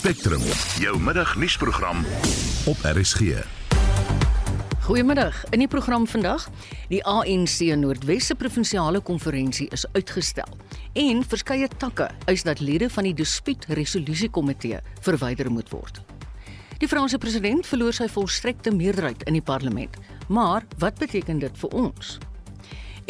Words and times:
Spectrum, 0.00 0.40
jou 0.80 1.00
middagnuusprogram 1.00 2.04
op 2.64 2.76
RSG. 2.82 3.20
Goeiemiddag. 4.80 5.44
In 5.50 5.58
die 5.58 5.68
program 5.68 6.06
vandag, 6.06 6.46
die 6.88 7.02
ANC 7.04 7.60
Noordwesse 7.76 8.34
Provinsiale 8.34 9.00
Konferensie 9.00 9.68
is 9.68 9.84
uitgestel 9.92 10.56
en 10.92 11.20
verskeie 11.28 11.68
takke 11.76 12.08
eis 12.24 12.46
dat 12.48 12.64
lede 12.64 12.88
van 12.88 13.10
die 13.10 13.14
Dispuut 13.14 13.68
Resolusie 13.68 14.30
Komitee 14.30 14.80
verwyder 15.04 15.52
moet 15.52 15.68
word. 15.68 16.00
Die 16.80 16.88
Franse 16.88 17.20
president 17.20 17.68
verloor 17.68 17.92
sy 17.92 18.08
volstrekte 18.08 18.72
meerderheid 18.72 19.28
in 19.28 19.36
die 19.36 19.44
parlement. 19.44 20.00
Maar 20.32 20.64
wat 20.80 20.96
beteken 20.96 21.44
dit 21.44 21.60
vir 21.60 21.76
ons? 21.76 22.16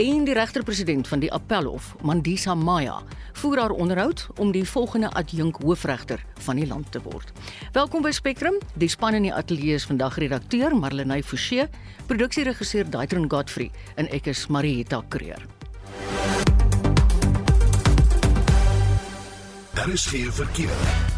En 0.01 0.25
die 0.25 0.35
regter-president 0.35 1.09
van 1.09 1.21
die 1.21 1.29
Appelhof, 1.33 1.91
Mandisa 2.01 2.55
Maya, 2.55 3.03
voer 3.33 3.59
haar 3.59 3.71
onderhoud 3.71 4.27
om 4.41 4.53
die 4.53 4.65
volgende 4.65 5.11
adjunk 5.11 5.59
hoofregter 5.61 6.25
van 6.46 6.57
die 6.57 6.66
land 6.66 6.93
te 6.93 7.03
word. 7.05 7.33
Welkom 7.73 8.01
by 8.02 8.11
Spectrum. 8.16 8.57
Die 8.80 8.88
span 8.88 9.19
in 9.19 9.29
die 9.29 9.34
ateljee 9.34 9.77
is 9.77 9.84
vandag 9.84 10.16
redakteur 10.16 10.73
Marlenae 10.73 11.21
Forsie, 11.23 11.69
produksieregisseur 12.09 12.88
Daitron 12.88 13.29
Godfrey 13.29 13.69
en 14.01 14.09
ek 14.09 14.33
is 14.33 14.47
Marieta 14.48 15.05
Kreer. 15.09 15.45
Daar 19.77 19.88
is 19.93 20.07
geen 20.07 20.32
verkeer. 20.32 21.09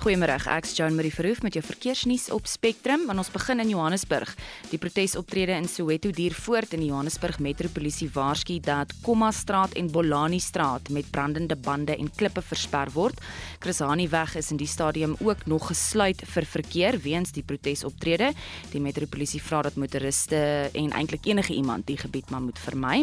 Goeiemôre, 0.00 0.38
ek's 0.48 0.70
Joan 0.78 0.94
Marie 0.96 1.12
Verhoef 1.12 1.42
met 1.44 1.52
jou 1.52 1.60
verkeersnuus 1.60 2.30
op 2.32 2.46
Spectrum. 2.48 3.02
En 3.12 3.18
ons 3.20 3.28
begin 3.28 3.60
in 3.60 3.68
Johannesburg. 3.68 4.30
Die 4.70 4.78
protesoptrede 4.80 5.52
in 5.52 5.66
Soweto 5.68 6.08
duur 6.08 6.32
voort 6.32 6.72
in 6.72 6.80
die 6.80 6.86
Johannesburg 6.88 7.36
Metropolisie 7.44 8.08
waarsku 8.14 8.56
dat 8.64 8.94
Kommastraat 9.04 9.74
en 9.76 9.90
Bolani 9.92 10.38
Straat 10.40 10.88
met 10.88 11.10
brandende 11.12 11.52
bande 11.52 11.98
en 12.00 12.08
klippe 12.16 12.40
versper 12.40 12.88
word. 12.94 13.20
Chrisani 13.60 14.06
weg 14.08 14.38
is 14.40 14.48
in 14.54 14.62
die 14.62 14.70
stadium 14.72 15.18
ook 15.20 15.44
nog 15.44 15.66
gesluit 15.68 16.24
vir 16.32 16.48
verkeer 16.48 16.96
weens 17.04 17.36
die 17.36 17.44
protesoptrede. 17.44 18.32
Die 18.72 18.80
Metropolisie 18.80 19.42
vra 19.44 19.60
dat 19.68 19.76
motoriste 19.76 20.40
en 20.80 20.96
eintlik 20.96 21.28
enige 21.28 21.52
iemand 21.52 21.84
die 21.92 21.98
gebied 22.00 22.32
maar 22.32 22.46
moet 22.46 22.62
vermy. 22.64 23.02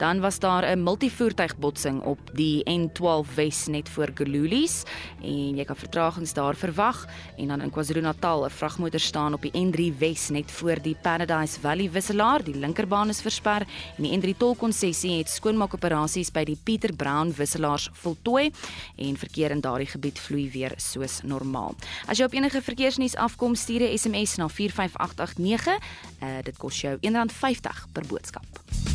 Dan 0.00 0.24
was 0.24 0.40
daar 0.40 0.64
'n 0.64 0.82
multivoertuigbotsing 0.88 2.00
op 2.00 2.18
die 2.32 2.64
N12 2.64 3.28
Wes 3.36 3.66
net 3.66 3.88
voor 3.88 4.08
Gululies 4.14 4.84
en 5.20 5.56
jy 5.56 5.64
kan 5.64 5.76
vertragings 5.76 6.29
is 6.30 6.36
daar 6.36 6.54
verwag 6.54 7.06
en 7.36 7.48
dan 7.48 7.60
in 7.60 7.70
KwaZulu-Natal 7.70 8.44
'n 8.44 8.50
vragmotor 8.50 9.00
staan 9.00 9.34
op 9.34 9.42
die 9.42 9.52
N3 9.52 9.98
Wes 9.98 10.28
net 10.28 10.50
voor 10.50 10.82
die 10.82 10.96
Paradise 11.02 11.60
Valley 11.60 11.90
wisselaar. 11.90 12.44
Die 12.44 12.54
linkerbaan 12.54 13.08
is 13.08 13.20
versper 13.20 13.66
en 13.96 14.02
die 14.02 14.18
N3 14.18 14.36
tolkonsessie 14.36 15.18
het 15.18 15.28
skoonmaakoperasies 15.28 16.30
by 16.30 16.44
die 16.44 16.58
Pieter 16.62 16.94
Brown 16.96 17.34
wisselaars 17.36 17.88
voltooi 17.92 18.52
en 18.96 19.16
verkeer 19.16 19.50
in 19.50 19.60
daardie 19.60 19.90
gebied 19.90 20.18
vloei 20.18 20.50
weer 20.50 20.72
soos 20.76 21.20
normaal. 21.22 21.74
As 22.06 22.18
jy 22.18 22.24
op 22.24 22.32
enige 22.32 22.62
verkeersnuus 22.62 23.16
afkom, 23.16 23.54
stuur 23.54 23.80
'n 23.80 23.98
SMS 23.98 24.36
na 24.36 24.48
45889. 24.48 25.78
Uh, 26.22 26.28
dit 26.42 26.56
kos 26.56 26.80
jou 26.80 26.96
R1.50 26.96 27.86
per 27.92 28.06
boodskap. 28.06 28.89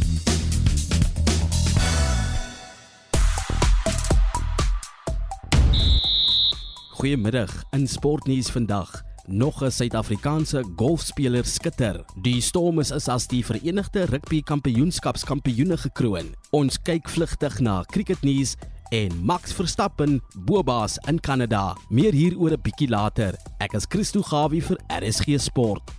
Goeiemiddag 6.96 7.64
in 7.76 7.88
sportnuus 7.88 8.50
vandag. 8.50 9.02
Nog 9.28 9.64
'n 9.64 9.72
Suid-Afrikaanse 9.72 10.64
golfspeler 10.76 11.46
skitter. 11.46 12.06
Die 12.22 12.42
Stormers 12.42 12.92
is 12.92 13.08
as 13.08 13.28
die 13.28 13.46
Verenigde 13.46 14.06
Rugby 14.06 14.42
Kampioenskapskampioene 14.42 15.78
gekroon. 15.78 16.36
Ons 16.50 16.82
kyk 16.82 17.10
vlugtig 17.10 17.60
na 17.60 17.84
cricketnuus 17.84 18.56
en 18.90 19.26
Max 19.26 19.54
Verstappen 19.54 20.22
bobaas 20.38 20.98
in 21.08 21.20
Kanada. 21.20 21.76
Meer 21.90 22.14
hieroor 22.14 22.52
'n 22.52 22.62
bietjie 22.62 22.90
later. 22.90 23.36
Ek 23.60 23.74
is 23.74 23.86
Christo 23.90 24.22
Gawie 24.22 24.64
vir 24.64 24.78
RSG 24.88 25.38
Sport. 25.38 25.92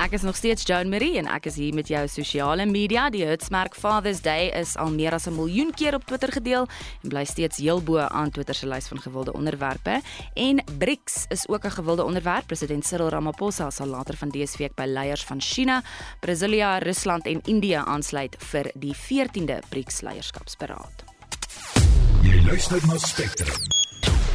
Ek 0.00 0.14
is 0.16 0.22
nog 0.24 0.36
steeds 0.36 0.64
Joan 0.64 0.88
Marie 0.88 1.18
en 1.20 1.26
ek 1.28 1.44
is 1.50 1.58
hier 1.60 1.74
met 1.76 1.90
jou 1.92 2.00
sosiale 2.08 2.64
media. 2.64 3.10
Die 3.12 3.20
Hitsmerk 3.28 3.74
Father's 3.76 4.22
Day 4.24 4.46
is 4.56 4.72
al 4.80 4.88
meer 4.94 5.12
as 5.12 5.26
'n 5.28 5.34
miljoen 5.36 5.74
keer 5.76 5.94
op 5.94 6.06
Twitter 6.08 6.32
gedeel 6.32 6.68
en 7.02 7.08
bly 7.08 7.24
steeds 7.24 7.58
heel 7.58 7.82
bo 7.82 7.98
aan 7.98 8.30
Twitter 8.30 8.54
se 8.54 8.66
lys 8.66 8.88
van 8.88 8.98
gewilde 8.98 9.32
onderwerpe. 9.32 10.00
En 10.34 10.64
BRICS 10.78 11.24
is 11.28 11.48
ook 11.48 11.64
'n 11.64 11.70
gewilde 11.70 12.04
onderwerp. 12.04 12.46
President 12.46 12.86
Cyril 12.86 13.08
Ramaphosa 13.08 13.70
sal 13.70 13.86
later 13.86 14.16
van 14.16 14.28
dese 14.28 14.56
week 14.56 14.74
by 14.74 14.84
leiers 14.86 15.24
van 15.24 15.40
China, 15.40 15.82
Brasilia, 16.20 16.78
Rusland 16.78 17.26
en 17.26 17.40
Indië 17.44 17.82
aansluit 17.84 18.36
vir 18.38 18.70
die 18.74 18.96
14de 18.96 19.58
BRICS 19.68 20.00
leierskapsberaad. 20.00 21.04
Jy 22.22 22.42
luister 22.46 22.86
na 22.86 22.98
Spectrum. 22.98 23.60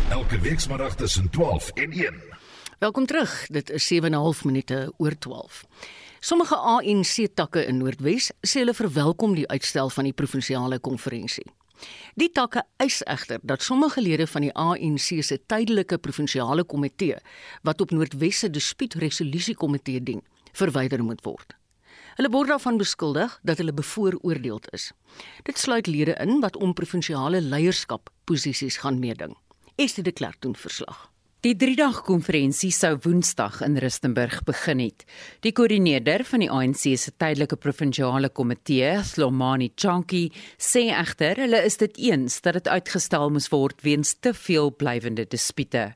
Elke 0.10 0.40
week 0.40 0.60
saterdag 0.60 0.96
tussen 0.96 1.30
12 1.30 1.70
en 1.74 1.92
1. 1.92 2.35
Welkom 2.80 3.06
terug. 3.06 3.48
Dit 3.48 3.70
is 3.70 3.88
7:30 3.94 4.44
minute 4.44 4.94
oor 4.98 5.18
12. 5.20 5.64
Sommige 6.20 6.56
ANC 6.56 7.28
takke 7.34 7.66
in 7.66 7.78
Noordwes 7.78 8.32
sê 8.42 8.60
hulle 8.60 8.74
verwelkom 8.74 9.36
die 9.36 9.48
uitstel 9.48 9.90
van 9.90 10.04
die 10.04 10.14
provinsiale 10.14 10.80
konferensie. 10.80 11.46
Die 12.16 12.30
takke 12.32 12.64
eis 12.78 13.04
egter 13.04 13.40
dat 13.44 13.64
sommige 13.64 14.02
lede 14.02 14.28
van 14.28 14.42
die 14.42 14.54
ANC 14.54 15.24
se 15.24 15.40
tydelike 15.46 15.98
provinsiale 15.98 16.64
komitee 16.64 17.16
wat 17.62 17.82
op 17.82 17.92
Noordwes 17.92 18.40
se 18.40 18.50
dispuutresolusie 18.50 19.56
komitee 19.56 20.04
dien, 20.04 20.22
verwyder 20.52 21.04
moet 21.04 21.24
word. 21.24 21.56
Hulle 22.16 22.30
word 22.30 22.48
daarvan 22.48 22.78
beskuldig 22.78 23.40
dat 23.44 23.58
hulle 23.58 23.74
bevooroordeeld 23.74 24.68
is. 24.74 24.92
Dit 25.44 25.58
sluit 25.58 25.88
lede 25.88 26.20
in 26.20 26.40
wat 26.40 26.58
om 26.58 26.74
provinsiale 26.74 27.42
leierskap 27.42 28.10
posisies 28.24 28.78
gaan 28.78 29.00
meeding. 29.00 29.38
Estie 29.76 30.04
de 30.04 30.12
Klerk 30.12 30.42
doen 30.42 30.56
verslag. 30.56 31.15
Die 31.46 31.54
3-dag 31.54 32.00
konferensie 32.08 32.72
sou 32.74 32.96
Woensdag 33.04 33.60
in 33.62 33.76
Rustenburg 33.78 34.40
begin 34.48 34.80
het. 34.82 35.04
Die 35.46 35.52
koördineerder 35.54 36.24
van 36.26 36.42
die 36.42 36.48
ANC 36.50 36.88
se 36.98 37.12
tydelike 37.22 37.60
provinsiale 37.62 38.32
komitee, 38.34 38.96
Slomani 39.06 39.68
Chonki, 39.78 40.24
sê 40.58 40.88
egter 40.90 41.38
hulle 41.44 41.60
is 41.68 41.78
dit 41.78 42.02
eens 42.08 42.40
dat 42.42 42.58
dit 42.58 42.72
uitgestel 42.74 43.30
moes 43.30 43.52
word 43.54 43.86
weens 43.86 44.16
te 44.26 44.34
veel 44.34 44.74
blywende 44.74 45.28
dispute. 45.30 45.92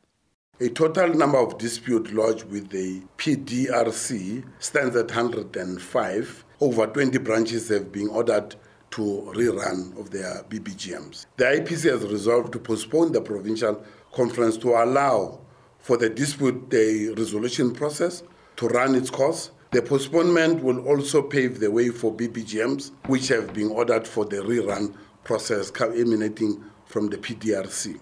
A 0.61 0.69
total 0.77 1.17
number 1.17 1.41
of 1.41 1.57
dispute 1.57 2.13
lodged 2.13 2.45
with 2.53 2.69
the 2.69 3.01
PDRC 3.17 4.43
stands 4.59 4.95
at 4.95 5.09
105. 5.09 6.45
Over 6.59 6.85
20 6.93 7.17
branches 7.25 7.73
have 7.73 7.89
been 7.89 8.09
ordered 8.09 8.53
to 8.91 9.31
rerun 9.33 9.97
of 9.97 10.11
their 10.11 10.43
BBGMs. 10.49 11.25
The 11.37 11.45
IPC 11.45 11.89
has 11.89 12.05
resolved 12.11 12.51
to 12.53 12.59
postpone 12.59 13.13
the 13.13 13.21
provincial 13.21 13.83
conference 14.11 14.57
to 14.57 14.69
allow 14.69 15.39
for 15.79 15.97
the 15.97 16.09
dispute 16.09 16.69
the 16.69 17.13
resolution 17.17 17.73
process 17.73 18.23
to 18.55 18.67
run 18.67 18.95
its 18.95 19.09
course. 19.09 19.51
The 19.71 19.81
postponement 19.81 20.63
will 20.63 20.87
also 20.87 21.21
pave 21.21 21.59
the 21.59 21.69
way 21.69 21.89
for 21.89 22.13
BBGMs, 22.13 22.91
which 23.07 23.27
have 23.27 23.53
been 23.53 23.69
ordered 23.69 24.07
for 24.07 24.25
the 24.25 24.37
rerun 24.37 24.95
process 25.23 25.71
emanating 25.79 26.63
from 26.85 27.09
the 27.09 27.17
PDRC. 27.17 27.99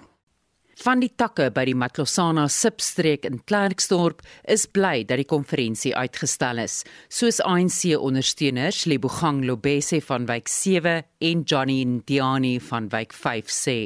Van 0.77 0.99
die 1.01 1.09
takke 1.17 1.47
by 1.49 1.63
die 1.65 1.73
Matlosana 1.73 2.43
substreek 2.53 3.25
in 3.25 3.39
Klerksdorp 3.49 4.21
is 4.47 4.67
bly 4.69 5.01
dat 5.09 5.17
die 5.17 5.25
konferensie 5.25 5.95
uitgestel 5.97 6.61
is, 6.61 6.83
soos 7.09 7.41
ANC 7.41 7.95
ondersteuners 7.97 8.83
Lebogang 8.85 9.41
Lobese 9.49 9.97
van 10.05 10.29
Wyk 10.29 10.47
7 10.53 11.01
en 11.31 11.41
Johnny 11.49 11.81
Ndiani 11.83 12.59
van 12.69 12.91
Wyk 12.93 13.17
5 13.17 13.49
sê. 13.49 13.79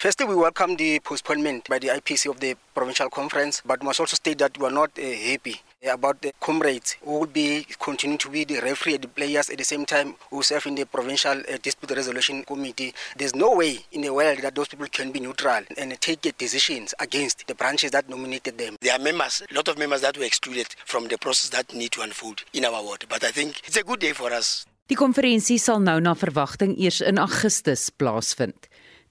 Firstly, 0.00 0.24
we 0.24 0.34
welcome 0.34 0.76
the 0.76 0.98
postponement 1.00 1.68
by 1.68 1.78
the 1.78 1.88
IPC 1.88 2.30
of 2.30 2.40
the 2.40 2.56
provincial 2.74 3.10
conference, 3.10 3.60
but 3.66 3.82
must 3.82 4.00
also 4.00 4.14
state 4.14 4.38
that 4.38 4.56
we 4.56 4.64
are 4.64 4.70
not 4.70 4.90
uh, 4.98 5.02
happy 5.02 5.60
about 5.92 6.22
the 6.22 6.32
comrades 6.40 6.96
who 7.04 7.18
will 7.18 7.26
be 7.26 7.66
continuing 7.78 8.16
to 8.16 8.30
be 8.30 8.44
the 8.44 8.60
referee 8.60 8.94
and 8.94 9.04
the 9.04 9.08
players 9.08 9.50
at 9.50 9.58
the 9.58 9.64
same 9.64 9.84
time 9.84 10.14
who 10.30 10.42
serve 10.42 10.64
in 10.64 10.74
the 10.74 10.86
provincial 10.86 11.32
uh, 11.40 11.58
dispute 11.62 11.90
resolution 11.90 12.42
committee. 12.44 12.94
There's 13.14 13.34
no 13.34 13.54
way 13.56 13.80
in 13.92 14.00
the 14.00 14.14
world 14.14 14.38
that 14.38 14.54
those 14.54 14.68
people 14.68 14.86
can 14.86 15.12
be 15.12 15.20
neutral 15.20 15.64
and 15.76 16.00
take 16.00 16.22
decisions 16.38 16.94
against 16.98 17.46
the 17.46 17.54
branches 17.54 17.90
that 17.90 18.08
nominated 18.08 18.56
them. 18.56 18.76
There 18.80 18.94
are 18.94 18.98
members, 18.98 19.42
a 19.50 19.54
lot 19.54 19.68
of 19.68 19.76
members 19.76 20.00
that 20.00 20.16
were 20.16 20.24
excluded 20.24 20.68
from 20.86 21.08
the 21.08 21.18
process 21.18 21.50
that 21.50 21.74
need 21.74 21.92
to 21.92 22.00
unfold 22.00 22.44
in 22.54 22.64
our 22.64 22.82
ward. 22.82 23.04
But 23.06 23.22
I 23.22 23.32
think 23.32 23.60
it's 23.66 23.76
a 23.76 23.82
good 23.82 24.00
day 24.00 24.14
for 24.14 24.32
us. 24.32 24.64
Die 24.90 24.96
konferensie 24.98 25.54
sal 25.62 25.84
nou 25.86 26.00
na 26.02 26.16
verwagting 26.18 26.72
eers 26.74 26.96
in 27.06 27.20
Augustus 27.22 27.84
plaasvind. 27.94 28.66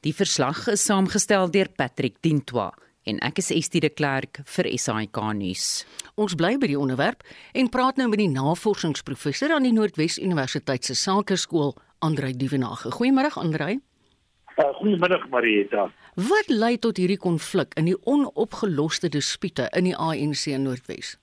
Die 0.07 0.13
verslag 0.15 0.61
is 0.71 0.85
saamgestel 0.87 1.49
deur 1.51 1.67
Patrick 1.75 2.21
Dintwa 2.23 2.69
en 3.03 3.17
ek 3.25 3.41
is 3.41 3.49
Estie 3.51 3.81
de 3.83 3.89
Klerk 3.91 4.39
vir 4.47 4.69
SAK 4.79 5.19
nuus. 5.35 5.65
Ons 6.15 6.37
bly 6.39 6.53
by 6.61 6.69
die 6.71 6.77
onderwerp 6.79 7.25
en 7.51 7.67
praat 7.67 7.99
nou 7.99 8.07
met 8.07 8.21
die 8.21 8.29
navorsingsprofessor 8.31 9.51
aan 9.51 9.67
die 9.67 9.73
Noordwes 9.75 10.15
Universiteit 10.23 10.87
se 10.87 10.95
Sakeskool, 10.95 11.73
Andrei 11.99 12.31
Dievenage. 12.31 12.93
Goeiemôre 12.95 13.35
Andrei. 13.43 13.73
Uh, 14.55 14.71
Goeiemiddag 14.79 15.27
Marieta. 15.33 15.89
Wat 16.15 16.47
lei 16.47 16.77
tot 16.79 16.95
hierdie 16.95 17.19
konflik 17.19 17.75
in 17.75 17.91
die 17.91 17.99
onopgeloste 18.07 19.11
dispute 19.11 19.67
in 19.75 19.91
die 19.91 19.97
ANC 19.99 20.47
in 20.53 20.63
Noordwes? 20.63 21.17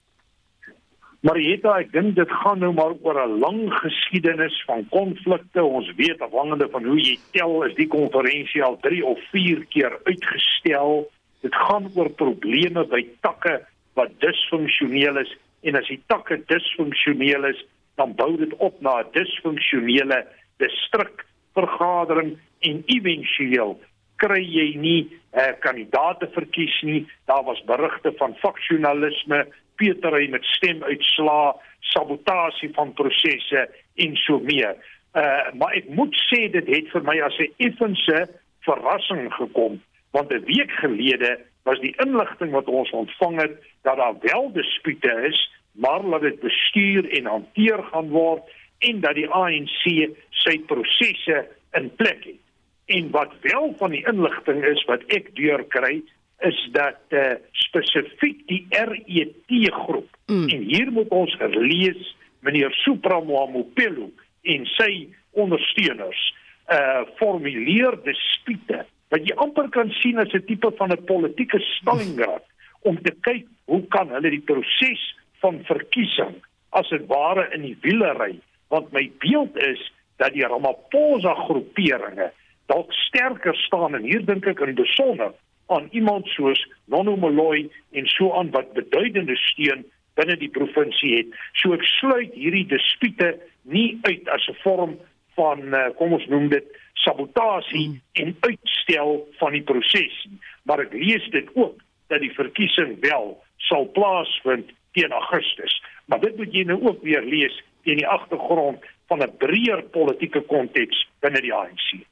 Marietta, 1.27 1.73
ek 1.81 1.89
dink 1.91 2.13
dit 2.15 2.33
gaan 2.43 2.61
nou 2.63 2.69
maar 2.77 2.93
oor 3.03 3.17
'n 3.19 3.39
lang 3.43 3.63
geskiedenis 3.83 4.57
van 4.67 4.85
konflikte. 4.95 5.65
Ons 5.65 5.89
weet 5.99 6.21
afhangende 6.23 6.69
van 6.71 6.85
hoe 6.85 7.01
jy 7.01 7.17
tel, 7.33 7.65
is 7.65 7.75
die 7.75 7.89
konferensie 7.89 8.63
al 8.63 8.79
3 8.81 9.03
of 9.05 9.19
4 9.33 9.65
keer 9.75 9.99
uitgestel. 10.05 11.11
Dit 11.43 11.55
gaan 11.55 11.91
oor 11.97 12.11
probleme 12.11 12.87
by 12.87 13.03
takke 13.27 13.67
wat 13.95 14.15
disfunksioneel 14.21 15.19
is 15.19 15.33
en 15.63 15.75
as 15.75 15.89
die 15.89 16.03
takke 16.07 16.39
disfunksioneel 16.47 17.45
is, 17.45 17.65
dan 17.97 18.15
bou 18.15 18.37
dit 18.37 18.55
op 18.59 18.81
na 18.81 19.01
'n 19.01 19.11
disfunksionele 19.13 20.27
distrikvergadering 20.63 22.39
en 22.61 22.83
éventueel 22.87 23.81
kry 24.17 24.43
jy 24.43 24.77
nie 24.77 25.03
'n 25.03 25.39
eh, 25.41 25.53
kandidaat 25.61 26.21
te 26.21 26.29
verkies 26.33 26.83
nie. 26.83 27.07
Daar 27.27 27.45
was 27.45 27.65
berigte 27.65 28.13
van 28.17 28.35
faksionalisme, 28.35 29.47
Petery 29.77 30.29
met 30.31 30.45
stemuitslaa, 30.45 31.55
sabotasie 31.81 32.71
van 32.75 32.93
prosesse 32.93 33.69
en 33.95 34.17
so 34.17 34.39
meer. 34.39 34.77
Uh 35.15 35.53
maar 35.59 35.77
ek 35.79 35.89
moet 35.89 36.15
sê 36.29 36.47
dit 36.53 36.67
het 36.67 36.91
vir 36.93 37.03
my 37.03 37.21
as 37.21 37.39
'n 37.39 37.53
effense 37.57 38.27
verrassing 38.67 39.33
gekom 39.35 39.81
want 40.11 40.33
'n 40.33 40.45
week 40.45 40.73
gelede 40.83 41.39
was 41.63 41.81
die 41.81 41.95
inligting 42.05 42.51
wat 42.51 42.69
ons 42.71 42.91
ontvang 42.91 43.41
het 43.41 43.55
dat 43.83 43.97
daar 43.97 44.17
wel 44.21 44.53
dispute 44.53 45.13
is, 45.29 45.39
maar 45.73 46.03
dat 46.03 46.21
dit 46.21 46.41
bestuur 46.41 47.11
en 47.11 47.27
hanteer 47.27 47.83
gaan 47.83 48.09
word 48.09 48.43
en 48.79 49.01
dat 49.01 49.15
die 49.15 49.29
ANC 49.29 49.85
sy 50.31 50.59
prosesse 50.67 51.47
in 51.73 51.91
plek 51.97 52.25
het. 52.25 52.43
En 52.87 53.11
wat 53.11 53.33
wel 53.41 53.75
van 53.79 53.91
die 53.91 54.05
inligting 54.07 54.65
is 54.65 54.85
wat 54.85 55.03
ek 55.07 55.35
deurkry, 55.35 56.03
is 56.45 56.69
dat 56.73 57.01
uh, 57.09 57.39
spesifiek 57.53 58.43
die 58.47 58.67
RET 58.71 59.73
groep. 59.73 60.09
Mm. 60.27 60.49
en 60.49 60.63
hier 60.63 60.91
moet 60.91 61.09
ons 61.09 61.37
lees 61.39 62.17
meneer 62.43 62.73
Supramamopelo 62.83 64.09
en 64.43 64.67
sy 64.75 65.07
ondersteuners 65.39 66.23
uh 66.67 67.05
formuleer 67.21 67.95
dispute. 68.03 68.81
Wat 69.15 69.23
jy 69.23 69.37
amper 69.39 69.69
kan 69.71 69.93
sien 70.03 70.19
as 70.19 70.35
'n 70.35 70.43
tipe 70.49 70.71
van 70.79 70.91
'n 70.91 71.05
politieke 71.05 71.61
Stalingrad 71.79 72.43
om 72.83 72.99
te 73.03 73.15
kyk 73.21 73.47
hoe 73.71 73.87
kan 73.87 74.11
hulle 74.11 74.31
die 74.31 74.43
proses 74.43 75.03
van 75.39 75.63
verkiesing 75.65 76.43
as 76.71 76.89
dit 76.89 77.07
ware 77.07 77.47
in 77.55 77.63
die 77.63 77.79
wiele 77.81 78.13
ry. 78.19 78.35
Want 78.69 78.93
my 78.93 79.11
beeld 79.19 79.57
is 79.57 79.93
dat 80.17 80.33
die 80.33 80.47
Ramaphosa 80.47 81.35
groeperinge 81.35 82.33
dalk 82.67 82.93
sterker 82.93 83.55
staan 83.55 83.95
en 83.95 84.03
hier 84.03 84.25
dink 84.27 84.47
ek 84.47 84.61
in 84.61 84.75
besonder 84.75 85.33
aan 85.67 85.89
iemand 85.91 86.27
soos 86.27 86.61
Nono 86.85 87.17
Moloi 87.17 87.71
en 87.93 88.07
so 88.07 88.33
aan 88.33 88.51
wat 88.51 88.73
beduidende 88.73 89.37
steun 89.37 89.85
binne 90.15 90.37
die 90.37 90.51
provinsie 90.51 91.17
het. 91.17 91.35
So 91.53 91.75
ek 91.77 91.85
sluit 91.85 92.35
hierdie 92.35 92.67
dispute 92.67 93.37
nie 93.63 93.99
uit 94.03 94.29
as 94.29 94.49
'n 94.49 94.61
vorm 94.63 94.99
van 95.35 95.75
uh, 95.75 95.89
kom 95.99 96.13
ons 96.13 96.27
noem 96.27 96.49
dit 96.49 96.65
sabotasie 96.95 97.89
mm. 97.89 98.01
en 98.13 98.37
uitstel 98.41 99.29
van 99.39 99.53
die 99.53 99.63
proses 99.63 100.25
maar 100.67 100.83
ek 100.83 100.95
lees 100.99 101.25
dit 101.31 101.49
ook 101.55 101.79
dat 102.11 102.23
die 102.23 102.35
verkiesing 102.35 102.99
wel 103.01 103.37
sal 103.69 103.87
plaasvind 103.95 104.71
teen 104.99 105.13
Augustus. 105.13 105.83
Maar 106.07 106.21
dit 106.21 106.37
moet 106.37 106.55
jy 106.55 106.65
nou 106.67 106.79
ook 106.83 107.03
weer 107.07 107.23
lees 107.23 107.55
teen 107.87 108.01
die 108.03 108.09
agtergrond 108.09 108.85
van 109.07 109.23
'n 109.23 109.37
breër 109.39 109.83
politieke 109.95 110.43
konteks 110.51 111.07
binne 111.21 111.41
die 111.41 111.55
ANC. 111.55 112.03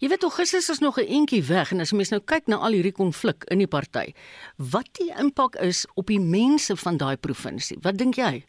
Jy 0.00 0.08
weet 0.08 0.22
Augustus 0.22 0.68
is 0.68 0.78
nog 0.78 0.98
'n 0.98 1.08
entjie 1.08 1.42
weg 1.42 1.72
en 1.72 1.80
as 1.80 1.92
mens 1.92 2.10
nou 2.10 2.20
kyk 2.20 2.46
na 2.46 2.56
al 2.56 2.72
hierdie 2.72 2.92
konflik 2.92 3.44
in 3.50 3.58
die 3.58 3.66
party, 3.66 4.12
wat 4.56 4.88
die 4.98 5.12
impak 5.18 5.54
is 5.54 5.86
op 5.94 6.06
die 6.06 6.20
mense 6.20 6.76
van 6.76 6.96
daai 6.96 7.16
provinsie. 7.16 7.78
Wat 7.82 7.96
dink 7.98 8.14
jy? 8.14 8.44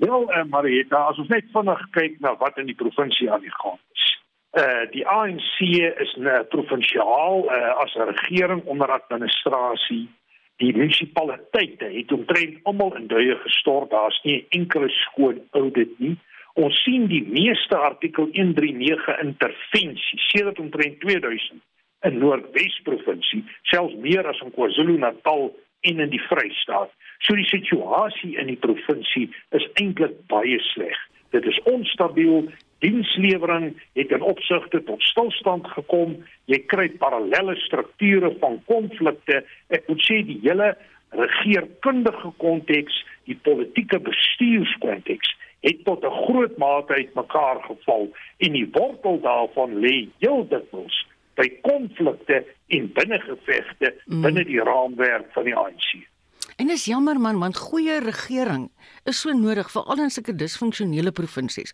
Wel, 0.00 0.22
uh, 0.32 0.44
Marieta, 0.44 0.96
as 0.96 1.18
ons 1.18 1.28
net 1.28 1.44
vinnig 1.52 1.80
kyk 1.92 2.20
na 2.20 2.36
wat 2.40 2.58
in 2.58 2.66
die 2.66 2.74
provinsie 2.74 3.30
aan 3.32 3.42
die 3.44 3.52
gang 3.62 3.78
is. 3.94 4.06
Uh 4.58 4.86
die 4.90 5.06
ANC 5.06 5.58
is 6.04 6.14
'n 6.16 6.26
uh, 6.26 6.40
provinsiaal 6.48 7.44
uh, 7.44 7.82
as 7.82 7.94
'n 7.94 8.08
regering 8.08 8.64
onder 8.64 8.90
administrasie. 8.90 10.08
Die 10.56 10.72
munisipaliteite 10.76 11.84
het 11.84 12.12
omtrent 12.12 12.58
almal 12.62 12.96
in 12.96 13.06
duie 13.06 13.36
gestort. 13.36 13.90
Daar's 13.90 14.20
nie 14.22 14.46
enkele 14.48 14.88
skoon 14.88 15.40
audit 15.50 15.98
nie. 15.98 16.18
Ons 16.58 16.82
sien 16.82 17.06
die 17.10 17.22
meeste 17.22 17.76
artikel 17.78 18.30
139 18.34 19.20
intervensies 19.22 20.30
sedert 20.32 20.58
omtrent 20.58 20.98
2000 21.04 21.60
in 22.08 22.18
Noordwes 22.18 22.78
provinsie, 22.86 23.44
selfs 23.70 23.94
meer 24.00 24.26
as 24.26 24.40
in 24.42 24.50
KwaZulu-Natal 24.56 25.50
en 25.88 26.00
in 26.00 26.10
die 26.10 26.22
Vrystaat. 26.26 26.90
So 27.20 27.36
die 27.36 27.46
situasie 27.48 28.34
in 28.40 28.48
die 28.48 28.58
provinsie 28.60 29.28
is 29.56 29.66
eintlik 29.80 30.16
baie 30.32 30.58
sleg. 30.72 30.96
Dit 31.36 31.46
is 31.46 31.60
onstabiel. 31.70 32.48
Dienslewering 32.80 33.74
het 33.98 34.12
in 34.16 34.22
opsigte 34.24 34.80
tot 34.88 35.02
stilstand 35.04 35.66
gekom. 35.68 36.14
Jy 36.48 36.62
kry 36.72 36.88
parallelle 37.02 37.58
strukture 37.66 38.32
van 38.40 38.56
konflikte. 38.70 39.42
Ek 39.68 39.84
moet 39.90 40.00
sê 40.06 40.22
die 40.24 40.38
hele 40.46 40.72
regeringskundige 41.12 42.32
konteks, 42.40 42.96
die 43.28 43.36
politieke 43.44 44.00
bestuurskonteks 44.00 45.36
het 45.60 45.84
tot 45.84 46.04
'n 46.04 46.16
groot 46.24 46.56
mate 46.56 46.92
uitmekaar 46.92 47.62
geval 47.62 48.08
en 48.38 48.52
die 48.52 48.68
wortel 48.72 49.20
daarvan 49.20 49.78
lê 49.78 50.08
heel 50.18 50.46
dikwels 50.48 51.06
by 51.34 51.48
konflikte 51.62 52.44
en 52.66 52.92
binnengevegte 52.92 53.94
mm. 54.06 54.22
binne 54.22 54.44
die 54.44 54.62
raamwerk 54.62 55.32
van 55.32 55.44
die 55.44 55.56
ANC. 55.56 56.08
En 56.60 56.66
dis 56.66 56.84
jammer 56.84 57.20
man, 57.20 57.38
want 57.38 57.56
goeie 57.56 58.00
regering 58.04 58.70
is 59.04 59.20
so 59.20 59.32
nodig 59.32 59.70
vir 59.72 59.82
al 59.82 60.02
ons 60.04 60.14
sulke 60.18 60.34
disfunksionele 60.36 61.12
provinsies. 61.16 61.72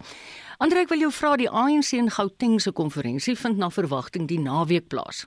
Andre, 0.62 0.84
ek 0.84 0.92
wil 0.92 1.06
jou 1.06 1.12
vra 1.12 1.32
die 1.40 1.48
ANC 1.50 1.92
in 1.98 2.10
Gauteng 2.10 2.60
se 2.62 2.70
konferensie 2.72 3.34
vind 3.38 3.58
na 3.58 3.70
verwagting 3.74 4.28
die 4.30 4.38
naweek 4.38 4.86
plaas. 4.92 5.24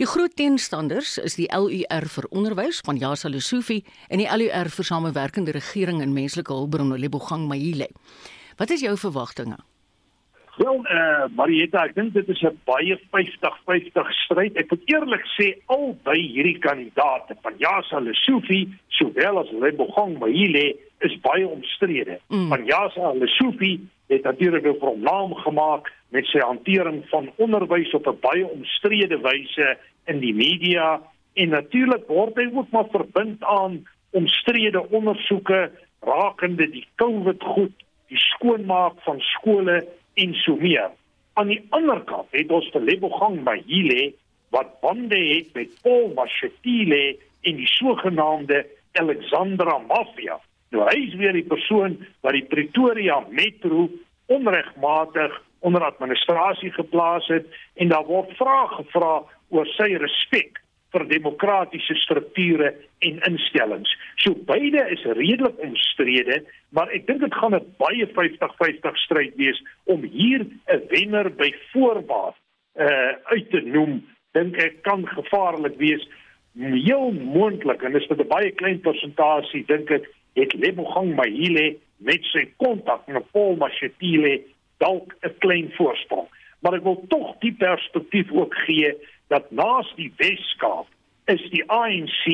Die 0.00 0.06
groot 0.06 0.32
teenstanders 0.36 1.18
is 1.20 1.34
die 1.36 1.48
LUR 1.52 2.06
vir 2.14 2.26
onderwys 2.32 2.80
van 2.86 2.96
Yasa 2.96 3.28
Lesofie 3.28 3.82
en 4.08 4.22
die 4.22 4.28
LUR 4.28 4.70
vir 4.72 4.86
samewerkende 4.88 5.52
regering 5.52 6.00
en 6.00 6.14
menslike 6.16 6.52
hulpbronne 6.52 6.96
Lebogang 6.98 7.44
Mahile. 7.50 7.90
Wat 8.56 8.72
is 8.72 8.80
jou 8.80 8.94
verwagtinge? 8.96 9.58
Wel, 10.56 10.80
eh 10.84 10.96
uh, 10.96 11.28
Marieta, 11.36 11.84
ek 11.88 11.94
dink 11.96 12.12
dit 12.12 12.28
is 12.28 12.42
'n 12.42 12.58
baie 12.64 12.96
50-50 13.12 14.10
stryd. 14.24 14.56
Ek 14.56 14.70
moet 14.70 14.82
eerlik 14.84 15.24
sê 15.36 15.46
albei 15.66 16.20
hierdie 16.20 16.58
kandidaate 16.58 17.36
van 17.42 17.54
Yasa 17.58 18.00
Lesofie 18.00 18.68
sowel 18.88 19.38
as 19.38 19.52
Lebogang 19.52 20.18
Mahile 20.18 20.76
is 21.00 21.20
baie 21.20 21.48
omstrede. 21.48 22.20
Mm. 22.28 22.48
Van 22.48 22.64
Yasa 22.64 23.12
Lesofie 23.12 23.80
het 24.08 24.22
natuurlik 24.22 24.64
'n 24.64 25.00
naam 25.00 25.34
gemaak 25.34 25.92
met 26.12 26.28
sy 26.28 26.42
hantering 26.44 27.02
van 27.08 27.30
onderwys 27.36 27.92
op 27.96 28.06
'n 28.06 28.20
baie 28.20 28.46
omstrede 28.46 29.18
wyse 29.20 29.76
in 30.06 30.20
die 30.20 30.34
media 30.34 31.00
en 31.34 31.48
natuurlik 31.48 32.06
word 32.06 32.36
hy 32.36 32.50
ook 32.52 32.70
maar 32.70 32.88
verbind 32.92 33.44
aan 33.44 33.82
omstrede 34.10 34.90
ondersoeke 34.90 35.70
rakende 36.00 36.70
die 36.70 36.86
COVID 37.00 37.42
goed, 37.42 37.72
die 38.08 38.18
skoonmaak 38.18 39.00
van 39.06 39.20
skole 39.20 39.86
en 40.14 40.34
so 40.34 40.56
meer. 40.56 40.90
Aan 41.32 41.48
die 41.48 41.62
ander 41.70 42.00
kant 42.04 42.28
het 42.30 42.50
ons 42.52 42.68
vir 42.74 42.84
Lebogang 42.84 43.40
by 43.44 43.56
Hile 43.66 44.12
wat 44.52 44.80
bande 44.80 45.16
het 45.16 45.54
met 45.54 45.72
Paul 45.82 46.12
Mashatile 46.16 47.16
en 47.42 47.56
die 47.56 47.70
sogenaamde 47.78 48.66
Alexandra 49.00 49.78
Mafia. 49.78 50.36
Nou 50.72 50.84
hy 50.88 50.98
is 51.06 51.16
weer 51.16 51.32
die 51.32 51.48
persoon 51.48 51.96
wat 52.20 52.36
die 52.36 52.44
Pretoria 52.44 53.22
Metro 53.30 53.88
onregmatig 54.26 55.40
onder 55.62 55.84
administrasie 55.86 56.72
geplaas 56.72 57.26
het 57.26 57.46
en 57.74 57.88
daar 57.88 58.06
word 58.06 58.34
vrae 58.38 58.68
gevra 58.76 59.14
oor 59.54 59.68
sy 59.76 59.94
respek 60.02 60.62
vir 60.92 61.06
demokratiese 61.08 61.96
strukture 62.02 62.72
en 63.06 63.20
instellings. 63.28 63.90
So 64.20 64.36
beide 64.48 64.84
is 64.92 65.04
redelik 65.16 65.60
omstrede, 65.64 66.42
maar 66.76 66.92
ek 66.92 67.06
dink 67.08 67.22
dit 67.24 67.34
gaan 67.34 67.56
'n 67.56 67.74
baie 67.80 68.06
50-50 68.06 68.96
stryd 69.04 69.34
wees 69.36 69.62
om 69.84 70.02
hier 70.02 70.44
'n 70.44 70.82
wenner 70.90 71.30
by 71.30 71.50
voorbaat 71.72 72.36
uh 72.76 73.12
uit 73.34 73.50
te 73.50 73.60
noem. 73.60 74.02
Dink 74.32 74.56
ek 74.56 74.82
kan 74.82 75.06
gevaarlik 75.06 75.76
wees. 75.76 76.08
Heel 76.56 77.12
moontlik 77.12 77.82
en 77.82 77.92
dis 77.92 78.08
met 78.08 78.20
'n 78.20 78.28
baie 78.28 78.50
klein 78.50 78.80
persentasie 78.80 79.64
dink 79.66 79.90
ek 79.90 80.08
het 80.34 80.52
Lebogang 80.54 81.14
Mahile 81.14 81.76
met 81.96 82.24
sy 82.32 82.48
kontak 82.56 83.06
met 83.06 83.30
Paul 83.32 83.56
Mashatile 83.56 84.40
dalk 84.82 85.14
'n 85.22 85.38
klein 85.38 85.70
voorsprong. 85.78 86.28
Maar 86.62 86.74
ek 86.78 86.86
wil 86.86 87.04
tog 87.08 87.38
die 87.42 87.54
perspektief 87.58 88.30
ook 88.32 88.54
gee 88.66 88.94
dat 89.28 89.50
naas 89.50 89.92
die 89.96 90.12
Weskaap 90.16 90.86
is 91.24 91.42
die 91.50 91.64
ANC 91.70 92.24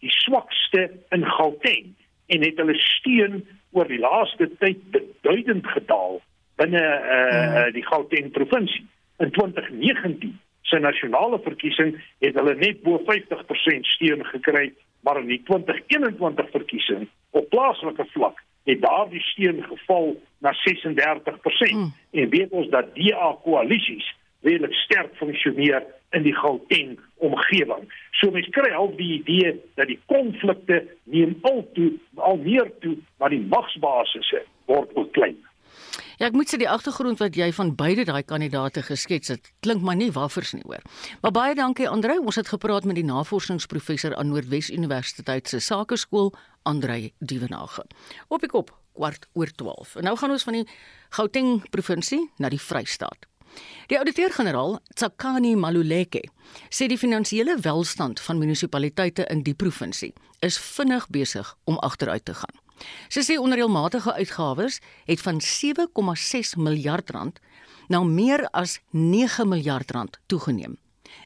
die 0.00 0.14
swakste 0.24 0.90
in 1.14 1.24
Gauteng 1.24 1.94
en 2.26 2.44
het 2.44 2.56
hulle 2.60 2.76
steun 2.78 3.44
oor 3.76 3.88
die 3.88 4.00
laaste 4.00 4.48
tyd 4.60 4.80
beduidend 4.92 5.66
gedaal 5.66 6.20
binne 6.60 6.82
uh, 6.82 7.68
die 7.72 7.84
Gauteng 7.86 8.32
provinsie. 8.34 8.86
In 9.22 9.30
2019 9.30 10.34
se 10.68 10.78
nasionale 10.78 11.38
verkiesing 11.44 11.94
het 12.24 12.36
hulle 12.36 12.54
net 12.58 12.82
bo 12.82 12.98
50% 13.06 13.92
steun 13.94 14.24
gekry, 14.32 14.72
maar 15.06 15.20
in 15.20 15.30
die 15.30 15.40
2021 15.48 16.50
verkiesing 16.52 17.06
op 17.30 17.48
plaaslike 17.52 18.04
vlak 18.12 18.42
het 18.68 18.80
daardie 18.80 19.20
steun 19.20 19.62
geval 19.64 20.16
na 20.38 20.52
36%. 20.52 21.72
Mm. 21.72 21.92
En 22.10 22.28
weet 22.28 22.50
ons 22.50 22.68
dat 22.68 22.94
DA 22.94 23.36
koalisies 23.42 24.14
redelik 24.40 24.74
sterk 24.74 25.16
funksioneer 25.16 25.82
in 26.10 26.22
die 26.22 26.34
Gauteng 26.34 26.98
omgewing. 27.16 27.88
So 28.10 28.30
mens 28.30 28.48
kry 28.54 28.70
al 28.72 28.92
die 28.96 29.10
idee 29.18 29.56
dat 29.74 29.88
die 29.90 29.98
konflikte 30.06 30.82
neem 31.04 31.36
al 31.48 31.64
toe, 31.74 31.92
al 32.14 32.36
meer 32.36 32.70
toe, 32.84 32.96
maar 33.18 33.32
die 33.34 33.44
magsbasisse 33.50 34.44
word 34.70 34.94
ook 34.94 35.12
klein. 35.12 35.36
Ja, 36.18 36.26
ek 36.26 36.36
moet 36.36 36.50
sê 36.50 36.58
die 36.60 36.68
agtergrond 36.68 37.20
wat 37.22 37.36
jy 37.38 37.48
van 37.54 37.74
beide 37.78 38.04
daai 38.08 38.22
kandidaate 38.26 38.82
geskets 38.82 39.30
het, 39.32 39.52
klink 39.62 39.82
maar 39.86 39.96
nie 39.98 40.10
waffers 40.12 40.52
nie 40.56 40.64
hoor. 40.66 40.82
Maar 41.22 41.34
baie 41.34 41.54
dankie 41.54 41.88
Andre, 41.88 42.18
ons 42.20 42.36
het 42.40 42.50
gepraat 42.50 42.84
met 42.88 42.98
die 42.98 43.06
navorsingsprofessor 43.06 44.16
aan 44.16 44.32
Noordwes 44.32 44.70
Universiteit 44.70 45.48
se 45.48 45.60
Sakeskool, 45.60 46.32
Andre 46.62 47.12
Dievenage. 47.18 47.86
Op 48.28 48.42
die 48.44 48.50
kop, 48.50 48.74
kwart 48.98 49.28
oor 49.32 49.50
12. 49.54 49.96
En 49.96 50.08
nou 50.10 50.16
gaan 50.18 50.34
ons 50.34 50.46
van 50.48 50.60
die 50.60 50.68
Gauteng 51.16 51.62
provinsie 51.70 52.24
na 52.38 52.50
die 52.52 52.60
Vrystaat. 52.60 53.28
Die 53.88 53.96
ouditeur-generaal, 53.98 54.78
Tsakani 54.94 55.54
Maluleke, 55.56 56.20
sê 56.68 56.86
die 56.90 57.00
finansiële 57.00 57.56
welstand 57.64 58.20
van 58.20 58.38
munisipaliteite 58.38 59.24
in 59.32 59.42
die 59.46 59.56
provinsie 59.56 60.12
is 60.44 60.58
vinnig 60.60 61.08
besig 61.10 61.56
om 61.64 61.78
agteruit 61.78 62.24
te 62.24 62.34
gaan. 62.34 62.67
Sy 63.08 63.20
sê 63.20 63.38
onreëlmatige 63.38 64.12
uitgawes 64.12 64.80
het 65.06 65.20
van 65.20 65.40
7,6 65.40 66.56
miljard 66.56 67.10
rand 67.10 67.40
na 67.88 68.02
meer 68.04 68.48
as 68.52 68.78
9 68.90 69.48
miljard 69.48 69.90
rand 69.90 70.20
toegeneem. 70.26 70.78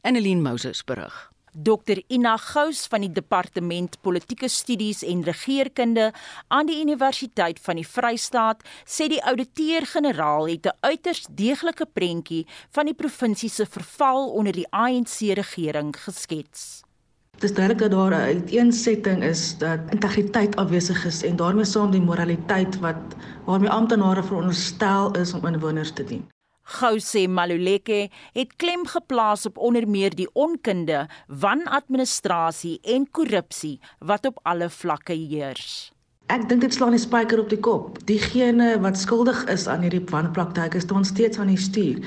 Annelien 0.03 0.43
Moses 0.43 0.85
berig. 0.85 1.33
Dr 1.53 2.01
Ina 2.09 2.39
Gous 2.41 2.87
van 2.89 3.03
die 3.05 3.11
Departement 3.13 3.99
Politieke 4.01 4.49
Studies 4.49 5.03
en 5.05 5.21
Regeringskunde 5.23 6.07
aan 6.49 6.67
die 6.67 6.79
Universiteit 6.81 7.61
van 7.61 7.77
die 7.77 7.85
Vrystaat 7.85 8.63
sê 8.89 9.11
die 9.13 9.21
ouditeur-generaal 9.21 10.49
het 10.49 10.67
'n 10.67 10.79
uiters 10.81 11.27
deeglike 11.29 11.87
prentjie 11.93 12.47
van 12.73 12.87
die 12.87 12.97
provinsie 12.97 13.51
se 13.51 13.67
verval 13.67 14.33
onder 14.33 14.53
die 14.53 14.67
ANC-regering 14.71 15.93
geskets. 15.97 16.83
Dit 17.43 17.51
is 17.51 17.57
duidelik 17.57 17.83
dat 17.83 17.91
daar 17.91 18.11
'n 18.11 18.29
uiteensetting 18.35 19.23
is 19.23 19.59
dat 19.59 19.79
integriteit 19.91 20.57
afwesig 20.57 21.05
is 21.05 21.23
en 21.23 21.37
daarmee 21.37 21.65
saam 21.65 21.91
die 21.91 22.01
moraliteit 22.01 22.79
wat 22.79 23.03
waarmee 23.45 23.71
amptenare 23.71 24.23
veronderstel 24.23 25.11
is 25.17 25.33
om 25.35 25.47
inwoners 25.47 25.93
te 25.93 26.05
dien. 26.05 26.29
Gousse 26.63 27.29
Maluleke 27.29 28.11
het 28.33 28.57
klem 28.57 28.87
geplaas 28.87 29.47
op 29.47 29.59
onder 29.59 29.89
meer 29.89 30.15
die 30.15 30.31
onkunde, 30.33 31.09
wanadministrasie 31.27 32.79
en 32.83 33.11
korrupsie 33.11 33.81
wat 33.99 34.27
op 34.27 34.39
alle 34.43 34.71
vlakke 34.71 35.13
heers. 35.13 35.93
Ek 36.33 36.47
dink 36.49 36.63
dit 36.65 36.73
slaan 36.73 36.95
die 36.95 37.01
spyker 37.01 37.43
op 37.43 37.51
die 37.53 37.59
kop. 37.61 37.99
Diegene 38.09 38.79
wat 38.81 38.97
skuldig 38.97 39.43
is 39.53 39.67
aan 39.69 39.83
hierdie 39.85 40.01
wanpraktyke 40.09 40.81
staan 40.81 41.05
steeds 41.05 41.37
aan 41.43 41.51
die 41.53 41.61
stuur. 41.61 41.99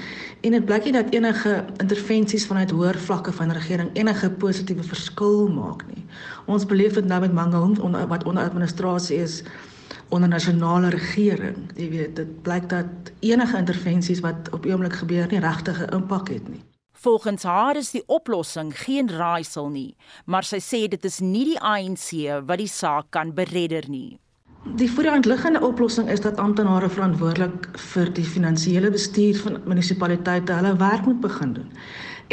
En 0.41 0.55
dit 0.57 0.65
blyk 0.65 0.87
nie 0.87 0.95
dat 0.95 1.13
enige 1.13 1.53
intervensies 1.83 2.47
vanuit 2.49 2.73
hoër 2.73 2.97
vlakke 3.05 3.35
van 3.37 3.53
regering 3.53 3.93
enige 3.93 4.31
positiewe 4.41 4.87
verskil 4.89 5.45
maak 5.53 5.85
nie. 5.91 6.01
Ons 6.49 6.65
beleef 6.65 6.97
dit 6.97 7.05
nou 7.05 7.21
met 7.21 7.37
Mangaung 7.37 7.77
wat 8.09 8.25
onder 8.25 8.49
administrasie 8.49 9.21
is 9.21 9.43
onder 10.09 10.29
nasionale 10.29 10.89
regering. 10.89 11.69
Jy 11.77 11.89
weet, 11.93 12.15
dit 12.17 12.37
blyk 12.41 12.65
dat 12.73 13.13
enige 13.21 13.61
intervensies 13.61 14.25
wat 14.25 14.49
op 14.57 14.65
oomblik 14.65 15.03
gebeur 15.05 15.29
nie 15.29 15.45
regtig 15.45 15.85
'n 15.85 16.01
impak 16.01 16.33
het 16.33 16.49
nie. 16.49 16.65
Volgens 17.05 17.43
haar 17.43 17.77
is 17.77 17.91
die 17.93 18.03
oplossing 18.05 18.71
geen 18.79 19.09
raaisel 19.09 19.67
nie, 19.69 19.95
maar 20.25 20.45
sy 20.47 20.57
sê 20.57 20.79
dit 20.89 21.03
is 21.05 21.19
nie 21.21 21.43
die 21.51 21.59
ANC 21.61 22.07
wat 22.47 22.57
die 22.57 22.71
saak 22.71 23.11
kan 23.13 23.33
beredder 23.37 23.85
nie. 23.93 24.17
Die 24.79 24.87
voorhandliggende 24.89 25.61
oplossing 25.67 26.09
is 26.09 26.23
dat 26.23 26.41
amptenare 26.41 26.89
verantwoordelik 26.89 27.67
vir 27.91 28.09
die 28.17 28.25
finansiële 28.25 28.89
bestuur 28.95 29.37
van 29.43 29.59
munisipaliteite 29.69 30.57
hulle 30.57 30.73
werk 30.81 31.05
moet 31.05 31.21
begin 31.27 31.53
doen 31.59 31.69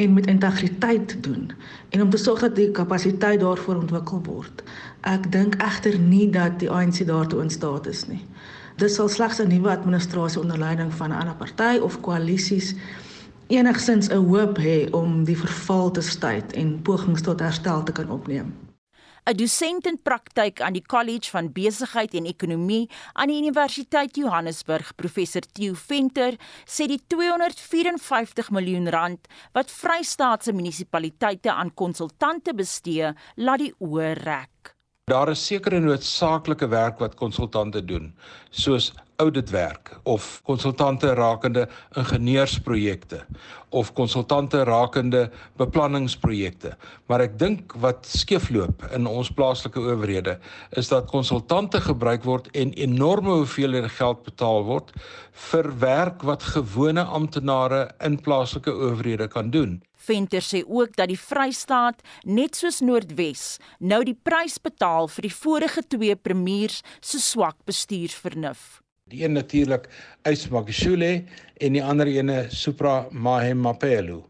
en 0.00 0.16
met 0.16 0.32
integriteit 0.32 1.18
doen 1.28 1.52
en 1.90 2.06
om 2.06 2.16
te 2.16 2.22
sorg 2.24 2.40
dat 2.46 2.56
die 2.56 2.70
kapasiteit 2.80 3.44
daarvoor 3.44 3.82
ontwikkel 3.82 4.24
word. 4.30 4.64
Ek 5.04 5.28
dink 5.36 5.60
egter 5.60 6.00
nie 6.00 6.30
dat 6.32 6.56
die 6.64 6.72
ANC 6.72 7.04
daartoe 7.12 7.44
in 7.44 7.52
staat 7.52 7.92
is 7.92 8.06
nie. 8.08 8.24
Dit 8.80 8.96
sal 8.96 9.12
slegs 9.12 9.44
'n 9.44 9.52
nuwe 9.52 9.76
administrasie 9.76 10.40
onder 10.40 10.58
leiding 10.58 10.96
van 10.96 11.12
'n 11.12 11.20
ander 11.20 11.36
party 11.36 11.76
of 11.84 12.00
koalisies 12.00 12.72
enigsins 13.48 14.08
'n 14.08 14.28
hoop 14.28 14.58
hê 14.58 14.90
om 14.90 15.24
die 15.24 15.36
verval 15.36 15.90
te 15.90 16.00
staai 16.00 16.42
en 16.54 16.82
pogings 16.82 17.22
tot 17.22 17.40
herstel 17.40 17.82
te 17.82 17.92
kan 17.92 18.10
opneem. 18.10 18.52
'n 19.24 19.36
Dosent 19.38 19.86
in 19.86 19.98
praktyk 20.02 20.60
aan 20.60 20.74
die 20.74 20.82
College 20.82 21.30
van 21.30 21.52
Besigheid 21.54 22.14
en 22.18 22.26
Ekonomie 22.26 22.90
aan 23.12 23.30
die 23.30 23.38
Universiteit 23.38 24.16
Johannesburg, 24.16 24.94
professor 24.96 25.44
Theo 25.52 25.74
Venter, 25.74 26.34
sê 26.66 26.88
die 26.90 26.98
254 27.06 28.50
miljoen 28.50 28.90
rand 28.90 29.28
wat 29.54 29.70
Vrystaatse 29.70 30.52
munisipaliteite 30.52 31.52
aan 31.52 31.74
konsultante 31.74 32.54
bestee, 32.54 33.14
laat 33.36 33.62
die 33.62 33.74
oë 33.78 34.10
rek. 34.24 34.51
Daar 35.10 35.28
is 35.32 35.40
sekere 35.46 35.80
noodsaaklike 35.82 36.68
werk 36.70 37.00
wat 37.02 37.16
konsultante 37.18 37.80
doen, 37.84 38.04
soos 38.54 38.92
auditwerk 39.18 39.90
of 40.06 40.28
konsultante 40.46 41.10
rakende 41.18 41.64
ingenieursprojekte 41.98 43.18
of 43.74 43.90
konsultante 43.98 44.62
rakende 44.62 45.24
beplanningsprojekte. 45.58 46.76
Maar 47.10 47.26
ek 47.26 47.34
dink 47.42 47.74
wat 47.82 48.06
skeefloop 48.06 48.86
in 48.94 49.10
ons 49.10 49.34
plaaslike 49.34 49.82
owerhede 49.82 50.38
is 50.78 50.94
dat 50.94 51.10
konsultante 51.10 51.82
gebruik 51.82 52.22
word 52.22 52.46
en 52.54 52.70
enorme 52.78 53.40
hoeveelhede 53.42 53.90
geld 53.98 54.22
betaal 54.30 54.62
word 54.70 54.94
vir 55.50 55.72
werk 55.82 56.22
wat 56.22 56.46
gewone 56.54 57.02
amptenare 57.02 57.88
in 58.06 58.22
plaaslike 58.22 58.70
owerhede 58.70 59.26
kan 59.34 59.50
doen. 59.50 59.80
Venter 60.02 60.42
sê 60.42 60.62
ook 60.66 60.96
dat 60.98 61.10
die 61.12 61.18
Vrystaat, 61.18 62.02
net 62.24 62.58
soos 62.58 62.80
Noordwes, 62.82 63.58
nou 63.78 64.02
die 64.06 64.18
prys 64.18 64.58
betaal 64.62 65.08
vir 65.12 65.28
die 65.28 65.34
vorige 65.34 65.84
twee 65.94 66.16
premiers 66.16 66.80
se 67.00 67.20
swak 67.22 67.60
bestuursvernuf. 67.68 68.80
Die 69.12 69.24
een 69.24 69.34
natuurlik 69.36 69.88
Ysmakishule 70.24 71.24
en 71.60 71.76
die 71.76 71.82
ander 71.84 72.08
ene 72.08 72.46
Supra 72.50 73.06
Mahemapelo. 73.10 74.22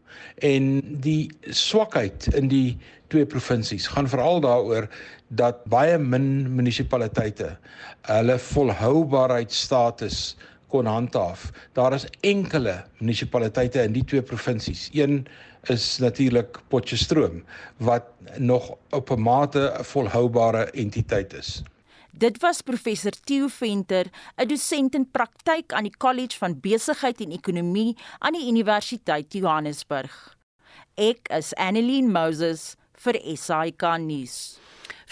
En 0.43 0.81
die 1.01 1.31
swakheid 1.49 2.27
in 2.35 2.49
die 2.51 2.77
twee 3.13 3.25
provinsies 3.29 3.87
gaan 3.93 4.09
veral 4.09 4.41
daaroor 4.43 4.89
dat 5.29 5.63
baie 5.71 5.97
min 5.97 6.49
munisipaliteite 6.57 7.53
hulle 8.09 8.37
volhoubaarheidstatus 8.49 10.33
kon 10.73 10.89
handhaaf. 10.89 11.51
Daar 11.77 11.93
is 11.93 12.09
enkele 12.25 12.81
munisipaliteite 12.99 13.85
in 13.85 13.93
die 13.93 14.05
twee 14.09 14.25
provinsies. 14.25 14.89
Een 14.93 15.23
is 15.69 15.97
natuurlik 15.97 16.59
Potchefstroom 16.67 17.43
wat 17.77 18.03
nog 18.37 18.75
op 18.89 19.09
'n 19.09 19.21
mate 19.21 19.73
'n 19.77 19.83
volhoubare 19.83 20.71
entiteit 20.71 21.33
is. 21.33 21.63
Dit 22.11 22.37
was 22.41 22.61
professor 22.61 23.11
Theo 23.23 23.47
Venter, 23.47 24.05
'n 24.35 24.47
dosent 24.47 24.95
in 24.95 25.11
praktyk 25.11 25.73
aan 25.73 25.83
die 25.83 25.97
College 25.97 26.37
van 26.37 26.59
Besigheid 26.59 27.21
en 27.21 27.31
Ekonomie 27.31 27.97
aan 28.19 28.33
die 28.33 28.47
Universiteit 28.47 29.33
Johannesburg. 29.33 30.37
Ek 30.95 31.27
is 31.27 31.53
Annelien 31.53 32.11
Moses 32.11 32.75
vir 32.93 33.19
SAK 33.35 33.97
nuus. 33.97 34.62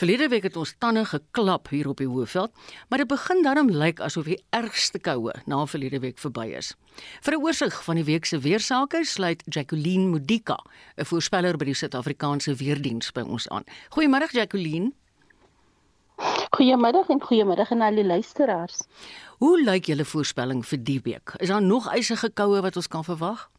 Verlede 0.01 0.31
week 0.31 0.47
het 0.47 0.55
ons 0.57 0.71
tande 0.81 1.03
geklap 1.05 1.67
hier 1.69 1.85
op 1.91 1.99
die 2.01 2.07
Hoëveld, 2.09 2.49
maar 2.89 3.03
dit 3.03 3.07
begin 3.07 3.43
daarom 3.45 3.67
lyk 3.69 3.99
asof 4.01 4.25
die 4.25 4.39
ergste 4.49 4.97
koue 4.97 5.35
na 5.45 5.59
verlede 5.69 5.99
week 6.01 6.17
verby 6.17 6.47
is. 6.57 6.71
Vir 7.21 7.37
'n 7.37 7.43
oorsig 7.43 7.77
van 7.85 7.95
die 7.95 8.03
week 8.03 8.25
se 8.25 8.39
weersake 8.39 9.03
sluit 9.05 9.43
Jacqueline 9.45 10.09
Modika, 10.09 10.57
'n 10.97 11.05
voorspeller 11.05 11.57
by 11.57 11.65
die 11.65 11.77
Suid-Afrikaanse 11.77 12.55
Weerdienste 12.55 13.11
by 13.13 13.21
ons 13.21 13.47
aan. 13.49 13.63
Goeiemôre 13.93 14.31
Jacqueline. 14.31 14.91
Goeiemiddag 16.49 17.07
en 17.09 17.21
goeiemiddag 17.21 17.71
aan 17.71 17.81
al 17.81 17.95
die 17.95 18.05
luisteraars. 18.05 18.81
Hoe 19.37 19.61
lyk 19.61 19.85
julle 19.85 20.05
voorspelling 20.05 20.65
vir 20.65 20.83
die 20.83 21.01
week? 21.03 21.33
Is 21.37 21.47
daar 21.47 21.61
nog 21.61 21.93
ysige 21.93 22.29
koue 22.33 22.61
wat 22.61 22.75
ons 22.75 22.87
kan 22.87 23.03
verwag? 23.03 23.49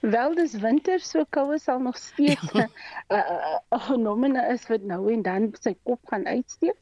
Wel, 0.00 0.34
dis 0.34 0.54
winter, 0.62 1.00
so 1.00 1.24
koue 1.36 1.58
sal 1.58 1.80
nog 1.82 1.98
steeds 1.98 2.52
'n 2.52 2.58
ja. 2.58 2.68
uh, 3.16 3.60
uh, 3.72 3.80
fenomene 3.86 4.42
is 4.54 4.66
wat 4.66 4.82
nou 4.82 5.12
en 5.12 5.22
dan 5.22 5.50
sy 5.60 5.74
kop 5.82 6.00
gaan 6.12 6.26
uitsteek. 6.26 6.78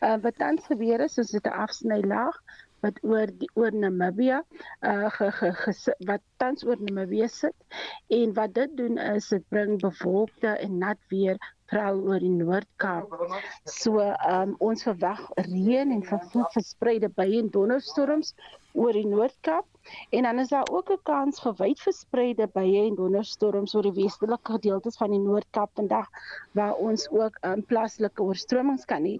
Uh, 0.00 0.16
wat 0.22 0.36
tans 0.36 0.66
gebeur 0.66 1.00
is, 1.08 1.18
is 1.18 1.32
dit 1.36 1.46
'n 1.46 1.60
afsnylaag 1.66 2.40
wat 2.84 2.98
oor 3.02 3.30
die 3.40 3.48
oor 3.54 3.72
Namibia 3.72 4.42
uh 4.84 5.10
ge, 5.16 5.30
ge, 5.38 5.52
ge, 5.62 5.94
wat 6.08 6.22
tans 6.42 6.64
oor 6.66 6.80
Namibia 6.80 7.28
sit 7.32 7.80
en 8.12 8.34
wat 8.36 8.54
dit 8.54 8.76
doen 8.76 8.98
is 8.98 9.28
dit 9.32 9.48
bring 9.48 9.80
bewolkte 9.80 10.56
en 10.66 10.78
nat 10.78 11.00
weer 11.08 11.40
veral 11.70 12.00
oor 12.06 12.22
die 12.22 12.32
Noord-Kaap. 12.32 13.14
So 13.70 14.02
um, 14.02 14.54
ons 14.58 14.86
verwag 14.86 15.22
reën 15.48 15.92
en 15.94 16.04
verspreide 16.06 17.10
buie 17.16 17.40
en 17.42 17.50
donderstorms 17.54 18.34
oor 18.76 18.92
die 18.92 19.06
Noord-Kaap 19.08 19.66
en 20.18 20.26
dan 20.28 20.38
is 20.42 20.48
daar 20.52 20.68
ook 20.70 20.90
'n 20.92 21.02
kans 21.02 21.40
vir 21.42 21.54
wyd 21.58 21.80
verspreide 21.80 22.46
buie 22.58 22.86
en 22.86 22.98
donderstorms 22.98 23.74
oor 23.74 23.86
die 23.88 24.02
westelike 24.02 24.52
gedeeltes 24.52 24.96
van 24.96 25.10
die 25.10 25.22
Noord-Kaap 25.22 25.70
vandag 25.74 26.08
waar 26.52 26.74
ons 26.74 27.08
ook 27.10 27.38
um, 27.42 27.62
plaaslike 27.62 28.22
oorstromings 28.22 28.84
kan 28.84 29.04
hê. 29.04 29.16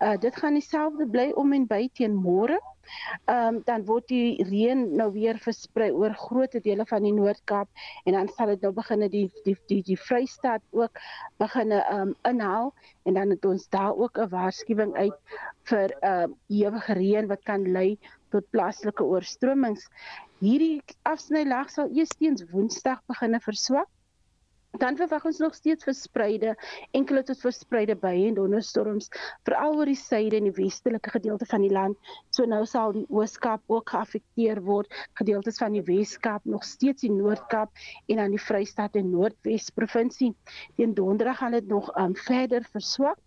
Uh 0.00 0.16
dit 0.20 0.36
gaan 0.36 0.54
dieselfde 0.54 1.06
bly 1.06 1.30
om 1.34 1.52
en 1.52 1.66
by 1.66 1.88
teen 1.92 2.14
môre. 2.14 2.58
Ehm 3.24 3.54
um, 3.54 3.62
dan 3.64 3.84
word 3.84 4.08
die 4.08 4.44
reën 4.48 4.96
nou 4.96 5.12
weer 5.12 5.38
versprei 5.38 5.90
oor 5.92 6.14
groot 6.14 6.54
dele 6.62 6.86
van 6.86 7.02
die 7.02 7.12
Noord-Kaap 7.12 7.68
en 8.04 8.12
dan 8.12 8.28
sal 8.36 8.46
dit 8.46 8.62
nou 8.64 8.72
begin 8.72 9.04
die 9.12 9.26
die 9.44 9.56
die 9.68 9.82
die 9.82 9.98
Vrystaat 10.00 10.62
ook 10.70 11.02
begin 11.36 11.72
ehm 11.72 11.77
um, 11.92 12.14
inhaal 12.28 12.72
en 13.04 13.14
dan 13.14 13.30
het 13.30 13.44
ons 13.44 13.68
daar 13.68 13.96
ook 13.96 14.18
'n 14.18 14.28
waarskuwing 14.28 14.94
uit 14.96 15.18
vir 15.70 15.90
ehm 16.00 16.30
uh, 16.30 16.58
ewige 16.60 16.92
reën 16.92 17.26
wat 17.26 17.42
kan 17.42 17.72
lei 17.72 17.98
tot 18.30 18.50
plaaslike 18.50 19.04
oorstromings. 19.04 19.88
Hierdie 20.38 20.82
afsnylag 21.02 21.70
sal 21.70 21.88
eers 21.92 22.14
teens 22.18 22.44
Woensdag 22.50 23.00
begine 23.06 23.40
verswak 23.40 23.88
Dan 24.78 24.96
verwag 24.96 25.24
ons 25.26 25.38
nog 25.42 25.54
steeds 25.54 25.84
verspreide 25.84 26.54
enkele 26.94 27.24
tot 27.26 27.40
verspreide 27.42 27.96
buie 27.98 28.28
en 28.28 28.36
donderstorms 28.36 29.08
veral 29.48 29.74
oor 29.80 29.90
die 29.90 29.98
suide 29.98 30.38
en 30.38 30.46
die 30.46 30.54
westelike 30.54 31.10
gedeelte 31.16 31.48
van 31.50 31.64
die 31.66 31.72
land. 31.74 31.98
So 32.30 32.46
nou 32.46 32.62
sal 32.66 32.94
die 32.94 33.06
Oos-Kaap 33.10 33.64
ook 33.66 33.90
geaffekteer 33.90 34.62
word, 34.62 34.94
gedeeltes 35.18 35.58
van 35.58 35.74
die 35.74 35.82
Wes-Kaap, 35.82 36.46
nog 36.46 36.66
steeds 36.66 37.02
die 37.02 37.12
Noord-Kaap 37.12 37.74
en 38.06 38.22
dan 38.22 38.34
die 38.36 38.42
Vrystaat 38.42 38.98
en 39.00 39.10
Noordwes 39.10 39.70
provinsie. 39.74 40.34
Teen 40.76 40.94
Donderdag 40.94 41.42
gaan 41.42 41.58
dit 41.58 41.66
nog 41.66 41.90
um, 41.98 42.14
verder 42.16 42.66
verswak 42.70 43.18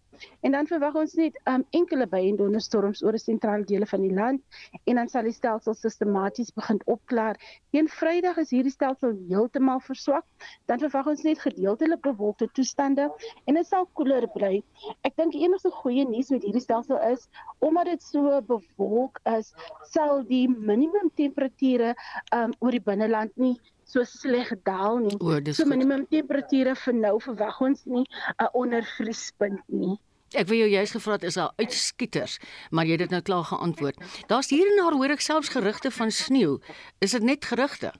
En 0.42 0.52
dan 0.52 0.68
verwag 0.68 0.96
ons 0.96 1.14
net 1.20 1.38
um, 1.50 1.64
enkele 1.78 2.08
buie 2.10 2.30
en 2.32 2.38
donderstorms 2.40 3.04
oor 3.06 3.16
die 3.18 3.22
sentrale 3.22 3.66
dele 3.70 3.88
van 3.90 4.02
die 4.06 4.14
land 4.14 4.62
en 4.90 5.00
dan 5.00 5.10
sal 5.12 5.28
die 5.28 5.36
stelsel 5.36 5.76
sistematies 5.78 6.54
begin 6.58 6.82
opklaar. 6.86 7.40
Teen 7.72 7.90
Vrydag 7.90 8.40
is 8.42 8.54
hierdie 8.54 8.74
stelsel 8.74 9.16
heeltemal 9.30 9.82
verswak. 9.86 10.26
Dan 10.72 10.82
verwag 10.84 11.12
ons 11.14 11.26
net 11.28 11.42
gedeeltelik 11.44 12.02
bewolkte 12.06 12.50
toestande 12.58 13.10
en 13.46 13.60
dit 13.60 13.68
sal 13.68 13.88
koeler 13.98 14.28
bly. 14.36 14.62
Ek 15.08 15.18
dink 15.20 15.36
die 15.36 15.44
enigste 15.46 15.74
goeie 15.82 16.06
nuus 16.10 16.32
met 16.34 16.46
hierdie 16.48 16.64
stelsel 16.64 17.02
is 17.12 17.28
omdat 17.60 17.92
dit 17.94 18.04
so 18.04 18.40
bewolk 18.48 19.20
is, 19.30 19.54
sal 19.94 20.26
die 20.26 20.48
minimum 20.50 21.12
temperature 21.18 21.94
um, 22.34 22.56
oor 22.60 22.74
die 22.74 22.84
binneland 22.84 23.38
nie 23.38 23.58
so 23.92 24.04
sleg 24.08 24.54
daal 24.64 25.02
nie. 25.04 25.18
O, 25.20 25.36
so 25.52 25.68
minimum 25.68 26.06
temperature 26.12 26.76
vir 26.84 26.96
nou 26.96 27.18
verwag 27.26 27.60
ons 27.68 27.84
nie 27.86 28.06
'n 28.06 28.46
uh, 28.46 28.50
ondervriespunt 28.62 29.64
nie. 29.68 29.98
Ek 30.32 30.48
wil 30.48 30.62
jou 30.62 30.70
juist 30.72 30.96
gevra 30.96 31.18
het 31.18 31.24
is 31.28 31.36
daar 31.36 31.52
uitskieters, 31.60 32.38
maar 32.72 32.88
jy 32.88 32.96
het 32.96 33.04
dit 33.04 33.12
nou 33.12 33.22
klaar 33.22 33.44
geantwoord. 33.50 33.98
Daar's 34.32 34.50
hier 34.50 34.70
en 34.70 34.78
daar 34.80 34.96
hoor 34.96 35.12
ek 35.18 35.24
selfs 35.26 35.52
gerugte 35.52 35.92
van 35.92 36.12
sneeu. 36.12 36.60
Is 37.04 37.12
dit 37.18 37.24
net 37.28 37.46
gerugte? 37.46 37.92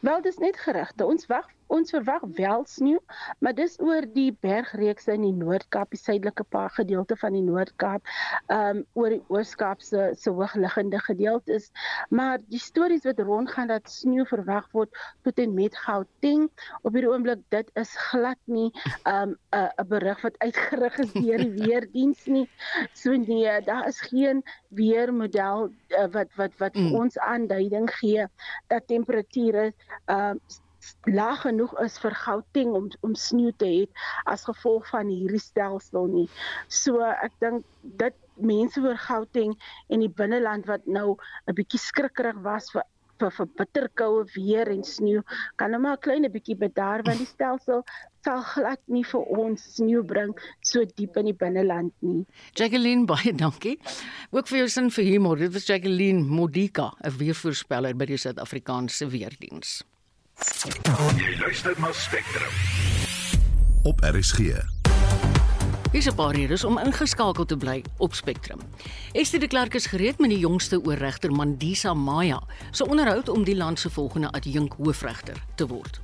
Wel, 0.00 0.22
dis 0.22 0.36
net 0.38 0.56
gerugte. 0.56 1.06
Ons 1.06 1.26
wag 1.26 1.48
ons 1.70 1.92
verwag 1.94 2.22
wel 2.34 2.64
sneeu, 2.66 2.98
maar 3.38 3.54
dis 3.54 3.76
oor 3.78 4.02
die 4.10 4.32
bergreekse 4.42 5.12
in 5.14 5.22
die 5.22 5.34
Noord-Kaap, 5.38 5.92
die 5.94 6.00
suidelike 6.00 6.42
paar 6.50 6.72
gedeelte 6.74 7.14
van 7.20 7.36
die 7.36 7.44
Noord-Kaap, 7.46 8.02
ehm 8.50 8.80
um, 8.80 8.82
oor 8.98 9.14
die 9.14 9.20
Oos-Kaap 9.30 9.82
se 9.86 10.08
se 10.18 10.32
hoogliggende 10.34 10.98
gedeeltes. 11.06 11.70
Maar 12.10 12.42
die 12.50 12.58
stories 12.58 13.06
wat 13.06 13.22
rondgaan 13.22 13.70
dat 13.70 13.90
sneeu 13.90 14.26
verwag 14.26 14.66
word 14.74 14.90
tot 15.26 15.38
en 15.38 15.54
met 15.54 15.76
Gauteng, 15.84 16.48
op 16.82 16.96
hierdie 16.96 17.12
oomblik 17.12 17.44
dit 17.54 17.70
is 17.78 17.94
glad 18.10 18.38
nie 18.50 18.70
ehm 19.04 19.30
um, 19.30 19.36
'n 19.54 19.70
'n 19.84 19.88
berig 19.94 20.22
wat 20.26 20.38
uitgerig 20.38 20.98
is 20.98 21.12
deur 21.12 21.38
die 21.38 21.54
weerdiens 21.62 22.26
nie. 22.26 22.48
So 22.94 23.14
nee, 23.14 23.60
daar 23.62 23.86
is 23.86 24.00
geen 24.00 24.42
weermodel 24.68 25.70
uh, 25.88 26.06
wat 26.10 26.34
wat 26.36 26.58
wat 26.58 26.74
mm. 26.74 26.94
ons 26.94 27.18
aanduiding 27.18 27.90
gee 27.94 28.26
dat 28.68 28.86
temperature 28.86 29.72
ehm 30.06 30.36
uh, 30.36 30.58
laag 31.04 31.42
genoeg 31.44 31.72
is 31.84 31.98
vir 32.00 32.14
Gauteng 32.16 32.72
om 32.72 32.88
om 33.06 33.14
sneeu 33.14 33.52
te 33.56 33.68
hê 33.68 33.80
as 34.32 34.46
gevolg 34.48 34.86
van 34.88 35.10
hierdie 35.12 35.42
stelsel 35.42 36.08
nie. 36.08 36.28
So 36.68 37.04
ek 37.10 37.36
dink 37.44 37.66
dit 38.00 38.16
mense 38.52 38.80
oor 38.80 38.96
Gauteng 38.96 39.56
en 39.88 40.04
die 40.04 40.12
binneland 40.22 40.68
wat 40.70 40.86
nou 40.86 41.16
'n 41.46 41.56
bietjie 41.58 41.82
skrikkerig 41.82 42.40
was 42.46 42.70
vir 42.72 42.84
vir, 43.20 43.34
vir 43.36 43.50
bitterkoue 43.60 44.24
weer 44.34 44.70
en 44.72 44.84
sneeu 44.84 45.22
kan 45.56 45.70
nou 45.70 45.80
maar 45.80 45.98
'n 45.98 46.04
klein 46.06 46.32
bietjie 46.32 46.56
bedaar 46.56 47.02
want 47.06 47.18
die 47.18 47.26
stelsel 47.26 47.84
sal 48.24 48.42
glad 48.44 48.80
nie 48.88 49.04
vir 49.04 49.20
ons 49.20 49.62
sneeu 49.76 50.02
bring 50.02 50.34
so 50.62 50.84
diep 50.84 51.16
in 51.16 51.30
die 51.30 51.36
binneland 51.36 51.92
nie. 52.00 52.26
Jacqueline 52.54 53.06
baie 53.12 53.32
dankie. 53.32 53.78
Ook 54.30 54.48
vir 54.48 54.58
jou 54.64 54.68
sin 54.68 54.90
vir 54.90 55.04
humor. 55.04 55.36
Dit 55.36 55.54
was 55.54 55.66
Jacqueline 55.66 56.24
Modika, 56.24 56.92
'n 57.04 57.16
weervoorspeller 57.16 57.96
by 57.96 58.06
die 58.06 58.20
Suid-Afrikaanse 58.20 59.08
Weerdienste. 59.08 59.84
Jy 61.20 61.36
luister 61.40 61.76
na 61.80 61.92
Spectrum. 61.92 62.52
Op 63.84 64.00
RSG. 64.00 64.79
Dis 65.90 66.06
'n 66.06 66.14
paar 66.14 66.34
redes 66.34 66.64
om 66.64 66.78
ingeskakel 66.78 67.44
te 67.44 67.56
bly 67.56 67.84
op 67.96 68.14
Spectrum. 68.14 68.60
Esther 69.12 69.40
de 69.40 69.46
Klerk 69.46 69.74
is 69.74 69.86
gereed 69.86 70.18
met 70.18 70.30
die 70.30 70.38
jongste 70.38 70.84
oorregter 70.84 71.32
Mandisa 71.32 71.94
Maya, 71.94 72.42
se 72.70 72.86
onderhoud 72.86 73.28
om 73.28 73.44
die 73.44 73.56
land 73.56 73.78
se 73.78 73.90
volgende 73.90 74.30
adjunk 74.30 74.72
hoofregter 74.72 75.42
te 75.54 75.66
word. 75.66 76.00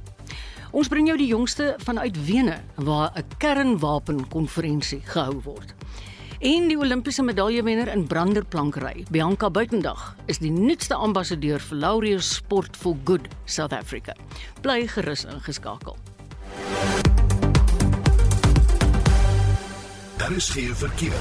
Ons 0.70 0.88
bring 0.88 1.07
jou 1.07 1.18
die 1.18 1.27
jongste 1.27 1.75
vanuit 1.79 2.27
Wene 2.27 2.61
waar 2.75 3.12
'n 3.14 3.25
kernwapenkonferensie 3.38 5.01
gehou 5.05 5.40
word. 5.42 5.75
En 6.38 6.68
die 6.68 6.79
Olimpiese 6.79 7.22
medaljewenner 7.22 7.88
in 7.88 8.07
branderplankry, 8.07 9.05
Bianca 9.11 9.51
Buitendag, 9.51 10.16
is 10.27 10.38
die 10.38 10.51
nuutste 10.51 10.94
ambassadeur 10.94 11.61
vir 11.61 11.79
Laureus 11.79 12.35
Sport 12.35 12.77
for 12.77 12.96
Good 13.05 13.29
South 13.44 13.72
Africa. 13.72 14.12
Bly 14.61 14.87
gerus 14.87 15.25
ingeskakel. 15.25 15.96
Daar 20.27 20.37
is 20.37 20.49
verkeer. 20.75 21.12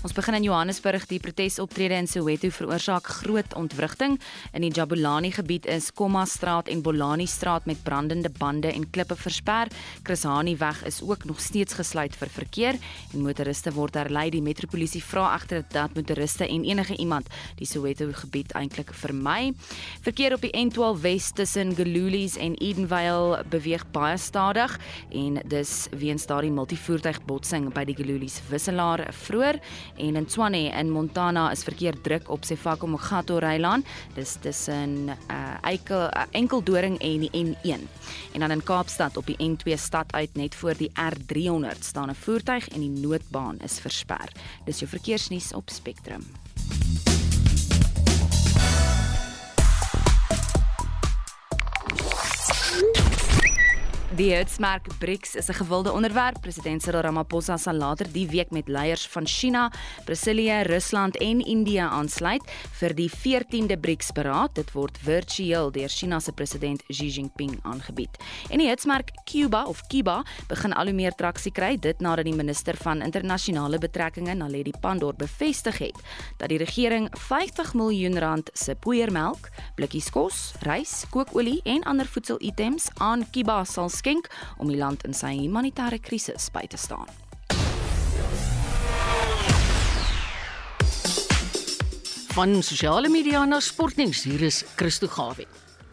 Ons 0.00 0.14
begin 0.16 0.32
in 0.38 0.46
Johannesburg. 0.46 1.02
Die 1.10 1.18
protesoptrede 1.20 1.98
in 2.00 2.06
Soweto 2.08 2.48
veroorsaak 2.48 3.04
groot 3.20 3.52
ontwrigting. 3.52 4.14
In 4.56 4.64
die 4.64 4.70
Jabulani 4.72 5.28
gebied 5.36 5.66
is 5.68 5.90
Komma 5.92 6.22
straat 6.24 6.70
en 6.72 6.80
Bolani 6.80 7.26
straat 7.28 7.66
met 7.68 7.82
brandende 7.84 8.30
bande 8.32 8.72
en 8.72 8.86
klippe 8.90 9.12
versper. 9.20 9.68
Chrisani 10.02 10.54
weg 10.56 10.80
is 10.88 11.02
ook 11.04 11.26
nog 11.28 11.42
steeds 11.44 11.76
gesluit 11.76 12.16
vir 12.16 12.32
verkeer 12.32 12.78
en 13.12 13.26
motoriste 13.26 13.74
word 13.76 13.98
herlei. 14.00 14.30
Die 14.32 14.40
metropolisie 14.40 15.02
vra 15.04 15.34
egter 15.34 15.66
dat 15.68 15.92
motoriste 15.94 16.48
en 16.48 16.64
enige 16.64 16.96
iemand 16.96 17.28
die 17.60 17.68
Soweto 17.68 18.08
gebied 18.22 18.56
eintlik 18.56 18.94
vermy. 18.96 19.52
Verkeer 20.00 20.38
op 20.38 20.48
die 20.48 20.54
N12 20.56 21.04
Wes 21.04 21.28
tussen 21.36 21.76
Gelulies 21.76 22.38
en 22.40 22.56
Edenvale 22.56 23.44
beweeg 23.52 23.84
baie 23.92 24.16
stadig 24.16 24.78
en 25.12 25.42
dis 25.44 25.76
weens 25.92 26.24
daardie 26.24 26.56
multivoertuigbotsing 26.56 27.68
by 27.76 27.84
die 27.84 28.00
Gelulies 28.00 28.40
wisselaar 28.48 29.04
vroeër 29.26 29.60
en 29.96 30.16
in 30.16 30.26
Tshwane 30.26 30.70
in 30.78 30.90
Montana 30.90 31.50
is 31.50 31.62
verkeer 31.62 32.00
druk 32.00 32.30
op 32.30 32.44
Sefako 32.44 32.86
Mogato 32.86 33.38
Reiland. 33.38 33.86
Dis 34.14 34.36
tussen 34.40 35.08
uh, 35.08 35.54
Eikel 35.62 36.02
uh, 36.02 36.22
Enkeldoring 36.30 36.98
en 36.98 37.20
die 37.20 37.30
N1. 37.44 37.80
En 38.32 38.40
dan 38.40 38.50
in 38.50 38.62
Kaapstad 38.62 39.16
op 39.16 39.26
die 39.26 39.36
N2 39.38 39.72
stad 39.74 40.12
uit 40.12 40.34
net 40.34 40.54
voor 40.54 40.74
die 40.76 40.92
R300 40.94 41.78
staan 41.80 42.10
'n 42.10 42.14
voertuig 42.14 42.68
en 42.68 42.80
die 42.80 43.06
noodbaan 43.06 43.58
is 43.58 43.78
versper. 43.78 44.32
Dis 44.64 44.78
jou 44.78 44.90
verkeersnuus 44.90 45.52
op 45.52 45.70
Spectrum. 45.70 46.22
Die 54.20 54.34
Hertzmark 54.34 54.84
BRICS 55.00 55.34
is 55.34 55.48
'n 55.48 55.54
gewilde 55.54 55.92
onderwerp. 55.92 56.40
President 56.40 56.82
Cyril 56.82 57.00
Ramaphosa 57.00 57.56
sal 57.56 57.74
later 57.74 58.12
die 58.12 58.28
week 58.28 58.50
met 58.50 58.68
leiers 58.68 59.06
van 59.06 59.26
China, 59.26 59.72
Brasilië, 60.04 60.62
Rusland 60.62 61.16
en 61.16 61.40
India 61.40 61.88
aansluit 61.88 62.42
vir 62.70 62.94
die 62.94 63.10
14de 63.10 63.78
BRICS-beraad. 63.80 64.54
Dit 64.54 64.72
word 64.72 64.98
virtueel 64.98 65.72
deur 65.72 65.88
China 65.88 66.20
se 66.20 66.32
president 66.32 66.82
Xi 66.86 67.06
Jinping 67.08 67.58
aangebied. 67.62 68.10
En 68.50 68.58
die 68.58 68.66
Hertzmark 68.66 69.10
Cuba 69.24 69.64
of 69.64 69.86
Kiba 69.86 70.22
begin 70.48 70.72
al 70.72 70.84
hoe 70.84 70.94
meer 70.94 71.14
traksie 71.14 71.52
kry 71.52 71.78
dit 71.78 72.00
nadat 72.00 72.24
die 72.24 72.34
minister 72.34 72.76
van 72.76 73.02
internasionale 73.02 73.78
betrekkinge, 73.78 74.34
Naledi 74.34 74.72
Pandor, 74.80 75.14
bevestig 75.14 75.78
het 75.78 75.96
dat 76.36 76.48
die 76.48 76.58
regering 76.58 77.08
50 77.18 77.74
miljoen 77.74 78.18
rand 78.18 78.50
se 78.52 78.74
poeiermelk, 78.74 79.48
blikkies 79.74 80.10
kos, 80.10 80.52
rys, 80.60 81.04
kookolie 81.10 81.60
en 81.64 81.82
ander 81.82 82.06
voedselitems 82.06 82.88
aan 82.98 83.30
Kiba 83.30 83.64
sal 83.64 83.88
skik 83.88 84.09
geskenk 84.10 84.28
om 84.58 84.68
die 84.68 84.78
land 84.78 85.04
in 85.04 85.14
sy 85.14 85.36
humanitêre 85.38 86.00
krisis 86.00 86.50
by 86.50 86.66
te 86.66 86.76
staan. 86.76 87.08
Van 92.34 92.62
sosiale 92.62 93.08
media 93.10 93.44
na 93.44 93.60
sportnuus, 93.60 94.24
hier 94.24 94.42
is 94.42 94.64
Christo 94.76 95.08
Gawie. 95.08 95.46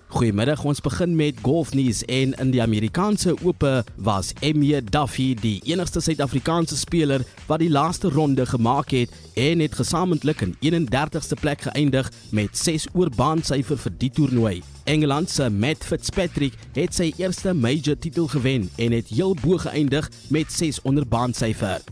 Goeiemiddag, 0.08 0.62
ons 0.64 0.80
begin 0.80 1.18
met 1.20 1.40
golfnuus 1.44 2.06
en 2.08 2.32
in 2.40 2.52
die 2.54 2.62
Amerikaanse 2.64 3.34
Ope 3.44 3.84
was 4.00 4.30
Emmy 4.40 4.80
Duffy 4.80 5.34
die 5.36 5.58
enigste 5.68 6.00
Suid-Afrikaanse 6.00 6.78
speler 6.80 7.26
wat 7.50 7.60
die 7.60 7.68
laaste 7.68 8.08
ronde 8.16 8.46
gemaak 8.48 8.94
het 8.96 9.12
en 9.36 9.60
het 9.60 9.76
gesamentlik 9.76 10.46
in 10.46 10.56
31ste 10.64 11.36
plek 11.42 11.68
geëindig 11.68 12.08
met 12.32 12.56
6 12.56 12.88
oor 12.96 13.12
baansyfer 13.20 13.84
vir 13.84 13.98
die 14.00 14.12
toernooi. 14.22 14.56
Engeland 14.88 15.28
se 15.30 15.50
Matt 15.52 15.84
Fitzpatrick 15.84 16.56
het 16.80 16.96
sy 16.96 17.12
eerste 17.20 17.52
major 17.52 18.00
titel 18.00 18.32
gewen 18.32 18.72
en 18.80 18.96
het 18.96 19.12
heel 19.12 19.36
bo 19.44 19.60
geëindig 19.60 20.08
met 20.32 20.56
6 20.56 20.82
onder 20.88 21.04
baansyfer. 21.04 21.84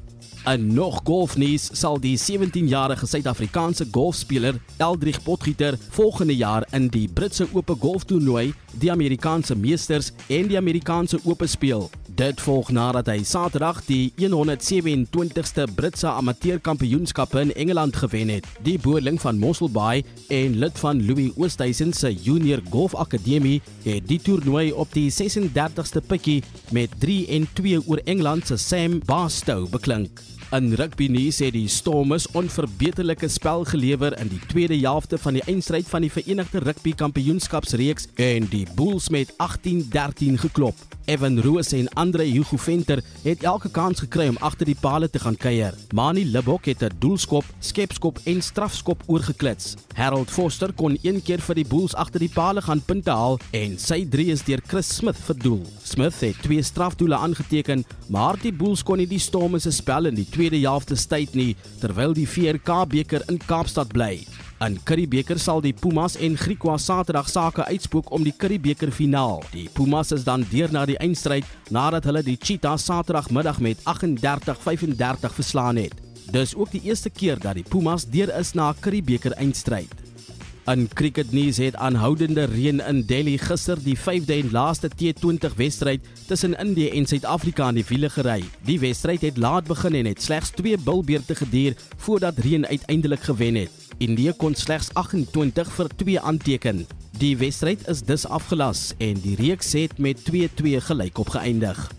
En 0.45 0.73
nog 0.73 0.99
golfnuus 1.03 1.69
sal 1.73 1.99
die 1.99 2.19
17-jarige 2.21 3.07
Suid-Afrikaanse 3.09 3.87
golfspeler 3.91 4.59
Eldrich 4.77 5.23
Potgieter 5.23 5.77
volgende 5.89 6.35
jaar 6.35 6.67
in 6.71 6.85
die 6.87 7.07
Britse 7.13 7.47
Ope 7.51 7.75
Golftoernooi, 7.79 8.53
die 8.71 8.91
Amerikaanse 8.91 9.55
Meesters 9.55 10.11
en 10.27 10.47
die 10.47 10.57
Amerikaanse 10.57 11.19
Ope 11.23 11.47
speel. 11.47 11.89
Dit 12.15 12.41
volg 12.41 12.69
nadat 12.69 13.09
hy 13.09 13.23
Saterdag 13.25 13.81
die 13.89 14.13
127ste 14.21 15.65
Britse 15.75 16.13
Amateurkampioenskappe 16.13 17.41
in 17.41 17.55
Engeland 17.55 17.97
gewen 17.97 18.29
het. 18.29 18.45
Die 18.61 18.77
boerling 18.79 19.17
van 19.21 19.41
Mossel 19.41 19.73
Bay 19.73 20.05
en 20.29 20.59
lid 20.61 20.77
van 20.79 21.01
Louis 21.05 21.33
Oosthuizen 21.35 21.93
se 21.93 22.13
Junior 22.13 22.61
Golf 22.69 22.95
Akademie 22.95 23.63
het 23.83 24.05
die 24.07 24.21
toernooi 24.21 24.69
op 24.71 24.93
die 24.93 25.09
36ste 25.09 26.05
pikkie 26.05 26.43
met 26.69 26.93
3 27.01 27.27
en 27.27 27.49
2 27.53 27.81
oor 27.87 28.05
Engeland 28.05 28.47
se 28.47 28.61
Sam 28.61 29.01
Bastow 29.05 29.65
beklink. 29.73 30.34
In 30.55 30.73
rugby 30.73 31.07
nuus 31.11 31.41
het 31.43 31.51
die 31.51 31.67
Stormers 31.67 32.29
onverbeterlike 32.31 33.27
spel 33.27 33.65
gelewer 33.67 34.13
in 34.21 34.29
die 34.31 34.39
tweede 34.47 34.77
helfte 34.77 35.17
van 35.19 35.35
die 35.35 35.43
eindstryd 35.51 35.89
van 35.91 36.05
die 36.05 36.11
Verenigde 36.11 36.61
Rugby 36.63 36.93
Kampioenskapsreeks 36.95 38.07
en 38.15 38.47
die 38.47 38.63
Bulls 38.77 39.09
met 39.11 39.33
18-13 39.35 40.39
geklop. 40.45 40.79
Evan 41.05 41.37
Roos 41.41 41.71
en 41.71 41.89
Andre 41.93 42.23
Hugo 42.23 42.57
Venter 42.57 43.03
het 43.21 43.43
elke 43.43 43.69
kans 43.69 43.99
gekry 44.01 44.27
om 44.31 44.37
agter 44.41 44.65
die 44.65 44.77
pale 44.79 45.09
te 45.09 45.19
gaan 45.21 45.37
kuier. 45.37 45.75
Mani 45.93 46.23
Libok 46.25 46.65
het 46.65 46.83
'n 46.83 46.95
doelskop, 46.99 47.45
skepskop 47.59 48.19
en 48.23 48.41
strafskop 48.41 49.03
oorgeklits. 49.05 49.75
Harold 49.93 50.31
Foster 50.31 50.73
kon 50.73 50.97
een 51.01 51.21
keer 51.21 51.41
vir 51.41 51.55
die 51.55 51.67
Bulls 51.67 51.95
agter 51.95 52.19
die 52.19 52.31
pale 52.33 52.61
gaan 52.61 52.81
punte 52.81 53.11
haal 53.11 53.39
en 53.51 53.77
sy 53.79 54.05
drie 54.09 54.31
is 54.31 54.43
deur 54.43 54.61
Chris 54.67 54.95
Smith 54.95 55.17
verdoel. 55.17 55.61
Smith 55.83 56.19
het 56.19 56.41
twee 56.41 56.61
strafdoele 56.61 57.15
aangeteken, 57.15 57.85
maar 58.07 58.35
die 58.41 58.53
Bulls 58.53 58.83
kon 58.83 58.97
nie 58.97 59.07
die 59.07 59.19
Stormers 59.19 59.63
se 59.63 59.71
spel 59.71 60.05
in 60.05 60.15
die 60.15 60.29
tweede 60.29 60.44
helfte 60.53 60.95
tyd 60.95 61.33
nie 61.33 61.55
terwyl 61.81 62.13
die 62.13 62.27
VRK 62.27 62.85
beker 62.87 63.23
in 63.27 63.37
Kaapstad 63.37 63.89
bly. 63.93 64.25
In 64.61 64.77
Curriebeeker 64.83 65.39
sal 65.39 65.59
die 65.61 65.73
Pumas 65.73 66.15
en 66.15 66.37
Griquas 66.37 66.85
Saterdag 66.85 67.27
sake 67.27 67.65
uitspook 67.65 68.11
om 68.11 68.23
die 68.23 68.33
Curriebeeker 68.37 68.91
finaal. 68.91 69.43
Die 69.51 69.67
Pumas 69.73 70.13
is 70.15 70.23
dan 70.23 70.45
deur 70.51 70.71
na 70.71 70.85
die 70.85 70.99
eindstryd 71.03 71.45
nadat 71.69 72.05
hulle 72.05 72.23
die 72.23 72.37
Cheetahs 72.37 72.85
Saterdagmiddag 72.85 73.59
met 73.59 73.81
38-35 73.83 75.33
verslaan 75.35 75.81
het. 75.81 75.97
Dis 76.31 76.55
ook 76.55 76.71
die 76.71 76.85
eerste 76.87 77.09
keer 77.09 77.39
dat 77.39 77.55
die 77.55 77.67
Pumas 77.67 78.05
deur 78.05 78.31
is 78.39 78.53
na 78.53 78.71
'n 78.71 78.79
Curriebeeker 78.79 79.33
eindstryd. 79.33 80.04
In 80.65 80.87
cricketnuus 80.93 81.57
het 81.57 81.75
aanhoudende 81.75 82.43
reën 82.43 82.79
in 82.79 83.03
Delhi 83.05 83.37
gister 83.37 83.77
die 83.83 83.97
5de 83.97 84.33
en 84.33 84.47
laaste 84.51 84.89
T20 84.89 85.55
wedstryd 85.55 86.07
tussen 86.25 86.57
Indië 86.57 86.89
en 86.89 87.05
Suid-Afrika 87.05 87.63
aan 87.63 87.77
die 87.77 87.85
wiele 87.87 88.09
gery. 88.09 88.43
Die 88.65 88.79
wedstryd 88.79 89.21
het 89.21 89.37
laat 89.37 89.67
begin 89.69 89.93
en 89.93 90.09
het 90.09 90.21
slegs 90.21 90.49
2 90.49 90.77
bilbeerte 90.77 91.35
geduur 91.35 91.75
voordat 91.97 92.37
reën 92.37 92.65
uiteindelik 92.65 93.21
gewen 93.21 93.55
het. 93.55 93.69
Indië 93.97 94.33
kon 94.37 94.55
slegs 94.55 94.89
28 94.93 95.71
vir 95.71 95.91
2 95.95 96.19
aanteken. 96.19 96.87
Die 97.17 97.37
wedstryd 97.37 97.87
is 97.87 98.01
dus 98.01 98.25
afgelas 98.25 98.93
en 98.97 99.21
die 99.21 99.35
reeks 99.35 99.71
het 99.73 99.97
met 99.97 100.25
2-2 100.31 100.81
gelyk 100.89 101.17
opgeëindig. 101.17 101.91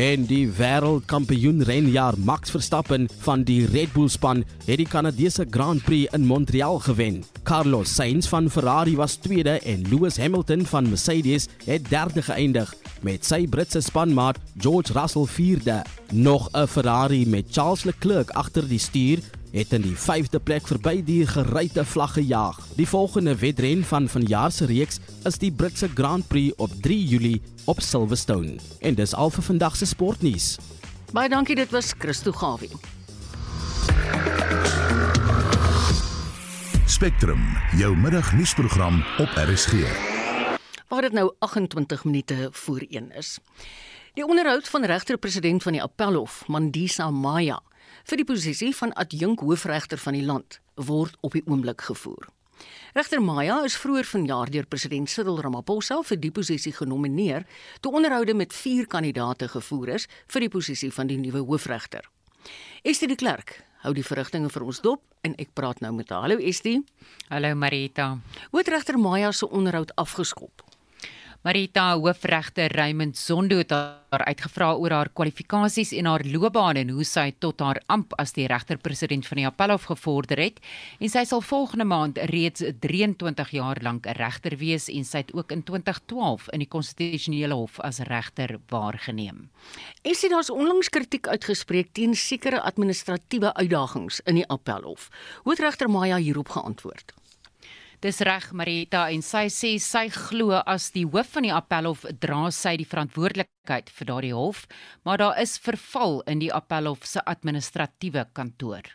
En 0.00 0.22
die 0.24 0.46
wêreldkampioen 0.56 1.58
renjaer 1.68 2.16
Max 2.24 2.54
Verstappen 2.54 3.02
van 3.20 3.42
die 3.44 3.66
Red 3.68 3.90
Bull 3.92 4.08
span 4.08 4.38
het 4.64 4.78
die 4.80 4.86
Kanadese 4.88 5.44
Grand 5.52 5.82
Prix 5.84 6.14
in 6.16 6.24
Montreal 6.24 6.78
gewen. 6.86 7.18
Carlos 7.44 7.92
Sainz 7.94 8.30
van 8.30 8.48
Ferrari 8.50 8.94
was 8.96 9.18
tweede 9.20 9.58
en 9.58 9.84
Lewis 9.90 10.16
Hamilton 10.16 10.64
van 10.66 10.88
Mercedes 10.88 11.50
het 11.66 11.90
derde 11.92 12.22
geëindig 12.22 12.72
met 13.04 13.28
sy 13.28 13.42
Britse 13.48 13.82
spanmaat 13.84 14.40
George 14.56 14.96
Russell 14.96 15.28
vierde. 15.28 15.82
Nog 16.12 16.48
'n 16.52 16.66
Ferrari 16.66 17.26
met 17.26 17.44
Charles 17.50 17.84
Leclerc 17.84 18.30
agter 18.30 18.68
die 18.68 18.78
stuur 18.78 19.20
het 19.50 19.72
in 19.72 19.82
die 19.82 19.96
5de 19.96 20.38
plek 20.42 20.66
verby 20.66 21.00
die 21.04 21.26
geryte 21.26 21.84
vlag 21.84 22.12
gejaag. 22.12 22.58
Die 22.76 22.88
volgende 22.88 23.36
wedren 23.36 23.84
van 23.84 24.08
vanjaar 24.08 24.52
se 24.52 24.66
reeks 24.66 24.98
is 25.24 25.38
die 25.38 25.52
Britse 25.52 25.88
Grand 25.94 26.26
Prix 26.28 26.54
op 26.56 26.70
3 26.82 27.04
Julie 27.06 27.42
op 27.64 27.80
Silverstone. 27.80 28.56
En 28.80 28.94
dis 28.94 29.14
al 29.14 29.30
vir 29.30 29.42
vandag 29.42 29.76
se 29.76 29.86
sportnuus. 29.86 30.56
Baie 31.12 31.28
dankie, 31.28 31.56
dit 31.56 31.70
was 31.70 31.92
Christo 31.98 32.32
Gawie. 32.32 32.70
Spectrum, 36.86 37.42
jou 37.78 37.96
middagnuusprogram 37.96 39.04
op 39.18 39.28
RSG. 39.34 39.72
Waar 40.88 41.02
dit 41.02 41.12
nou 41.12 41.32
28 41.38 42.04
minute 42.04 42.48
voor 42.50 42.84
1 42.88 43.12
is. 43.16 43.38
Die 44.14 44.26
onderhoud 44.26 44.68
van 44.68 44.84
regter-president 44.84 45.62
van 45.62 45.72
die 45.72 45.82
Appelhof, 45.82 46.42
Mandisa 46.46 47.10
Maya, 47.10 47.60
vir 48.10 48.18
die 48.18 48.26
posisie 48.26 48.72
van 48.74 48.90
adjunk 48.98 49.44
hoofregter 49.46 50.00
van 50.02 50.16
die 50.18 50.24
land 50.26 50.58
word 50.74 51.14
op 51.22 51.36
die 51.36 51.44
oomblik 51.46 51.84
gevoer. 51.86 52.26
Regter 52.96 53.22
Maya 53.22 53.60
is 53.64 53.76
vroeër 53.78 54.08
vanjaar 54.10 54.50
deur 54.50 54.66
president 54.66 55.08
Cyril 55.08 55.38
Ramaphosa 55.38 56.00
vir 56.08 56.18
die 56.18 56.32
posisie 56.34 56.72
genomineer, 56.74 57.46
toe 57.80 57.94
onderhoude 57.94 58.34
met 58.34 58.56
4 58.56 58.88
kandidaate 58.90 59.48
gevoer 59.52 59.94
is 60.00 60.08
vir 60.26 60.46
die 60.46 60.50
posisie 60.50 60.90
van 60.92 61.06
die 61.06 61.20
nuwe 61.22 61.44
hoofregter. 61.46 62.02
Estie 62.82 63.08
de 63.08 63.14
Klerk 63.14 63.60
hou 63.84 63.94
die 63.94 64.04
verrigtinge 64.04 64.50
vir 64.50 64.66
ons 64.66 64.82
dop 64.82 65.04
en 65.22 65.38
ek 65.38 65.54
praat 65.54 65.80
nou 65.84 65.92
met 65.94 66.10
haar. 66.10 66.26
Hallo 66.26 66.42
Estie. 66.42 66.80
Hallo 67.30 67.54
Marita. 67.54 68.16
Hoe 68.50 68.60
het 68.64 68.74
regter 68.74 68.98
Maya 68.98 69.30
se 69.32 69.46
onderhoud 69.48 69.94
afgeskop? 69.94 70.66
Marita 71.40 71.94
hoofregter 71.96 72.68
Raymond 72.76 73.16
Zondo 73.16 73.56
het 73.56 73.70
haar 73.72 74.24
uitgevra 74.28 74.74
oor 74.76 74.92
haar 74.92 75.08
kwalifikasies 75.16 75.94
en 75.96 76.04
haar 76.04 76.20
loopbaan 76.28 76.76
en 76.76 76.90
hoe 76.92 77.04
sy 77.08 77.30
tot 77.40 77.62
haar 77.64 77.78
amp 77.88 78.12
as 78.20 78.34
die 78.36 78.44
regter-president 78.44 79.24
van 79.24 79.40
die 79.40 79.46
Appelhof 79.48 79.86
gevorder 79.88 80.42
het 80.44 80.58
en 81.00 81.08
sy 81.08 81.22
sal 81.24 81.40
volgende 81.40 81.86
maand 81.88 82.20
reeds 82.28 82.60
23 82.84 83.54
jaar 83.56 83.80
lank 83.80 84.04
'n 84.04 84.18
regter 84.20 84.58
wees 84.60 84.90
en 84.92 85.04
sy 85.04 85.22
het 85.24 85.32
ook 85.32 85.52
in 85.56 85.62
2012 85.62 86.50
in 86.52 86.58
die 86.58 86.68
konstitusionele 86.68 87.54
hof 87.54 87.80
as 87.80 88.04
regter 88.04 88.60
waargeneem. 88.68 89.48
En 90.02 90.14
sien 90.14 90.30
daar's 90.30 90.50
onlangs 90.50 90.88
kritiek 90.88 91.26
uitgespreek 91.26 91.88
teen 91.92 92.14
sekere 92.14 92.60
administratiewe 92.60 93.54
uitdagings 93.54 94.20
in 94.26 94.34
die 94.34 94.48
Appelhof. 94.48 95.08
Hoe 95.42 95.52
het 95.52 95.60
regter 95.60 95.88
Maya 95.88 96.16
hierop 96.16 96.48
geantwoord? 96.48 97.14
Dis 98.00 98.22
reg 98.24 98.46
Marita 98.56 99.02
en 99.12 99.20
sy 99.20 99.50
sê 99.52 99.74
sy 99.84 100.06
glo 100.14 100.56
as 100.72 100.86
die 100.94 101.02
hoof 101.04 101.34
van 101.34 101.44
die 101.44 101.52
appelhof 101.52 102.06
dra 102.22 102.46
sy 102.56 102.72
die 102.80 102.86
verantwoordelikheid 102.88 103.92
vir 103.92 104.08
daardie 104.08 104.32
hof, 104.32 104.62
maar 105.04 105.20
daar 105.20 105.36
is 105.42 105.58
verval 105.60 106.22
in 106.32 106.40
die 106.40 106.48
appelhof 106.48 107.04
se 107.04 107.20
administratiewe 107.34 108.24
kantoor. 108.32 108.88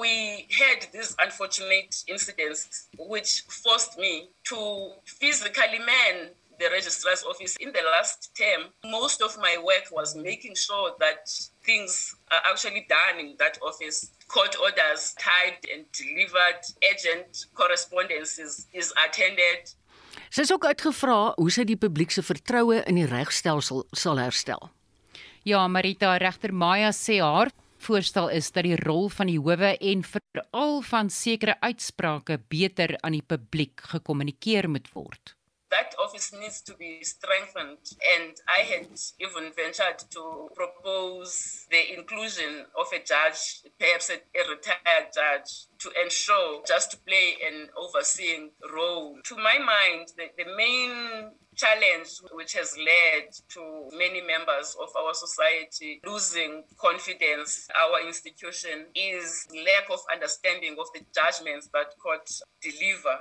We 0.00 0.46
had 0.48 0.88
these 0.94 1.12
unfortunate 1.20 1.92
incidents 2.06 2.88
which 2.96 3.44
forced 3.52 4.00
me 4.00 4.30
to 4.48 4.56
physically 5.04 5.84
man 5.84 6.32
the 6.58 6.68
registrar's 6.70 7.24
office 7.24 7.56
in 7.60 7.72
the 7.72 7.82
last 7.92 8.30
term. 8.36 8.70
Most 8.84 9.22
of 9.22 9.36
my 9.38 9.56
work 9.62 9.86
was 9.90 10.14
making 10.14 10.54
sure 10.56 10.94
that 10.98 11.28
things 11.64 12.14
are 12.30 12.42
actually 12.50 12.86
done 12.88 13.20
in 13.20 13.36
that 13.38 13.58
office 13.62 14.10
court 14.28 14.56
orders 14.60 15.14
typed 15.18 15.66
and 15.72 15.84
delivered, 15.92 16.60
agent 16.90 17.46
correspondences 17.54 18.66
is 18.72 18.92
attended. 19.04 19.74
Sy 20.28 20.44
is 20.44 20.52
ook 20.52 20.66
uitgevra 20.68 21.20
hoe 21.38 21.52
sy 21.52 21.64
die 21.68 21.78
publiek 21.80 22.12
se 22.12 22.22
vertroue 22.26 22.82
in 22.90 22.98
die 23.00 23.06
regstelsel 23.08 23.86
sal 23.96 24.20
herstel. 24.20 24.68
Ja, 25.48 25.62
Marita 25.70 26.16
regter 26.20 26.52
Maya 26.52 26.90
sê 26.92 27.22
haar 27.24 27.48
voorstel 27.78 28.28
is 28.34 28.50
dat 28.52 28.66
die 28.66 28.76
rol 28.82 29.08
van 29.14 29.30
die 29.30 29.38
howe 29.38 29.72
en 29.78 30.04
veral 30.04 30.80
van 30.90 31.10
sekere 31.14 31.54
uitsprake 31.62 32.40
beter 32.50 32.96
aan 33.00 33.16
die 33.16 33.24
publiek 33.24 33.80
gekommunikeer 33.94 34.68
moet 34.68 34.90
word. 34.92 35.37
That 35.70 35.94
office 35.98 36.32
needs 36.32 36.60
to 36.62 36.74
be 36.74 37.02
strengthened. 37.02 37.78
And 38.16 38.34
I 38.48 38.62
had 38.62 38.88
even 39.20 39.52
ventured 39.54 39.98
to 40.10 40.48
propose 40.54 41.66
the 41.70 41.96
inclusion 41.96 42.66
of 42.78 42.86
a 42.92 43.02
judge, 43.04 43.62
perhaps 43.78 44.10
a, 44.10 44.14
a 44.14 44.50
retired 44.50 45.12
judge, 45.14 45.66
to 45.80 45.90
ensure 46.02 46.62
just 46.66 46.90
to 46.92 46.96
play 46.98 47.36
an 47.46 47.68
overseeing 47.76 48.50
role. 48.72 49.18
To 49.24 49.36
my 49.36 49.58
mind, 49.58 50.12
the, 50.16 50.26
the 50.36 50.56
main 50.56 51.30
challenge 51.58 52.20
which 52.32 52.54
has 52.54 52.76
led 52.78 53.28
to 53.48 53.88
many 53.92 54.20
members 54.20 54.76
of 54.80 54.88
our 54.96 55.12
society 55.12 56.00
losing 56.06 56.62
confidence 56.78 57.66
our 57.74 58.06
institution 58.06 58.86
is 58.94 59.44
lack 59.52 59.90
of 59.90 59.98
understanding 60.12 60.76
of 60.78 60.86
the 60.94 61.00
judgments 61.12 61.68
that 61.74 61.98
court 61.98 62.30
deliver 62.62 63.18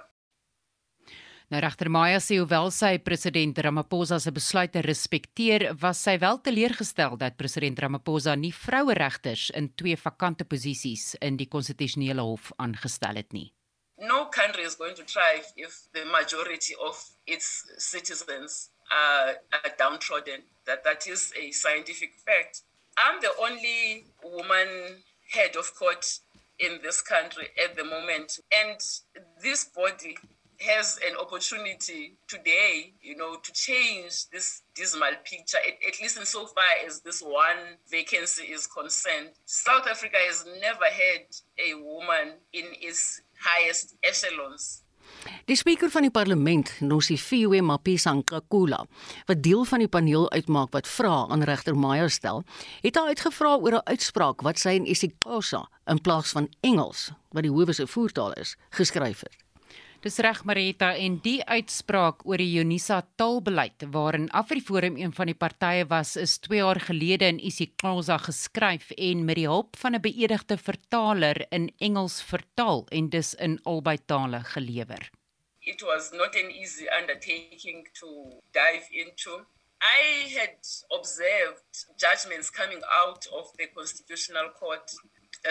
Nou 1.47 1.61
regter 1.63 1.87
Maya 1.87 2.19
sê 2.19 2.41
hoewel 2.41 2.67
sy 2.75 2.97
president 2.99 3.59
Ramaphosa 3.63 4.17
se 4.19 4.33
besluite 4.35 4.81
respekteer, 4.83 5.69
was 5.79 6.01
sy 6.03 6.17
wel 6.19 6.41
teleurgestel 6.43 7.15
dat 7.21 7.37
president 7.39 7.79
Ramaphosa 7.79 8.33
nie 8.35 8.51
vroueregters 8.51 9.45
in 9.55 9.69
twee 9.79 9.95
vakante 9.95 10.43
posisies 10.43 11.13
in 11.23 11.39
die 11.39 11.47
konstitusionele 11.47 12.25
hof 12.27 12.51
aangestel 12.59 13.21
het 13.21 13.31
nie. 13.31 13.47
No 13.95 14.27
country 14.27 14.67
is 14.67 14.75
going 14.75 14.99
to 14.99 15.07
thrive 15.07 15.47
if 15.55 15.87
the 15.95 16.03
majority 16.11 16.75
of 16.83 16.99
its 17.25 17.63
citizens 17.77 18.67
are, 18.91 19.39
are 19.63 19.73
downtrodden. 19.79 20.43
That 20.65 20.83
that 20.83 21.07
is 21.07 21.31
a 21.39 21.51
scientific 21.51 22.11
fact. 22.27 22.63
I'm 22.99 23.21
the 23.21 23.31
only 23.39 24.03
woman 24.21 24.99
head 25.31 25.55
of 25.55 25.71
court 25.79 26.19
in 26.59 26.81
this 26.83 27.01
country 27.01 27.47
at 27.55 27.77
the 27.77 27.85
moment, 27.85 28.39
and 28.51 28.79
this 29.41 29.63
body 29.63 30.17
has 30.59 30.99
an 31.07 31.15
opportunity 31.17 32.17
today, 32.27 32.93
you 33.01 33.15
know, 33.15 33.35
to 33.35 33.53
change 33.53 34.29
this 34.31 34.63
dismal 34.75 35.15
picture, 35.23 35.57
at, 35.57 35.75
at 35.87 36.01
least 36.01 36.17
insofar 36.17 36.63
as 36.85 37.01
this 37.01 37.21
one 37.21 37.77
vacancy 37.89 38.43
is 38.43 38.67
concerned. 38.67 39.31
South 39.45 39.87
Africa 39.87 40.17
has 40.17 40.45
never 40.61 40.85
had 40.85 41.25
a 41.59 41.75
woman 41.75 42.33
in 42.53 42.65
its 42.81 43.21
highest 43.39 43.95
echelons. 44.03 44.83
Die 45.47 45.55
spreker 45.55 45.89
van 45.89 46.03
die 46.03 46.11
parlement, 46.11 46.73
Nosifiwe 46.83 47.61
Mapisa-Nkakula, 47.63 48.81
wat 49.29 49.41
deel 49.43 49.63
van 49.65 49.79
die 49.79 49.87
paneel 49.87 50.27
uitmaak 50.31 50.73
wat 50.75 50.87
vra 50.87 51.25
aan 51.31 51.45
regter 51.47 51.77
Maya 51.79 52.09
stel, 52.11 52.43
het 52.83 52.99
haar 52.99 53.13
uitgevra 53.15 53.55
oor 53.55 53.79
'n 53.79 53.87
uitspraak 53.87 54.41
wat 54.41 54.59
sy 54.59 54.75
in 54.79 54.85
isiXhosa 54.85 55.69
in 55.85 56.01
plaas 56.01 56.35
van 56.35 56.51
Engels, 56.61 57.11
wat 57.31 57.43
die 57.43 57.51
howe 57.51 57.73
se 57.73 57.87
voertaal 57.87 58.33
is, 58.33 58.55
geskryf 58.69 59.19
het. 59.19 59.46
Dis 59.97 60.19
reg 60.21 60.43
Marita 60.45 60.91
en 60.93 61.15
die 61.25 61.39
uitspraak 61.41 62.19
oor 62.29 62.37
die 62.37 62.59
Unisa 62.61 62.99
taalbeleid 63.17 63.81
waarin 63.95 64.27
Afriforum 64.29 64.97
een 65.01 65.13
van 65.17 65.31
die 65.31 65.35
partye 65.35 65.87
was 65.89 66.11
is 66.21 66.35
2 66.45 66.59
jaar 66.59 66.79
gelede 66.85 67.25
in 67.31 67.39
isiXhosa 67.41 68.19
geskryf 68.27 68.91
en 68.93 69.25
met 69.25 69.39
die 69.41 69.47
hulp 69.49 69.79
van 69.81 69.95
'n 69.97 70.01
beëdigde 70.01 70.57
vertaler 70.57 71.45
in 71.49 71.71
Engels 71.79 72.21
vertaal 72.21 72.85
en 72.89 73.09
dus 73.09 73.33
in 73.33 73.59
albei 73.63 73.97
tale 74.05 74.43
gelewer. 74.53 75.09
It 75.59 75.81
was 75.81 76.11
not 76.11 76.35
an 76.35 76.49
easy 76.51 76.85
undertaking 77.01 77.89
to 77.99 78.07
dive 78.51 78.87
into. 78.91 79.45
I 79.81 80.29
had 80.37 80.61
observed 80.89 81.87
judgments 81.97 82.51
coming 82.51 82.83
out 83.03 83.27
of 83.31 83.51
the 83.57 83.67
Constitutional 83.73 84.51
Court 84.59 84.93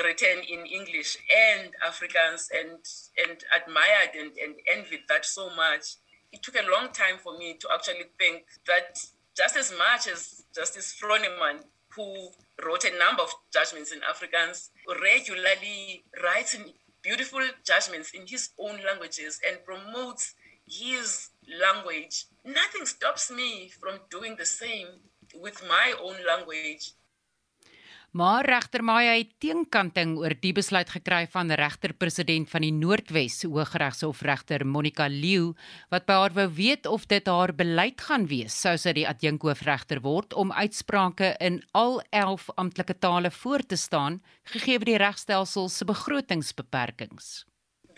written 0.04 0.38
in 0.48 0.66
English 0.66 1.16
and 1.34 1.70
Africans 1.84 2.50
and 2.54 2.78
and 3.22 3.38
admired 3.54 4.14
and, 4.18 4.32
and 4.38 4.54
envied 4.74 5.04
that 5.08 5.24
so 5.24 5.50
much. 5.50 5.96
It 6.32 6.42
took 6.42 6.56
a 6.56 6.70
long 6.70 6.92
time 6.92 7.18
for 7.22 7.36
me 7.38 7.54
to 7.60 7.68
actually 7.72 8.06
think 8.18 8.44
that 8.66 8.98
just 9.36 9.56
as 9.56 9.72
much 9.76 10.08
as 10.08 10.44
Justice 10.54 10.98
Froneman, 11.00 11.64
who 11.94 12.30
wrote 12.64 12.84
a 12.84 12.98
number 12.98 13.22
of 13.22 13.32
judgments 13.52 13.92
in 13.92 14.00
Africans, 14.08 14.70
regularly 15.02 16.04
writes 16.22 16.56
beautiful 17.02 17.40
judgments 17.64 18.10
in 18.12 18.26
his 18.26 18.50
own 18.58 18.78
languages 18.84 19.40
and 19.48 19.64
promotes 19.64 20.34
his 20.66 21.30
language. 21.60 22.26
Nothing 22.44 22.84
stops 22.84 23.30
me 23.30 23.68
from 23.68 24.00
doing 24.10 24.36
the 24.36 24.46
same 24.46 24.88
with 25.34 25.62
my 25.68 25.94
own 26.02 26.16
language 26.26 26.92
Maar 28.16 28.46
regter 28.48 28.80
Maya 28.80 29.12
het 29.18 29.34
teenkanting 29.44 30.14
oor 30.16 30.32
die 30.40 30.54
besluit 30.56 30.88
gekry 30.88 31.26
van 31.28 31.50
regter-president 31.52 32.48
van 32.48 32.64
die 32.64 32.72
Noordwes 32.72 33.42
Hooggeregshof 33.44 34.22
regter 34.24 34.64
Monica 34.64 35.04
Leeu 35.12 35.50
wat 35.92 36.06
by 36.08 36.16
haar 36.22 36.36
wou 36.38 36.46
weet 36.56 36.88
of 36.88 37.04
dit 37.10 37.28
haar 37.28 37.52
beleid 37.58 38.00
gaan 38.06 38.24
wees 38.30 38.56
sou 38.56 38.72
sy 38.80 38.94
die 38.96 39.04
adjunkhoofregter 39.10 40.00
word 40.06 40.32
om 40.32 40.54
uitsprake 40.54 41.34
in 41.44 41.60
al 41.76 42.00
11 42.08 42.48
amptelike 42.56 42.96
tale 43.04 43.34
voor 43.42 43.66
te 43.68 43.76
staan 43.76 44.22
gegee 44.54 44.80
die 44.88 44.96
regstelsel 44.96 45.68
se 45.68 45.84
begrotingsbeperkings. 45.84 47.44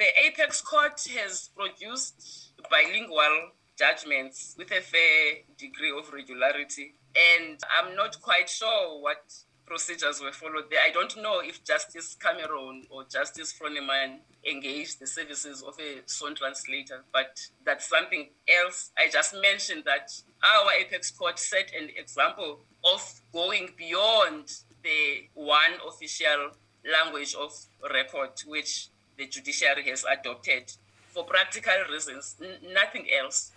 The 0.03 0.11
Apex 0.27 0.65
Court 0.67 0.99
has 1.15 1.51
produced 1.55 2.27
bilingual 2.67 3.53
judgments 3.79 4.57
with 4.59 4.73
a 4.73 4.83
fair 4.83 5.45
degree 5.63 5.95
of 5.95 6.11
regularity 6.11 6.97
and 7.15 7.63
I'm 7.71 7.95
not 7.95 8.19
quite 8.21 8.51
sure 8.51 8.99
what 8.99 9.47
procedures 9.69 10.21
were 10.21 10.33
followed 10.33 10.71
there. 10.71 10.81
I 10.85 10.91
don't 10.91 11.15
know 11.23 11.41
if 11.41 11.63
Justice 11.65 12.17
Cameron 12.17 12.85
or 12.91 13.05
Justice 13.05 13.53
Froneman 13.53 14.19
engaged 14.45 15.01
the 15.01 15.07
services 15.07 15.63
of 15.63 15.75
a 15.79 16.03
song 16.07 16.35
translator, 16.35 17.05
but 17.13 17.39
that's 17.65 17.89
something 17.89 18.29
else. 18.49 18.91
I 18.97 19.09
just 19.11 19.35
mentioned 19.35 19.85
that 19.85 20.11
our 20.43 20.73
Apex 20.81 21.11
Court 21.11 21.39
set 21.39 21.73
an 21.79 21.89
example 21.97 22.61
of 22.85 23.03
going 23.33 23.71
beyond 23.77 24.51
the 24.83 25.29
one 25.35 25.75
official 25.87 26.51
language 26.85 27.35
of 27.35 27.53
record 27.93 28.31
which 28.47 28.89
the 29.17 29.27
judiciary 29.27 29.83
has 29.91 30.05
adopted 30.05 30.73
for 31.09 31.25
practical 31.25 31.75
reasons, 31.91 32.37
nothing 32.63 33.07
else. 33.11 33.53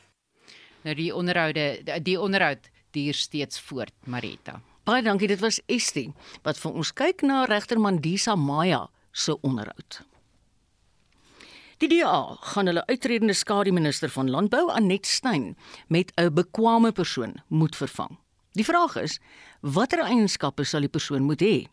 Die 0.84 1.12
onderhoude 1.14 1.84
die 2.04 2.18
onderhoud 2.18 2.70
duur 2.92 3.14
steeds 3.14 3.60
voort, 3.60 3.94
Marita. 4.06 4.60
Baie 4.84 5.04
dankie, 5.06 5.28
dit 5.30 5.40
was 5.40 5.60
Estie 5.70 6.08
wat 6.42 6.58
vir 6.58 6.72
ons 6.74 6.90
kyk 6.98 7.22
na 7.22 7.44
regter 7.46 7.78
Mandisa 7.78 8.34
Maya 8.36 8.88
se 9.14 9.36
onderhoud. 9.46 10.00
Die 11.82 11.90
DA 11.90 12.38
gaan 12.54 12.70
hulle 12.70 12.82
uitredende 12.90 13.34
skademinister 13.38 14.10
van 14.14 14.30
landbou 14.34 14.68
Anet 14.74 15.06
Steyn 15.06 15.56
met 15.88 16.12
'n 16.18 16.34
bekwame 16.34 16.92
persoon 16.92 17.34
moet 17.48 17.76
vervang. 17.76 18.18
Die 18.54 18.66
vraag 18.66 18.96
is, 18.96 19.20
watter 19.62 20.00
eienskappe 20.00 20.64
sal 20.64 20.82
die 20.82 20.90
persoon 20.90 21.24
moet 21.24 21.42
hê? 21.42 21.68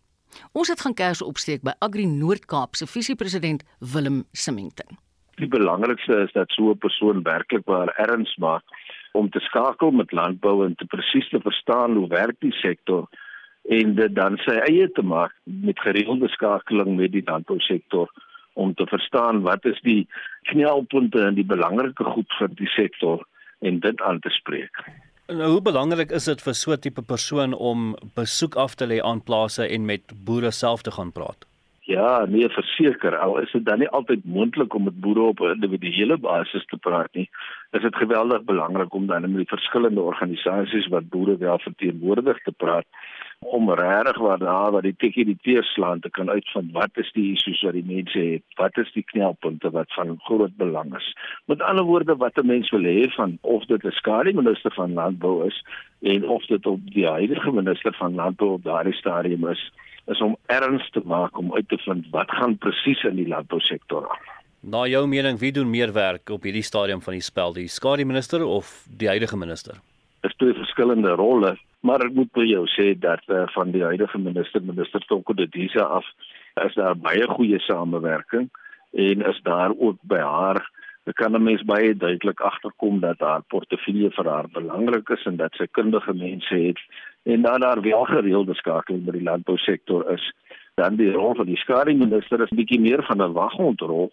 Ons 0.53 0.69
het 0.69 0.81
gaan 0.81 0.95
kers 0.95 1.23
opsteek 1.23 1.63
by 1.63 1.73
Agri 1.79 2.05
Noord-Kaap 2.07 2.77
se 2.77 2.87
visiepresident 2.87 3.65
Willem 3.79 4.25
Simington. 4.33 4.99
Die 5.39 5.49
belangrikste 5.49 6.23
is 6.27 6.33
dat 6.33 6.51
so 6.51 6.71
'n 6.71 6.79
persoon 6.79 7.23
werklik 7.23 7.65
waar 7.65 7.89
erns 7.97 8.37
maak 8.37 8.65
om 9.13 9.31
te 9.31 9.41
skakel 9.41 9.91
met 9.91 10.13
landbou 10.13 10.65
en 10.67 10.75
te 10.75 10.87
presies 10.87 11.29
te 11.29 11.41
verstaan 11.41 11.97
hoe 11.97 12.09
werk 12.09 12.37
die 12.41 12.53
sektor 12.53 13.09
en 13.69 13.95
dit 13.95 14.15
dan 14.15 14.39
sy 14.45 14.57
eie 14.69 14.89
te 14.97 15.03
maak 15.03 15.35
met 15.45 15.81
gereelde 15.85 16.29
skakeling 16.33 16.97
met 16.97 17.13
die 17.13 17.25
landbousektor 17.27 18.09
om 18.59 18.75
te 18.75 18.87
verstaan 18.91 19.43
wat 19.47 19.67
is 19.71 19.81
die 19.87 20.07
knelpunte 20.51 21.21
en 21.27 21.37
die 21.37 21.47
belangrike 21.47 22.05
goed 22.15 22.39
vir 22.39 22.55
die 22.61 22.71
sektor 22.77 23.27
en 23.61 23.81
dit 23.85 24.01
aan 24.03 24.21
te 24.25 24.33
spreek. 24.35 24.83
Nou 25.29 25.51
hoe 25.53 25.63
belangrik 25.63 26.15
is 26.17 26.25
dit 26.25 26.41
vir 26.41 26.55
so 26.55 26.73
'n 26.73 26.81
tipe 26.81 27.03
persoon 27.03 27.53
om 27.55 27.95
besoek 28.17 28.55
af 28.57 28.75
te 28.75 28.87
lê 28.87 28.99
aan 29.05 29.21
plase 29.21 29.69
en 29.69 29.85
met 29.85 30.03
boere 30.25 30.51
self 30.51 30.83
te 30.83 30.91
gaan 30.91 31.13
praat? 31.13 31.48
Ja, 31.89 32.25
nee, 32.29 32.49
verseker, 32.53 33.15
al 33.17 33.39
is 33.41 33.53
dit 33.53 33.65
dan 33.65 33.79
nie 33.81 33.89
altyd 33.97 34.25
moontlik 34.29 34.75
om 34.77 34.83
met 34.85 34.99
boere 35.01 35.23
op 35.31 35.39
'n 35.41 35.55
individuele 35.57 36.19
basis 36.19 36.67
te 36.67 36.77
praat 36.77 37.15
nie. 37.15 37.31
Is 37.71 37.83
dit 37.83 37.97
geweldig 37.97 38.43
belangrik 38.45 38.93
om 38.95 39.07
dan 39.07 39.21
met 39.21 39.37
die 39.37 39.57
verskillende 39.57 40.01
organisasies 40.01 40.87
wat 40.87 41.09
boere 41.09 41.37
wel 41.37 41.59
verteenwoordig 41.59 42.43
te 42.43 42.53
praat 42.53 42.85
om 43.39 43.71
regtig 43.71 44.19
waar 44.19 44.39
daar 44.39 44.71
waar 44.73 44.83
die 44.83 44.97
tikkie 44.97 45.25
die 45.25 45.39
teerslaan 45.43 46.01
te 46.01 46.11
kan 46.11 46.31
uitvind 46.31 46.73
wat 46.73 46.91
is 46.93 47.13
die 47.13 47.33
issues 47.33 47.63
wat 47.63 47.73
die 47.73 47.85
mense 47.95 48.19
het, 48.19 48.43
wat 48.55 48.77
is 48.77 48.93
die 48.93 49.05
knelpunte 49.05 49.71
wat 49.71 49.93
van 49.93 50.19
groot 50.19 50.57
belang 50.57 50.97
is. 50.97 51.17
Met 51.45 51.63
ander 51.63 51.85
woorde 51.85 52.17
wat 52.17 52.37
'n 52.37 52.47
mens 52.47 52.71
wil 52.71 52.85
hê 52.85 53.09
van 53.17 53.39
of 53.41 53.65
dit 53.65 53.85
'n 53.85 53.91
skare 53.91 54.33
minister 54.33 54.73
van 54.73 54.93
landbou 54.93 55.47
is 55.47 55.65
en 56.03 56.29
of 56.29 56.47
dit 56.47 56.67
op 56.67 56.81
die 56.93 57.07
huidige 57.07 57.53
minister 57.53 57.95
van 57.95 58.15
landbou 58.15 58.51
op 58.53 58.65
daardie 58.65 58.95
stadium 58.95 59.49
is 59.49 59.73
is 60.13 60.21
om 60.25 60.37
erns 60.47 60.91
te 60.91 61.03
maak 61.05 61.39
om 61.39 61.55
uit 61.55 61.69
te 61.69 61.79
vind 61.85 62.07
wat 62.15 62.31
gaan 62.31 62.57
presies 62.59 63.05
in 63.05 63.17
die 63.21 63.29
landbousektor 63.29 64.09
aan. 64.09 64.27
Na 64.61 64.87
jou 64.91 65.05
mening, 65.07 65.39
wie 65.39 65.53
doen 65.55 65.71
meer 65.71 65.93
werk 65.95 66.31
op 66.35 66.43
hierdie 66.43 66.67
stadium 66.67 67.03
van 67.05 67.15
die 67.15 67.23
spel, 67.23 67.53
die 67.55 67.69
skare 67.71 68.05
minister 68.05 68.43
of 68.45 68.73
die 68.99 69.09
huidige 69.09 69.37
minister? 69.39 69.79
Dit 70.25 70.33
is 70.33 70.39
twee 70.41 70.57
verskillende 70.57 71.13
rolle, 71.21 71.55
maar 71.87 72.03
ek 72.03 72.17
moet 72.17 72.33
vir 72.35 72.49
jou 72.49 72.65
sê 72.75 72.89
dat 72.99 73.23
uh, 73.31 73.45
van 73.55 73.71
die 73.71 73.85
huidige 73.85 74.19
minister, 74.19 74.65
minister 74.67 75.05
Tonko 75.07 75.37
Dedisa 75.39 75.87
af, 76.01 76.09
is 76.65 76.75
daar 76.75 76.99
baie 76.99 77.29
goeie 77.31 77.61
samewerking 77.63 78.49
en 78.99 79.23
is 79.31 79.39
daar 79.47 79.77
ook 79.77 80.01
by 80.11 80.19
haar 80.19 80.65
Ek 81.09 81.17
kan 81.17 81.33
mens 81.41 81.63
baie 81.65 81.95
duidelik 81.97 82.41
agterkom 82.45 82.99
dat 83.01 83.23
haar 83.25 83.45
portefeulje 83.49 84.11
vir 84.13 84.27
haar 84.29 84.49
belangrik 84.53 85.09
is 85.15 85.23
en 85.31 85.39
dat 85.41 85.55
sy 85.57 85.65
kundige 85.73 86.13
mense 86.13 86.59
het 86.67 86.83
en 87.29 87.43
dan 87.43 87.61
daar 87.61 87.81
wel 87.81 88.05
gereelde 88.05 88.55
skakeling 88.55 89.05
met 89.05 89.15
die 89.15 89.23
landbousektor 89.23 90.11
is. 90.13 90.33
Dan 90.75 90.97
die 90.97 91.11
rol 91.13 91.35
van 91.35 91.47
die 91.47 91.57
skademinister 91.57 92.41
is 92.43 92.55
bietjie 92.57 92.81
meer 92.81 93.03
van 93.05 93.23
'n 93.23 93.33
waghondrol 93.33 94.13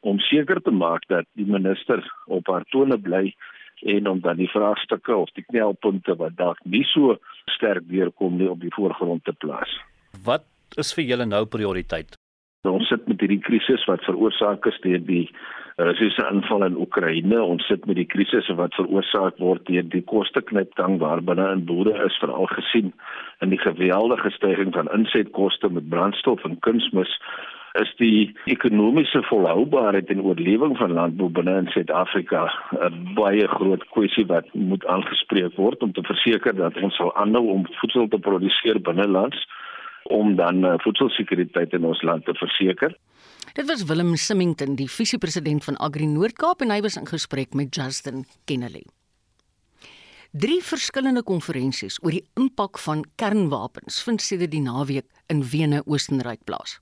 om 0.00 0.18
seker 0.18 0.60
te 0.60 0.70
maak 0.70 1.06
dat 1.08 1.24
die 1.32 1.46
minister 1.46 2.04
op 2.26 2.46
haar 2.46 2.64
tone 2.64 2.98
bly 2.98 3.34
en 3.80 4.08
om 4.08 4.20
dan 4.20 4.36
die 4.36 4.50
vraagstukke 4.50 5.16
of 5.16 5.30
die 5.30 5.44
knelpunte 5.44 6.16
wat 6.16 6.36
dalk 6.36 6.58
nie 6.64 6.84
so 6.84 7.16
sterk 7.44 7.88
deurkom 7.88 8.36
nie 8.36 8.50
op 8.50 8.60
die 8.60 8.74
voorgrond 8.74 9.24
te 9.24 9.32
plaas. 9.32 9.80
Wat 10.24 10.44
is 10.76 10.94
vir 10.94 11.04
julle 11.04 11.26
nou 11.26 11.46
prioriteit? 11.46 12.18
Ons 12.68 12.88
sit 12.88 13.08
met 13.08 13.20
hierdie 13.20 13.40
krisis 13.40 13.84
wat 13.84 14.04
veroorsaak 14.04 14.66
is 14.66 14.80
deur 14.80 15.00
die 15.06 15.30
Russiese 15.80 16.26
inval 16.30 16.64
in 16.64 16.76
Oekraïne. 16.76 17.42
Ons 17.42 17.64
sit 17.66 17.86
met 17.88 17.96
die 17.96 18.08
krisisse 18.08 18.54
wat 18.58 18.74
veroorsaak 18.76 19.38
word 19.40 19.64
deur 19.68 19.86
die 19.92 20.02
kosteknipgang 20.12 20.98
waarbinne 21.00 21.46
in 21.54 21.62
boere 21.68 21.94
is 22.04 22.18
veral 22.20 22.50
gesien 22.52 22.92
in 23.40 23.54
die 23.54 23.60
geweldige 23.60 24.30
stygings 24.34 24.76
van 24.76 24.92
insetkoste 24.92 25.70
met 25.72 25.88
brandstof 25.88 26.44
en 26.44 26.58
kunsmis 26.66 27.14
is 27.78 27.90
die 28.00 28.34
ekonomiese 28.50 29.22
volhoubaarheid 29.28 30.10
en 30.10 30.22
oorlewing 30.26 30.76
van 30.76 30.92
landbou 30.92 31.28
binne 31.30 31.54
in 31.62 31.70
Suid-Afrika 31.72 32.50
'n 32.76 33.14
baie 33.14 33.46
groot 33.48 33.84
kwessie 33.94 34.26
wat 34.26 34.52
moet 34.54 34.86
aangespreek 34.86 35.56
word 35.56 35.82
om 35.82 35.92
te 35.92 36.02
verseker 36.02 36.56
dat 36.56 36.76
ons 36.82 36.96
sal 36.96 37.14
aanhou 37.16 37.46
om 37.54 37.66
voedsel 37.80 38.08
te 38.08 38.18
produseer 38.18 38.80
binnelands 38.80 39.46
om 40.02 40.34
dan 40.36 40.64
uh, 40.64 40.74
voedselsekuriteit 40.76 41.72
in 41.72 41.84
ons 41.84 42.02
land 42.02 42.24
te 42.24 42.34
verseker. 42.34 42.96
Dit 43.52 43.66
was 43.66 43.82
Willem 43.84 44.16
Simington, 44.16 44.74
die 44.76 44.90
visiepresident 44.90 45.64
van 45.64 45.76
Agri 45.76 46.06
Noord-Kaap 46.06 46.62
en 46.62 46.70
hy 46.70 46.80
was 46.84 46.96
in 46.96 47.06
gesprek 47.08 47.54
met 47.54 47.74
Justin 47.74 48.24
Kennedy. 48.44 48.84
Drie 50.30 50.60
verskillende 50.62 51.24
konferensies 51.26 51.96
oor 52.04 52.14
die 52.14 52.22
impak 52.38 52.78
van 52.78 53.02
kernwapens 53.18 53.98
vind 54.06 54.22
sedert 54.22 54.52
die 54.52 54.62
naweek 54.62 55.08
in 55.32 55.42
Wene, 55.50 55.82
Oostenryk 55.86 56.44
plaas. 56.46 56.76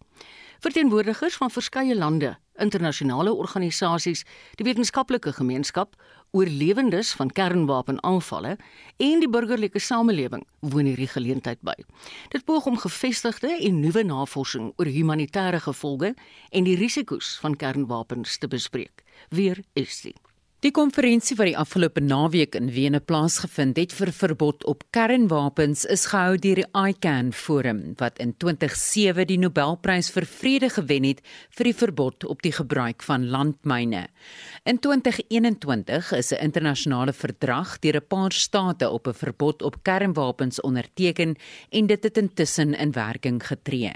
Verteenwoordigers 0.60 1.38
van 1.40 1.54
verskeie 1.54 1.96
lande, 1.96 2.34
internasionale 2.60 3.32
organisasies, 3.32 4.24
die 4.60 4.66
wetenskaplike 4.68 5.32
gemeenskap, 5.32 5.96
oorlewendes 6.30 7.12
van 7.16 7.30
kernwapenaanvalle 7.30 8.56
en 8.96 9.22
die 9.22 9.30
burgerlike 9.30 9.80
samelewing 9.80 10.44
woon 10.60 10.90
hierdie 10.90 11.08
geleentheid 11.08 11.60
by. 11.64 11.76
Dit 12.34 12.44
poog 12.44 12.66
om 12.66 12.78
gevestigde 12.78 13.54
en 13.56 13.80
nuwe 13.80 14.04
navorsing 14.04 14.72
oor 14.76 14.92
humanitêre 14.92 15.60
gevolge 15.64 16.14
en 16.50 16.68
die 16.68 16.76
risiko's 16.76 17.36
van 17.42 17.56
kernwapens 17.56 18.38
te 18.38 18.48
bespreek. 18.48 19.04
Weer 19.30 19.62
is 19.72 20.00
dit 20.02 20.27
Die 20.58 20.72
konferensie 20.74 21.36
wat 21.38 21.46
die 21.46 21.54
afgelope 21.54 22.02
naweek 22.02 22.56
in 22.58 22.72
Wene 22.74 22.98
plaasgevind 22.98 23.76
het 23.78 23.92
vir 23.94 24.10
verbod 24.10 24.64
op 24.66 24.80
kernwapens 24.90 25.84
is 25.86 26.08
gehou 26.10 26.32
deur 26.34 26.58
die 26.58 26.64
ICAN 26.74 27.28
Forum 27.30 27.84
wat 28.00 28.18
in 28.18 28.32
2007 28.42 29.28
die 29.30 29.36
Nobelprys 29.38 30.08
vir 30.10 30.26
vrede 30.26 30.72
gewen 30.74 31.06
het 31.06 31.22
vir 31.54 31.70
die 31.70 31.74
verbod 31.78 32.26
op 32.26 32.42
die 32.42 32.50
gebruik 32.56 33.06
van 33.06 33.28
landmyne. 33.30 34.08
In 34.66 34.82
2021 34.82 36.10
is 36.18 36.32
'n 36.32 36.42
internasionale 36.42 37.12
verdrag 37.12 37.78
deur 37.78 38.02
'n 38.02 38.08
paar 38.08 38.32
state 38.32 38.90
op 38.90 39.06
'n 39.06 39.14
verbod 39.14 39.62
op 39.62 39.82
kernwapens 39.84 40.60
onderteken 40.60 41.36
en 41.70 41.86
dit 41.86 42.02
het 42.02 42.18
intussen 42.18 42.74
in 42.74 42.90
werking 42.90 43.46
getree. 43.46 43.94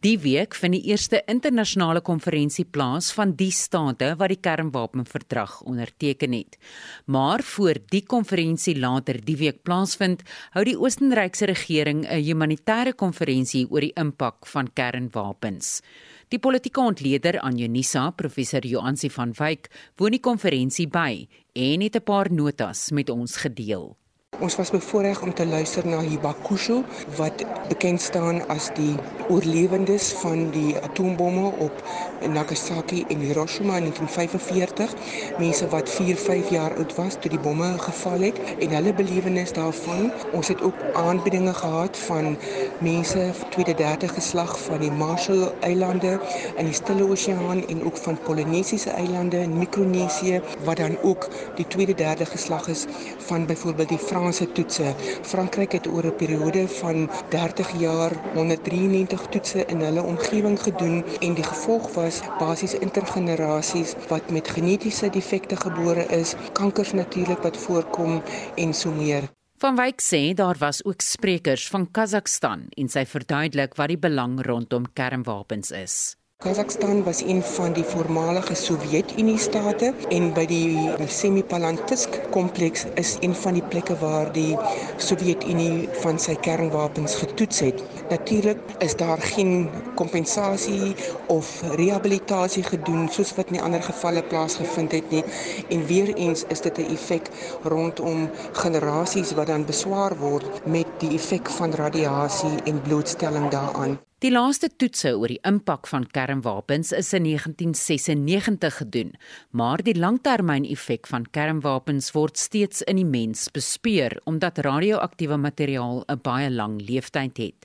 Die 0.00 0.16
week 0.16 0.54
vind 0.56 0.72
die 0.78 0.86
eerste 0.88 1.18
internasionale 1.28 2.00
konferensie 2.00 2.64
plaas 2.64 3.10
van 3.12 3.34
die 3.36 3.50
state 3.52 4.14
wat 4.16 4.32
die 4.32 4.38
kernwapenverdrag 4.40 5.58
onderteken 5.68 6.32
het. 6.32 6.56
Maar 7.04 7.44
voor 7.44 7.76
die 7.92 8.00
konferensie 8.08 8.78
later 8.80 9.18
die 9.26 9.36
week 9.36 9.60
plaasvind, 9.68 10.24
hou 10.56 10.64
die 10.64 10.78
Oostenrykse 10.80 11.50
regering 11.52 12.06
'n 12.08 12.24
humanitêre 12.24 12.94
konferensie 12.96 13.66
oor 13.68 13.80
die 13.80 13.92
impak 13.92 14.46
van 14.46 14.72
kernwapens. 14.72 15.82
Die 16.28 16.38
politieke 16.38 16.80
ontleder 16.80 17.40
aan 17.40 17.58
Unisa, 17.58 18.10
professor 18.10 18.64
Joansi 18.66 19.10
van 19.10 19.34
Wyk, 19.36 19.68
woon 19.96 20.10
die 20.10 20.20
konferensie 20.20 20.88
by 20.88 21.28
en 21.52 21.80
het 21.80 21.96
'n 21.96 22.02
paar 22.02 22.32
notas 22.32 22.90
met 22.90 23.10
ons 23.10 23.36
gedeel. 23.36 23.96
Ons 24.40 24.56
was 24.56 24.70
bevoorreg 24.70 25.20
om 25.22 25.34
te 25.34 25.44
luister 25.46 25.84
na 25.86 25.98
Hibakusho 26.00 26.78
wat 27.16 27.42
bekend 27.68 28.00
staan 28.00 28.38
as 28.48 28.70
die 28.72 28.94
oorlewendes 29.28 30.06
van 30.22 30.46
die 30.54 30.78
atoombomme 30.80 31.50
op 31.60 31.82
Nagasaki 32.24 33.04
en 33.12 33.20
Hiroshima 33.20 33.76
in 33.76 33.90
1945. 33.92 34.94
Mense 35.38 35.68
wat 35.68 35.90
4, 35.90 36.16
5 36.16 36.48
jaar 36.50 36.76
oud 36.76 36.94
was 36.96 37.18
toe 37.20 37.30
die 37.30 37.40
bomme 37.40 37.68
geval 37.78 38.24
het 38.30 38.40
en 38.58 38.72
hulle 38.78 38.94
belewenis 38.94 39.52
daarvan. 39.52 40.08
Ons 40.32 40.48
het 40.48 40.62
ook 40.62 40.80
aanbiedinge 40.94 41.54
gehad 41.54 41.96
van 42.06 42.38
mense 42.78 43.30
tweede 43.50 43.74
derde 43.74 44.08
geslag 44.08 44.56
van 44.60 44.80
die 44.80 44.90
Marshall 44.90 45.52
Eilande 45.60 46.16
in 46.56 46.64
die 46.64 46.74
Stille 46.80 47.04
Oseaan 47.04 47.60
en 47.68 47.84
ook 47.84 47.96
van 47.96 48.18
Polinesiese 48.24 48.90
eilande 48.90 49.44
in 49.44 49.58
Mikronesië 49.58 50.40
wat 50.64 50.76
dan 50.76 50.96
ook 51.02 51.28
die 51.60 51.66
tweede 51.66 51.94
derde 51.94 52.24
geslag 52.24 52.68
is 52.68 52.86
van 53.18 53.46
byvoorbeeld 53.46 53.88
die 53.88 53.98
Frans 53.98 54.28
Amerikaanse 54.30 54.52
toetse. 54.52 54.94
Frankryk 55.22 55.72
het 55.72 55.86
oor 55.86 56.04
'n 56.06 56.16
periode 56.16 56.68
van 56.68 57.10
30 57.28 57.80
jaar 57.80 58.12
193 58.34 59.26
toetse 59.30 59.66
in 59.66 59.80
hulle 59.80 60.02
omgewing 60.02 60.60
gedoen 60.60 61.04
en 61.20 61.34
die 61.34 61.44
gevolg 61.44 61.94
was 61.94 62.20
basies 62.38 62.74
intergenerasies 62.74 63.94
wat 64.08 64.30
met 64.30 64.48
genetiese 64.48 65.10
defekte 65.10 65.56
gebore 65.56 66.06
is, 66.06 66.34
kankers 66.52 66.92
natuurlik 66.92 67.42
wat 67.42 67.56
voorkom 67.56 68.22
en 68.54 68.74
so 68.74 68.90
meer. 68.90 69.28
Van 69.58 69.76
Wyk 69.76 70.00
sê 70.00 70.34
daar 70.34 70.56
was 70.58 70.84
ook 70.84 71.00
sprekers 71.00 71.68
van 71.68 71.90
Kazakhstan 71.90 72.66
en 72.76 72.88
sy 72.88 73.04
verduidelik 73.06 73.74
wat 73.74 73.88
die 73.88 73.98
belang 73.98 74.46
rondom 74.46 74.92
kernwapens 74.92 75.70
is. 75.70 76.19
Kazakhstan 76.40 77.02
was 77.04 77.20
een 77.20 77.42
van 77.42 77.72
die 77.72 77.84
voormalige 77.84 78.54
Sowjetunie 78.54 79.38
state 79.38 79.90
en 80.08 80.30
by 80.32 80.46
die 80.48 80.88
Semipalatinsk 81.04 82.16
kompleks 82.32 82.86
is 83.02 83.10
een 83.20 83.34
van 83.42 83.58
die 83.58 83.64
plekke 83.74 83.98
waar 84.00 84.32
die 84.32 84.56
Sowjetunie 84.96 85.84
van 86.00 86.16
sy 86.16 86.38
kernwapens 86.40 87.18
getoets 87.20 87.60
het. 87.66 87.84
Natuurlik 88.08 88.64
is 88.80 88.96
daar 88.96 89.20
geen 89.20 89.68
kompensasie 90.00 90.96
of 91.28 91.52
rehabilitasie 91.76 92.64
gedoen 92.72 93.10
soos 93.12 93.36
wat 93.36 93.52
in 93.52 93.60
ander 93.60 93.84
gevalle 93.84 94.24
plaasgevind 94.32 94.96
het 94.96 95.12
nie 95.12 95.24
en 95.68 95.86
weer 95.92 96.14
eens 96.16 96.48
is 96.48 96.64
dit 96.64 96.78
'n 96.78 96.92
effek 96.96 97.28
rondom 97.62 98.30
generasies 98.52 99.36
wat 99.36 99.52
dan 99.52 99.68
beswaar 99.68 100.16
word 100.16 100.64
met 100.64 100.88
die 100.98 101.16
effek 101.20 101.50
van 101.50 101.74
radiasie 101.74 102.56
en 102.64 102.80
blootstelling 102.82 103.50
daaraan. 103.50 104.00
Die 104.20 104.28
laaste 104.28 104.68
toetse 104.68 105.14
oor 105.16 105.32
die 105.32 105.38
impak 105.48 105.86
van 105.88 106.02
kernwapens 106.04 106.90
is 106.92 107.14
in 107.16 107.24
1996 107.24 108.74
gedoen, 108.82 109.14
maar 109.56 109.80
die 109.80 109.94
langtermyneffek 109.96 111.08
van 111.08 111.24
kernwapens 111.32 112.10
word 112.12 112.36
steeds 112.36 112.82
in 112.84 113.00
die 113.00 113.06
mens 113.08 113.46
bespeur 113.48 114.18
omdat 114.28 114.60
radioaktiewe 114.66 115.38
materiaal 115.40 116.04
'n 116.04 116.20
baie 116.20 116.50
lang 116.50 116.76
lewensduur 116.84 117.32
het. 117.46 117.64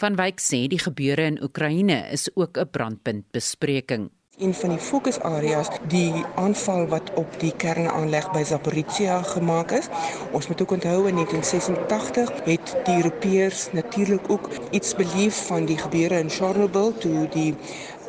Van 0.00 0.16
Wyk 0.16 0.40
sê 0.40 0.68
die 0.68 0.80
gebeure 0.80 1.22
in 1.22 1.42
Oekraïne 1.42 2.08
is 2.12 2.30
ook 2.34 2.56
'n 2.56 2.70
brandpunt 2.70 3.26
bespreking 3.32 4.08
een 4.40 4.54
van 4.54 4.68
die 4.68 4.78
fokusareas 4.78 5.68
die 5.82 6.24
aanval 6.34 6.86
wat 6.86 7.10
op 7.14 7.40
die 7.40 7.52
kernaanleg 7.56 8.30
by 8.32 8.42
Zaporizhia 8.44 9.22
gemaak 9.22 9.70
is. 9.70 9.88
Ons 10.30 10.48
moet 10.48 10.62
ook 10.62 10.70
onthou 10.70 11.08
in 11.08 11.14
1986 11.14 12.32
het 12.44 12.76
die 12.84 12.96
Europeërs 12.96 13.68
natuurlik 13.72 14.30
ook 14.30 14.48
iets 14.70 14.94
beleef 14.94 15.46
van 15.46 15.64
die 15.64 15.78
gebeure 15.78 16.18
in 16.18 16.30
Chernobyl 16.30 16.98
toe 16.98 17.28
die 17.28 17.54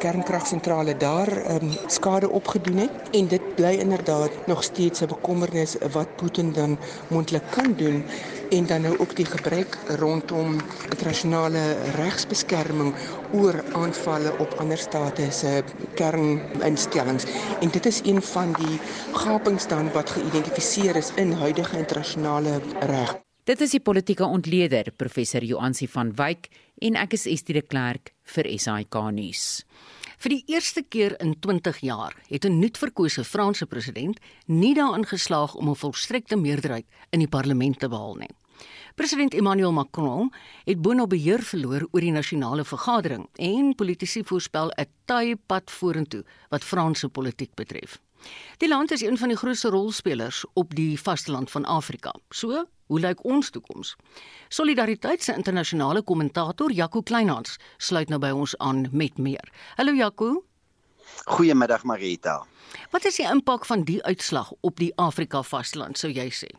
kernkragsentrale 0.02 0.98
daar 0.98 1.30
um, 1.56 1.72
skade 1.88 2.30
opgedoen 2.30 2.78
het 2.78 3.16
en 3.18 3.28
dit 3.28 3.56
bly 3.56 3.74
inderdaad 3.84 4.48
nog 4.48 4.64
steeds 4.64 5.02
'n 5.02 5.12
bekommernis 5.14 5.76
wat 5.92 6.16
Putin 6.16 6.54
dan 6.54 6.78
moontlik 7.08 7.44
kan 7.52 7.74
doen 7.78 8.04
en 8.50 8.66
dan 8.66 8.82
nou 8.82 8.98
ook 8.98 9.16
die 9.16 9.26
gebrek 9.26 9.78
rondom 10.00 10.58
internasionale 10.90 11.76
regsbeskerming 11.96 12.94
oor 13.34 13.64
aanvalle 13.74 14.38
op 14.38 14.54
ander 14.60 14.78
state 14.78 15.32
se 15.32 15.64
kerninstellings 15.96 17.26
en 17.62 17.70
dit 17.70 17.86
is 17.86 18.02
een 18.04 18.22
van 18.22 18.54
die 18.54 18.80
gapings 19.14 19.68
dan 19.68 19.92
wat 19.92 20.10
geïdentifiseer 20.10 20.96
is 20.96 21.12
in 21.16 21.32
huidige 21.32 21.78
internasionale 21.78 22.62
reg. 22.80 23.20
Dit 23.44 23.62
is 23.62 23.72
die 23.74 23.82
politieke 23.82 24.26
ontleder 24.26 24.92
professor 24.98 25.44
Joansi 25.44 25.88
van 25.88 26.12
Wyk 26.16 26.48
en 26.78 26.96
ek 26.96 27.16
is 27.18 27.26
Estie 27.26 27.56
de 27.58 27.64
Klerk 27.66 28.14
vir 28.36 28.48
SAK 28.60 28.96
nuus. 29.12 29.64
Vir 30.22 30.36
die 30.36 30.54
eerste 30.54 30.84
keer 30.86 31.16
in 31.24 31.32
20 31.42 31.80
jaar 31.82 32.14
het 32.30 32.46
'n 32.46 32.60
nuutverkose 32.60 33.24
Franse 33.24 33.66
president 33.66 34.20
nie 34.46 34.76
daarin 34.76 35.06
geslaag 35.06 35.56
om 35.56 35.70
'n 35.70 35.76
volstrekte 35.76 36.36
meerderheid 36.36 36.86
in 37.10 37.20
die 37.20 37.28
parlement 37.28 37.80
te 37.80 37.90
behaal 37.90 38.16
nie. 38.16 38.30
President 38.96 39.34
Emmanuel 39.34 39.72
Macron 39.72 40.34
het 40.66 40.82
boonop 40.82 41.10
beheer 41.10 41.42
verloor 41.42 41.88
oor 41.92 42.02
die 42.02 42.12
nasionale 42.12 42.66
vergadering 42.66 43.28
en 43.36 43.76
politici 43.76 44.24
voorspel 44.24 44.72
'n 44.78 44.86
taai 45.06 45.36
pad 45.36 45.72
vorentoe 45.72 46.24
wat 46.50 46.64
Franse 46.64 47.10
politiek 47.10 47.56
betref. 47.56 48.00
Die 48.58 48.70
land 48.70 48.92
is 48.92 49.02
een 49.02 49.18
van 49.18 49.28
die 49.28 49.38
grootste 49.38 49.70
rolspelers 49.70 50.46
op 50.54 50.76
die 50.76 51.00
vasteland 51.02 51.52
van 51.52 51.66
Afrika. 51.66 52.14
So, 52.30 52.66
hoe 52.86 53.00
lyk 53.00 53.24
ons 53.26 53.50
toekoms? 53.50 53.96
Solidariteit 54.50 55.24
se 55.24 55.34
internasionale 55.34 56.02
kommentator 56.02 56.72
Jaco 56.72 57.02
Kleinhans 57.02 57.58
sluit 57.78 58.10
nou 58.10 58.20
by 58.20 58.30
ons 58.30 58.58
aan 58.58 58.88
met 58.92 59.18
meer. 59.18 59.52
Hallo 59.76 59.94
Jaco. 59.94 60.44
Goeiemiddag 61.26 61.84
Marita. 61.84 62.42
Wat 62.92 63.06
is 63.06 63.16
die 63.16 63.28
impak 63.28 63.66
van 63.66 63.84
die 63.84 64.04
uitslag 64.04 64.52
op 64.62 64.78
die 64.80 64.92
Afrika 64.96 65.44
vasteland 65.44 65.98
sou 65.98 66.12
jy 66.12 66.30
sê? 66.36 66.52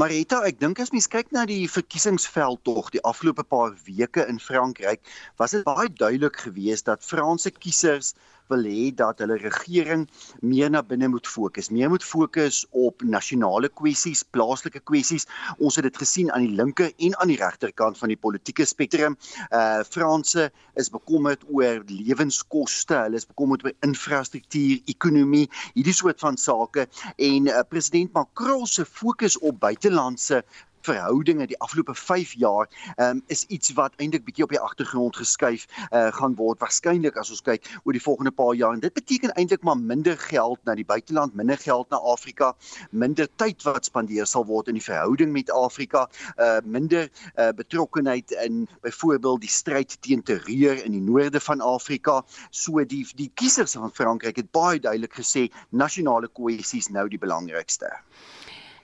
Marita, 0.00 0.40
ek 0.48 0.58
dink 0.60 0.80
as 0.82 0.90
mens 0.92 1.06
kyk 1.12 1.30
na 1.32 1.44
die 1.48 1.64
verkiesingsveld 1.70 2.60
tog 2.68 2.90
die 2.92 3.02
afgelope 3.10 3.44
paar 3.54 3.72
weke 3.86 4.24
in 4.28 4.40
Frankryk, 4.46 5.00
was 5.40 5.54
dit 5.56 5.64
baie 5.68 5.88
duidelik 5.88 6.40
geweest 6.46 6.90
dat 6.90 7.06
Franse 7.06 7.52
kiesers 7.54 8.12
wil 8.52 8.64
hê 8.68 8.90
dat 8.96 9.20
hulle 9.22 9.38
regering 9.40 10.04
meer 10.40 10.70
na 10.70 10.82
binne 10.82 11.08
moet 11.08 11.28
fokus. 11.28 11.70
Meer 11.70 11.90
moet 11.92 12.04
fokus 12.04 12.64
op 12.70 13.02
nasionale 13.02 13.70
kwessies, 13.80 14.24
plaaslike 14.36 14.82
kwessies. 14.88 15.26
Ons 15.58 15.78
het 15.78 15.88
dit 15.88 16.00
gesien 16.02 16.32
aan 16.32 16.46
die 16.46 16.56
linker 16.58 16.92
en 17.06 17.16
aan 17.20 17.32
die 17.32 17.40
regterkant 17.40 17.98
van 18.00 18.12
die 18.12 18.20
politieke 18.20 18.66
spektrum. 18.68 19.18
Uh 19.50 19.82
Franse 19.84 20.50
is 20.80 20.90
bekommerd 20.90 21.44
oor 21.48 21.82
lewenskoste, 21.88 22.96
hulle 23.06 23.20
is 23.20 23.28
bekommerd 23.28 23.64
oor 23.64 23.74
infrastruktuur, 23.86 24.80
ekonomie, 24.90 25.46
hierdie 25.74 25.96
soort 25.96 26.20
van 26.22 26.38
sake 26.40 26.86
en 27.16 27.48
uh, 27.50 27.62
president 27.68 28.12
Macron 28.14 28.66
se 28.66 28.84
fokus 28.84 29.38
op 29.38 29.60
buitelandse 29.60 30.42
verhoudinge 30.84 31.48
die 31.50 31.60
afgelope 31.64 31.94
5 31.94 32.34
jaar 32.40 32.68
um, 32.96 33.22
is 33.32 33.44
iets 33.48 33.72
wat 33.78 33.96
eintlik 33.96 34.24
bietjie 34.24 34.44
op 34.44 34.54
die 34.54 34.60
agtergrond 34.60 35.16
geskuif 35.16 35.66
uh, 35.90 36.10
gaan 36.18 36.36
word 36.38 36.60
waarskynlik 36.62 37.18
as 37.20 37.32
ons 37.34 37.44
kyk 37.44 37.66
oor 37.84 37.96
die 37.96 38.02
volgende 38.04 38.32
paar 38.34 38.54
jaar 38.58 38.76
en 38.76 38.84
dit 38.84 38.94
beteken 38.94 39.34
eintlik 39.34 39.64
maar 39.66 39.78
minder 39.78 40.18
geld 40.18 40.60
na 40.64 40.74
die 40.74 40.86
buiteland, 40.86 41.34
minder 41.34 41.58
geld 41.58 41.90
na 41.90 42.00
Afrika, 42.14 42.52
minder 42.90 43.28
tyd 43.40 43.62
wat 43.66 43.88
spandeer 43.88 44.28
sal 44.28 44.46
word 44.48 44.68
in 44.68 44.78
die 44.78 44.84
verhouding 44.84 45.32
met 45.34 45.52
Afrika, 45.54 46.06
uh, 46.36 46.58
minder 46.64 47.08
uh, 47.08 47.50
betrokkenheid 47.56 48.34
in 48.44 48.64
byvoorbeeld 48.84 49.44
die 49.44 49.52
stryd 49.52 49.96
teen 50.04 50.22
terreur 50.22 50.80
in 50.84 50.96
die 50.96 51.04
noorde 51.04 51.40
van 51.40 51.60
Afrika. 51.64 52.20
So 52.50 52.84
die 52.84 53.04
die 53.16 53.30
kiesers 53.34 53.76
van 53.78 53.94
Frankryk 53.94 54.40
het 54.40 54.50
baie 54.54 54.80
duidelik 54.80 55.16
gesê 55.20 55.48
nasionale 55.70 56.30
kwessies 56.32 56.90
nou 56.92 57.08
die 57.08 57.20
belangrikste. 57.20 57.90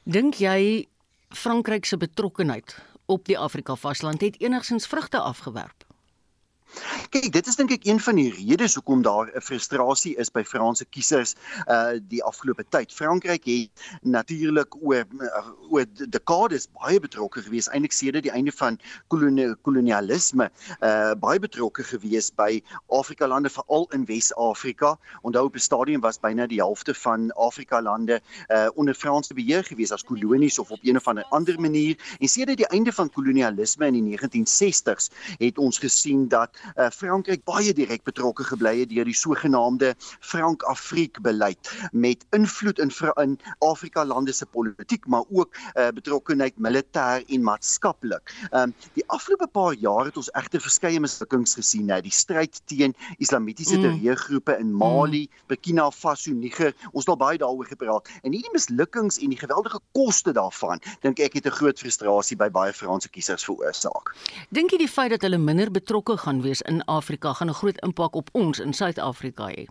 Dink 0.04 0.40
jy 0.40 0.86
Frankryk 1.34 1.84
se 1.84 1.96
betrokkenheid 1.96 2.78
op 3.06 3.24
die 3.24 3.38
Afrika 3.38 3.74
vasteland 3.74 4.20
het 4.20 4.40
enigsins 4.40 4.86
vrugte 4.86 5.20
afgewerp. 5.20 5.84
Kyk, 7.10 7.32
dit 7.34 7.48
is 7.50 7.56
dink 7.58 7.72
ek 7.74 7.88
een 7.88 7.98
van 7.98 8.14
die 8.20 8.28
redes 8.30 8.76
hoekom 8.78 9.00
daar 9.02 9.32
'n 9.34 9.40
frustrasie 9.42 10.12
is 10.22 10.28
by 10.30 10.44
Franse 10.46 10.84
kiesers 10.94 11.32
uh 11.66 11.98
die 11.98 12.22
afgelope 12.22 12.62
tyd. 12.70 12.92
Frankryk 12.94 13.48
het 13.50 13.70
natuurlik 14.06 14.76
oor 14.78 15.02
uh, 15.18 15.42
oor 15.74 15.86
dekades 16.06 16.68
baie 16.70 17.00
betrokke 17.00 17.42
gewees, 17.42 17.66
eintlik 17.66 17.92
sedert 17.92 18.22
die 18.22 18.30
einde 18.30 18.52
van 18.52 18.78
kolonie, 19.08 19.48
kolonialisme, 19.66 20.50
uh 20.86 21.14
baie 21.18 21.40
betrokke 21.42 21.82
gewees 21.82 22.30
by 22.30 22.62
Afrika 22.86 23.26
lande 23.26 23.50
veral 23.50 23.88
in 23.90 24.06
Wes-Afrika. 24.06 24.94
Onthou 25.22 25.44
op 25.50 25.54
'n 25.54 25.66
stadium 25.66 26.00
was 26.00 26.20
byna 26.20 26.46
die 26.46 26.62
helfte 26.62 26.94
van 26.94 27.32
Afrika 27.34 27.82
lande 27.82 28.20
uh 28.50 28.68
onder 28.74 28.94
Franse 28.94 29.34
beheer 29.34 29.64
gewees 29.64 29.90
as 29.90 30.04
kolonies 30.04 30.58
of 30.58 30.70
op 30.70 30.78
een 30.82 30.96
of 30.96 31.08
ander 31.08 31.24
ander 31.30 31.60
manier. 31.60 31.98
En 32.20 32.28
sedert 32.28 32.56
die 32.56 32.70
einde 32.70 32.92
van 32.92 33.10
kolonialisme 33.10 33.86
in 33.86 34.04
die 34.04 34.18
1960s 34.18 35.10
het 35.38 35.58
ons 35.58 35.78
gesien 35.78 36.28
dat 36.28 36.50
uh, 36.78 36.86
Frankryk 37.00 37.46
baie 37.48 37.72
direk 37.72 38.02
betrokke 38.04 38.44
gebly 38.44 38.74
het 38.82 38.90
deur 38.90 39.08
die 39.08 39.16
sogenaamde 39.16 39.94
Frank-Afriek 40.20 41.16
beleid 41.24 41.70
met 41.96 42.26
invloed 42.36 42.80
in 42.82 42.90
in 43.22 43.38
Afrika 43.64 44.04
lande 44.04 44.32
se 44.32 44.44
politiek 44.46 45.06
maar 45.06 45.24
ook 45.30 45.56
uh, 45.56 45.88
betrokkenheid 45.94 46.58
militêr 46.58 47.24
en 47.26 47.42
maatskaplik. 47.42 48.34
Um, 48.52 48.74
die 48.98 49.04
afgelope 49.06 49.46
paar 49.46 49.74
jaar 49.74 50.04
het 50.10 50.16
ons 50.20 50.28
egter 50.36 50.60
verskeie 50.60 51.00
mislukkings 51.00 51.54
gesien, 51.54 51.88
hè, 51.88 52.02
die 52.04 52.12
stryd 52.12 52.60
teen 52.68 52.92
islamitiese 53.18 53.78
mm. 53.78 53.82
terreurgroepe 53.86 54.58
in 54.60 54.74
Mali, 54.74 55.22
mm. 55.30 55.46
Burkina 55.48 55.88
Faso, 55.90 56.34
Niger. 56.36 56.74
Ons 56.92 57.06
het 57.06 57.14
al 57.14 57.20
baie 57.22 57.40
daaroor 57.40 57.70
gepraat 57.70 58.12
en 58.20 58.36
hierdie 58.36 58.52
mislukkings 58.52 59.22
en 59.22 59.32
die 59.32 59.40
geweldige 59.40 59.80
koste 59.96 60.36
daarvan, 60.36 60.84
dink 61.00 61.18
ek 61.18 61.40
het 61.40 61.46
'n 61.46 61.56
groot 61.62 61.78
frustrasie 61.78 62.36
by 62.36 62.50
baie 62.50 62.76
Franse 62.76 63.08
kiesers 63.08 63.44
veroorsaak. 63.48 64.12
Dink 64.50 64.76
jy 64.76 64.84
die 64.84 64.92
feit 64.98 65.10
dat 65.16 65.22
hulle 65.22 65.38
minder 65.38 65.70
betrokke 65.70 66.18
gaan 66.20 66.42
wees 66.42 66.60
in 66.68 66.84
Afrika 66.98 67.32
gaan 67.32 67.50
'n 67.50 67.58
groot 67.60 67.78
impak 67.86 68.14
op 68.14 68.28
ons 68.32 68.58
in 68.58 68.72
Suid-Afrika 68.72 69.46
hê. 69.54 69.64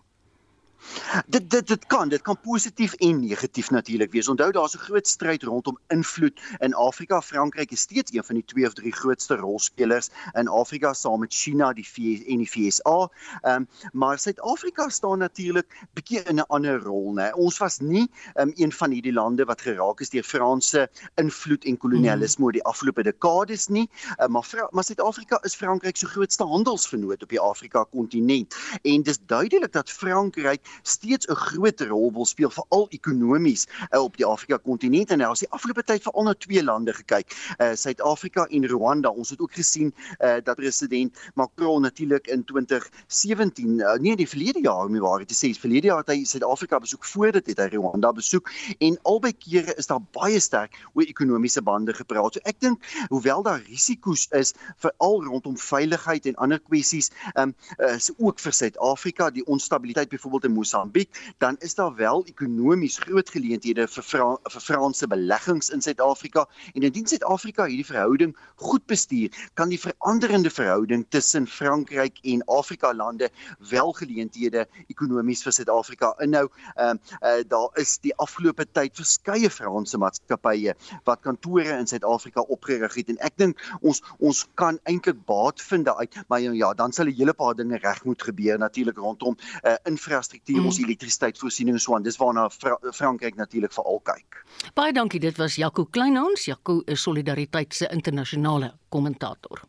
Dit 1.26 1.50
dit 1.50 1.66
dit 1.66 1.86
kan, 1.86 2.08
dit 2.08 2.22
kan 2.22 2.40
positief 2.40 2.92
en 2.92 3.20
negatief 3.20 3.70
natuurlik 3.70 4.12
wees. 4.12 4.28
Onthou 4.28 4.50
daar's 4.52 4.74
'n 4.74 4.78
groot 4.78 5.06
stryd 5.06 5.42
rondom 5.42 5.78
invloed 5.88 6.40
in 6.58 6.74
Afrika. 6.74 7.20
Frankryk 7.22 7.70
is 7.70 7.80
steeds 7.80 8.12
een 8.12 8.24
van 8.24 8.34
die 8.34 8.44
twee 8.44 8.66
of 8.66 8.72
drie 8.72 8.92
grootste 8.92 9.36
rolspelers 9.36 10.08
in 10.32 10.48
Afrika 10.48 10.92
saam 10.92 11.20
met 11.20 11.34
China, 11.34 11.72
die 11.72 11.88
VS 11.88 12.24
en 12.24 12.38
die 12.38 12.46
FSA. 12.46 13.10
Ehm 13.42 13.54
um, 13.54 13.68
maar 13.92 14.18
Suid-Afrika 14.18 14.88
staan 14.88 15.18
natuurlik 15.18 15.86
bietjie 15.92 16.22
in 16.22 16.36
'n 16.36 16.46
ander 16.46 16.80
rol, 16.80 17.12
né? 17.14 17.32
Ons 17.32 17.58
was 17.58 17.78
nie 17.78 18.10
um, 18.34 18.52
een 18.54 18.72
van 18.72 18.90
hierdie 18.90 19.12
lande 19.12 19.44
wat 19.44 19.60
geraak 19.60 20.00
is 20.00 20.10
deur 20.10 20.22
Franse 20.22 20.90
invloed 21.14 21.64
en 21.64 21.76
kolonialisme 21.76 22.44
oor 22.44 22.52
die 22.52 22.64
afgelope 22.64 23.02
dekades 23.02 23.66
nie, 23.68 23.90
uh, 24.18 24.26
maar 24.26 24.68
maar 24.70 24.84
Suid-Afrika 24.84 25.38
is 25.42 25.54
Frankryk 25.54 25.96
se 25.96 26.06
grootste 26.06 26.44
handelsvernoot 26.44 27.22
op 27.22 27.28
die 27.28 27.40
Afrika 27.40 27.84
kontinent. 27.84 28.56
En 28.82 29.02
dis 29.02 29.18
duidelik 29.26 29.72
dat 29.72 29.90
Frankryk 29.90 30.69
steeds 30.82 31.26
'n 31.26 31.34
groot 31.34 31.80
rol 31.80 32.12
wil 32.12 32.26
speel 32.26 32.50
veral 32.50 32.86
ekonomies 32.90 33.66
uh, 33.90 34.02
op 34.02 34.16
die 34.16 34.26
Afrika 34.26 34.56
kontinent 34.56 35.10
en 35.10 35.18
nou 35.18 35.30
as 35.30 35.44
die 35.44 35.50
afgelope 35.50 35.82
tyd 35.82 36.02
veral 36.02 36.24
na 36.24 36.34
twee 36.34 36.62
lande 36.64 36.92
gekyk, 36.92 37.34
uh, 37.58 37.72
Suid-Afrika 37.74 38.46
en 38.50 38.66
Rwanda. 38.66 39.10
Ons 39.10 39.30
het 39.30 39.40
ook 39.40 39.52
gesien 39.52 39.94
uh, 40.20 40.36
dat 40.44 40.56
president 40.56 41.16
Macron 41.34 41.82
natuurlik 41.82 42.26
in 42.26 42.44
2017, 42.44 43.78
uh, 43.78 43.94
nee, 44.00 44.16
die 44.16 44.28
verlede 44.28 44.60
jaar 44.60 44.86
om 44.86 44.98
waar 44.98 45.24
te 45.24 45.34
sê, 45.34 45.52
verlede 45.58 45.90
jaar 45.90 46.04
het 46.04 46.12
hy 46.12 46.24
Suid-Afrika 46.24 46.78
besoek 46.78 47.04
voordat 47.04 47.46
het 47.46 47.58
hy 47.58 47.68
Rwanda 47.74 48.12
besoek 48.12 48.50
en 48.78 48.98
albei 49.02 49.32
kere 49.32 49.74
is 49.78 49.88
daar 49.90 50.02
baie 50.16 50.40
sterk 50.40 50.76
oor 50.94 51.06
ekonomiese 51.06 51.62
bande 51.62 51.94
gepraat. 51.94 52.34
So 52.36 52.44
ek 52.44 52.60
dink 52.60 52.84
hoewel 53.08 53.42
daar 53.46 53.62
risiko's 53.66 54.26
is 54.36 54.54
veral 54.82 55.24
rondom 55.24 55.56
veiligheid 55.58 56.26
en 56.26 56.38
ander 56.42 56.60
kwessies, 56.60 57.10
um, 57.40 57.54
is 57.90 58.10
ook 58.18 58.40
vir 58.40 58.56
Suid-Afrika 58.56 59.30
die 59.34 59.44
onstabiliteit 59.46 60.08
byvoorbeeld 60.12 60.48
in 60.50 60.56
Mosambiek, 60.60 61.10
dan 61.38 61.56
is 61.64 61.74
daar 61.74 61.94
wel 61.96 62.24
ekonomies 62.28 62.98
groot 63.00 63.30
geleenthede 63.32 63.86
vir 63.88 64.04
Fra 64.04 64.28
vir 64.52 64.60
Franse 64.60 65.06
beleggings 65.08 65.70
in 65.72 65.80
Suid-Afrika. 65.80 66.46
En 66.74 66.84
indien 66.86 67.06
Suid-Afrika 67.08 67.66
hierdie 67.70 67.86
verhouding 67.88 68.36
goed 68.60 68.84
bestuur, 68.90 69.32
kan 69.54 69.72
die 69.72 69.80
veranderende 69.80 70.50
verhouding 70.52 71.06
tussen 71.08 71.46
Frankryk 71.48 72.20
en 72.22 72.44
Afrika 72.46 72.92
lande 72.94 73.30
wel 73.70 73.92
geleenthede 73.96 74.66
ekonomies 74.92 75.44
vir 75.46 75.56
Suid-Afrika 75.56 76.14
inhou. 76.26 76.46
Ehm 76.76 77.00
uh, 77.00 77.30
uh, 77.30 77.42
daar 77.48 77.80
is 77.80 77.96
die 78.04 78.12
afgelope 78.20 78.66
tyd 78.72 78.96
verskeie 78.96 79.50
Franse 79.50 79.98
maatskappye 79.98 80.74
wat 81.08 81.24
kantore 81.24 81.78
in 81.78 81.88
Suid-Afrika 81.88 82.44
opgerig 82.52 82.94
het. 83.00 83.08
En 83.08 83.20
ek 83.26 83.36
dink 83.40 83.64
ons 83.80 84.02
ons 84.18 84.44
kan 84.60 84.78
eintlik 84.90 85.24
baat 85.28 85.62
vind 85.70 85.88
daaruit, 85.88 86.20
maar 86.28 86.40
ja, 86.40 86.72
dan 86.74 86.92
sal 86.92 87.06
'n 87.06 87.16
hele 87.16 87.34
paar 87.34 87.54
dinge 87.54 87.78
reg 87.78 88.04
moet 88.04 88.22
gebeur 88.22 88.58
natuurlik 88.58 88.98
rondom 88.98 89.36
uh, 89.64 89.74
infrastruktuur 89.84 90.49
hier 90.50 90.60
mm. 90.62 90.70
ons 90.70 90.80
elektrisiteitsvoorsiening 90.82 91.80
so 91.80 91.96
aan. 91.96 92.04
Dis 92.06 92.18
waarna 92.20 92.48
Fra 92.52 92.76
Frankryk 92.92 93.38
natuurlik 93.40 93.74
veral 93.74 94.00
kyk. 94.10 94.40
Baie 94.78 94.94
dankie. 94.96 95.20
Dit 95.22 95.38
was 95.40 95.58
Jaco 95.60 95.86
Kleinhans. 95.86 96.46
Jaco 96.50 96.80
is 96.86 97.02
Solidariteit 97.02 97.74
se 97.74 97.88
internasionale 97.94 98.74
kommentator. 98.88 99.62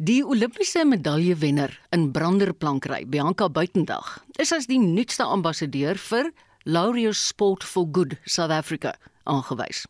Die 0.00 0.22
Olimpiese 0.24 0.86
medaljewenner 0.88 1.74
in 1.92 2.06
branderplankry, 2.12 3.04
Bianca 3.04 3.50
Buitendag, 3.52 4.14
is 4.40 4.52
as 4.56 4.64
die 4.70 4.78
nuutste 4.80 5.26
ambassadeur 5.28 6.00
vir 6.08 6.30
Laureus 6.64 7.20
Sport 7.28 7.64
for 7.64 7.84
Good 7.84 8.16
South 8.24 8.50
Africa 8.50 8.94
aangewys. 9.28 9.84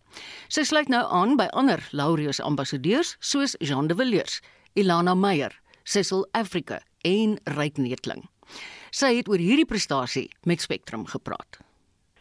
Sy 0.51 0.65
sluit 0.67 0.91
nou 0.91 1.05
aan 1.15 1.37
by 1.39 1.47
ander 1.55 1.83
Laureus 1.95 2.41
ambassadeurs 2.43 3.15
soos 3.21 3.55
Jean 3.63 3.87
de 3.87 3.95
Villiers, 3.95 4.41
Ilana 4.75 5.15
Meyer, 5.15 5.55
Cecil 5.85 6.27
Africa 6.35 6.81
en 7.07 7.39
Ryk 7.57 7.79
Netling. 7.79 8.27
Sy 8.91 9.15
het 9.17 9.29
oor 9.29 9.39
hierdie 9.39 9.67
prestasie 9.67 10.29
met 10.45 10.61
Spectrum 10.61 11.07
gepraat. 11.07 11.61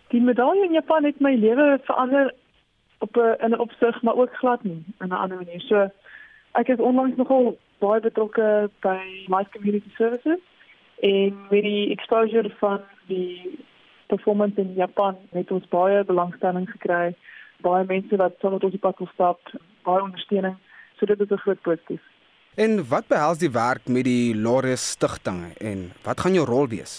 Die 0.10 0.22
medalje 0.22 0.66
in 0.66 0.74
Japan 0.74 1.04
het 1.04 1.20
my 1.20 1.34
lewe 1.36 1.80
verander 1.84 2.34
op 3.00 3.18
'n 3.18 3.36
in 3.46 3.52
'n 3.52 3.60
opsig, 3.60 4.02
maar 4.02 4.16
ook 4.16 4.34
glad 4.34 4.64
nie 4.64 4.84
in 5.00 5.08
'n 5.08 5.12
ander 5.12 5.38
manier. 5.38 5.62
So 5.62 5.90
ek 6.54 6.68
is 6.68 6.78
onlangs 6.80 7.18
nogal 7.18 7.58
baie 7.80 8.02
betrokke 8.02 8.70
by 8.82 9.00
Life 9.28 9.50
Community 9.52 9.90
Services 9.96 10.40
en 11.00 11.38
met 11.50 11.64
die 11.64 11.90
exposure 11.90 12.50
van 12.60 12.82
die 13.08 13.60
performance 14.08 14.62
in 14.62 14.74
Japan 14.74 15.18
het 15.32 15.52
ons 15.52 15.68
baie 15.68 16.04
belangstelling 16.04 16.70
gekry. 16.70 17.16
Baie 17.62 17.86
mense 17.86 18.16
wat 18.16 18.36
saam 18.40 18.52
met 18.52 18.64
ons 18.64 18.74
op 18.74 18.80
pad 18.80 18.98
gestap, 18.98 19.40
baie 19.84 20.02
ondersteuning. 20.02 20.58
So 20.98 21.06
dit 21.06 21.20
is 21.20 21.30
'n 21.30 21.38
groot 21.38 21.62
positief. 21.62 22.09
En 22.60 22.88
wat 22.90 23.08
behels 23.08 23.38
die 23.40 23.52
werk 23.56 23.86
met 23.88 24.04
die 24.04 24.36
Laureus 24.36 24.90
Stichting 24.92 25.54
en 25.64 25.84
wat 26.04 26.20
gaan 26.20 26.34
jou 26.36 26.44
rol 26.46 26.66
wees? 26.68 26.98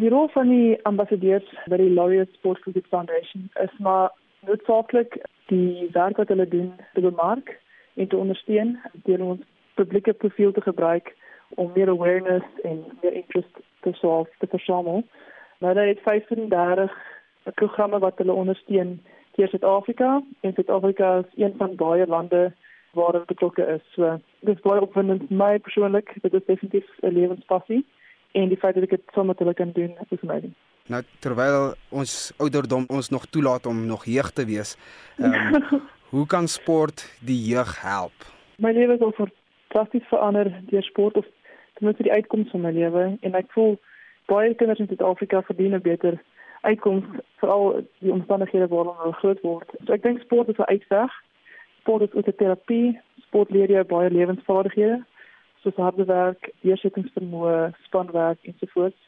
Die 0.00 0.08
rol 0.08 0.30
van 0.32 0.48
die 0.48 0.78
ambassadeurs 0.88 1.50
by 1.68 1.76
die 1.76 1.90
Laureus 1.92 2.30
Sport 2.38 2.62
Food 2.64 2.86
Foundation 2.88 3.50
is 3.60 3.74
maar 3.84 4.14
noodsaaklik 4.48 5.18
die 5.52 5.90
werk 5.92 6.16
wat 6.16 6.32
hulle 6.32 6.48
doen 6.48 6.72
te 6.94 7.04
bemark 7.04 7.52
en 8.00 8.08
te 8.08 8.16
ondersteun 8.16 8.78
deur 9.04 9.26
ons 9.26 9.44
publieke 9.76 10.16
profiel 10.24 10.56
te 10.56 10.64
gebruik 10.64 11.12
om 11.60 11.68
meer 11.76 11.92
awareness 11.92 12.64
en 12.64 12.80
meer 13.02 13.20
interest 13.20 13.62
te 13.84 13.92
sorg 14.00 14.32
te 14.40 14.48
versamel. 14.56 15.04
Dat 15.60 15.76
dit 15.76 16.00
35 16.08 16.96
programme 17.60 18.00
wat 18.00 18.24
hulle 18.24 18.40
ondersteun 18.40 18.96
hier 19.36 19.52
in 19.52 19.52
Suid-Afrika 19.58 20.22
en 20.40 20.56
Suid-Afrika 20.56 21.18
is 21.18 21.42
een 21.44 21.60
van 21.60 21.76
baie 21.76 22.06
lande 22.06 22.54
waar 22.94 23.12
dit 23.12 23.26
betrokke 23.26 23.66
is. 23.76 23.82
So 23.94 24.20
dis 24.40 24.60
baie 24.60 24.80
opwindend 24.80 25.26
vir 25.28 25.36
my 25.36 25.58
persoonlik. 25.58 26.14
Dit 26.22 26.34
is 26.34 26.46
definitief 26.46 26.86
'n 27.02 27.14
lewenspassie 27.14 27.84
en 28.32 28.48
die 28.48 28.58
feit 28.58 28.74
dat 28.74 28.84
ek 28.84 28.90
dit 28.90 29.02
saam 29.14 29.26
met 29.26 29.38
hulle 29.38 29.54
kan 29.54 29.72
doen 29.72 29.94
is 30.10 30.22
amazing. 30.22 30.54
Nou 30.86 31.02
terwyl 31.18 31.74
ons 31.88 32.32
ouderdom 32.36 32.84
ons 32.88 33.08
nog 33.08 33.26
toelaat 33.26 33.66
om 33.66 33.86
nog 33.86 34.04
jeug 34.04 34.30
te 34.30 34.44
wees, 34.44 34.76
um, 35.18 35.62
hoe 36.14 36.26
kan 36.26 36.48
sport 36.48 37.06
die 37.20 37.40
jeug 37.46 37.82
help? 37.82 38.26
My 38.58 38.72
lewe 38.72 38.94
is 38.94 39.00
al 39.00 39.14
fantasties 39.16 40.08
verander 40.08 40.52
deur 40.70 40.82
sport 40.82 41.16
of 41.16 41.24
ten 41.74 41.86
minste 41.86 42.02
die 42.02 42.12
uitkoms 42.12 42.50
van 42.50 42.60
my 42.60 42.70
lewe 42.70 43.16
en 43.20 43.34
ek 43.34 43.50
voel 43.56 43.78
baie 44.26 44.54
kinders 44.54 44.78
in 44.78 44.86
Suid-Afrika 44.86 45.42
verdien 45.42 45.74
'n 45.74 45.82
beter 45.82 46.20
uitkoms 46.64 47.04
veral 47.40 47.84
die 47.98 48.12
omstandighede 48.12 48.68
waarin 48.68 48.98
hulle 49.00 49.20
groot 49.20 49.40
word. 49.40 49.70
So 49.84 49.92
ek 49.92 50.02
dink 50.02 50.20
sport 50.20 50.48
is 50.48 50.58
'n 50.58 50.72
uitweg. 50.74 51.12
Sport 51.84 52.08
is 52.08 52.14
ook 52.16 52.26
'n 52.26 52.36
terapie. 52.36 53.00
Sport 53.26 53.50
leer 53.50 53.70
jou 53.70 53.84
baie 53.84 54.10
lewensvaardighede 54.10 55.04
soos 55.64 55.80
harde 55.80 56.04
werk, 56.08 56.50
deursettingsvermoë, 56.64 57.72
spanwerk 57.88 58.38
ensovoorts. 58.48 59.00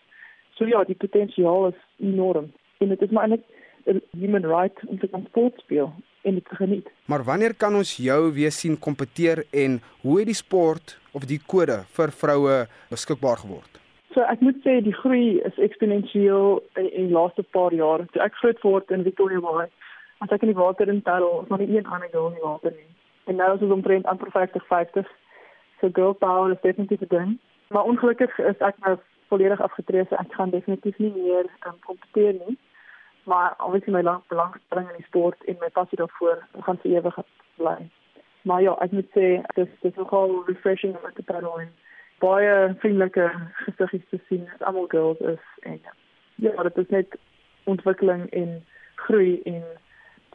So 0.57 0.68
ja, 0.68 0.83
die 0.89 0.97
potensiaal 0.97 1.70
is 1.72 1.81
enorm. 2.01 2.51
En 2.81 2.93
dit 2.93 3.03
is 3.03 3.12
maar 3.12 3.29
eintlik 3.29 3.45
'n 3.87 4.01
human 4.18 4.47
right 4.47 4.79
om 4.87 4.99
te 4.99 5.09
kan 5.09 5.24
sport 5.29 5.61
speel 5.61 5.93
en 6.22 6.35
dit 6.35 6.45
te 6.49 6.55
geniet. 6.55 6.89
Maar 7.05 7.24
wanneer 7.24 7.55
kan 7.55 7.74
ons 7.74 7.97
jou 7.97 8.33
weer 8.33 8.51
sien 8.51 8.79
kompeteer 8.79 9.45
en 9.51 9.81
hoe 10.01 10.18
het 10.18 10.27
die 10.27 10.35
sport 10.35 10.99
of 11.12 11.24
die 11.24 11.41
kode 11.47 11.85
vir 11.97 12.11
vroue 12.11 12.66
beskikbaar 12.91 13.37
geword? 13.37 13.72
So 14.14 14.20
ek 14.20 14.41
moet 14.41 14.57
sê 14.64 14.83
die 14.83 14.97
groei 14.97 15.39
is 15.45 15.59
eksponensieel 15.59 16.62
in, 16.77 16.89
die 17.07 17.12
laaste 17.12 17.43
paar 17.43 17.72
jaar. 17.72 18.07
So 18.12 18.20
ek 18.20 18.35
groot 18.35 18.61
word 18.62 18.91
in 18.91 19.03
Victoria 19.03 19.41
Bay. 19.41 19.68
As 20.18 20.30
ek 20.32 20.42
in 20.42 20.52
die 20.52 20.60
water 20.60 20.88
in 20.88 21.02
Parel, 21.02 21.42
is 21.42 21.48
maar 21.48 21.58
nie 21.58 21.76
een 21.76 21.86
ander 21.86 22.08
girl 22.12 22.26
in 22.26 22.38
die 22.38 22.46
water 22.46 22.72
nie. 22.72 22.88
En 23.26 23.36
nou 23.36 23.54
is 23.54 23.62
ons 23.62 23.72
omtrent 23.72 24.06
amper 24.06 24.30
50 24.30 24.66
50. 24.66 25.10
So 25.80 25.90
girl 25.92 26.12
power 26.12 26.50
is 26.52 26.60
definitief 26.62 27.00
'n 27.00 27.14
ding. 27.16 27.38
Maar 27.68 27.84
ongelukkig 27.84 28.38
is 28.38 28.58
ek 28.58 28.78
nou 28.78 28.96
volledig 29.28 29.60
afgetree, 29.60 30.04
so 30.08 30.14
ek 30.14 30.32
gaan 30.32 30.50
definitief 30.50 30.98
nie 30.98 31.12
meer 31.12 31.44
um, 31.66 31.78
kompeteer 31.80 32.32
nie. 32.46 32.58
Maar 33.24 33.54
obviously 33.58 33.92
my 33.92 34.02
lang 34.02 34.22
belangstelling 34.28 34.88
in 34.90 34.96
die 34.96 35.06
sport 35.06 35.44
en 35.44 35.56
my 35.60 35.68
passie 35.68 35.98
daarvoor 35.98 36.46
gaan 36.60 36.78
vir 36.78 36.90
ewig 36.90 37.18
bly. 37.56 37.90
Maar 38.42 38.62
ja, 38.62 38.76
ek 38.80 38.92
moet 38.92 39.08
sê 39.16 39.26
dis 39.54 39.72
dis 39.82 39.94
nogal 39.94 40.42
refreshing 40.46 40.94
om 40.94 41.12
te 41.14 41.22
paddle 41.22 41.60
en 41.60 41.72
baie 42.22 42.74
vriendelike 42.78 43.30
gesiggies 43.64 44.08
te 44.10 44.20
sien. 44.28 44.44
Dit 44.52 44.62
almal 44.62 44.86
girls 44.88 45.18
is 45.18 45.42
en 45.62 45.80
ja, 46.36 46.62
dit 46.62 46.78
is 46.78 46.88
net 46.94 47.18
ontwikkeling 47.64 48.30
en 48.30 48.62
groei 48.94 49.40
en 49.42 49.64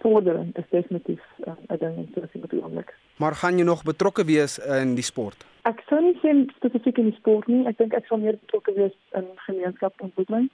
vordering 0.01 0.55
is 0.57 0.67
definitief 0.69 1.21
uh, 1.47 1.53
'n 1.69 1.77
ding 1.77 1.95
in 1.97 2.09
'n 2.13 2.63
oomblik. 2.63 2.93
Maar 3.17 3.35
gaan 3.35 3.57
jy 3.57 3.63
nog 3.63 3.83
betrokke 3.83 4.25
wees 4.25 4.59
in 4.59 4.95
die 4.95 5.03
sport? 5.03 5.45
Ek 5.63 5.81
sou 5.87 6.01
nie 6.01 6.17
sê 6.21 6.31
spesifiek 6.55 6.97
in 6.97 7.09
die 7.09 7.19
sport 7.19 7.47
nie. 7.47 7.65
Ek 7.67 7.77
dink 7.77 7.93
ek 7.93 8.05
sal 8.05 8.17
meer 8.17 8.37
betrokke 8.45 8.73
wees 8.73 8.95
in 9.13 9.27
gemeenskapsontwikkeling. 9.35 10.49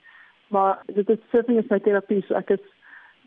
Maar 0.48 0.82
dit 0.86 1.10
is 1.10 1.18
surfing 1.30 1.58
is 1.58 1.70
my 1.70 1.78
terapie. 1.78 2.24
So 2.26 2.34
ek 2.34 2.50
is 2.50 2.64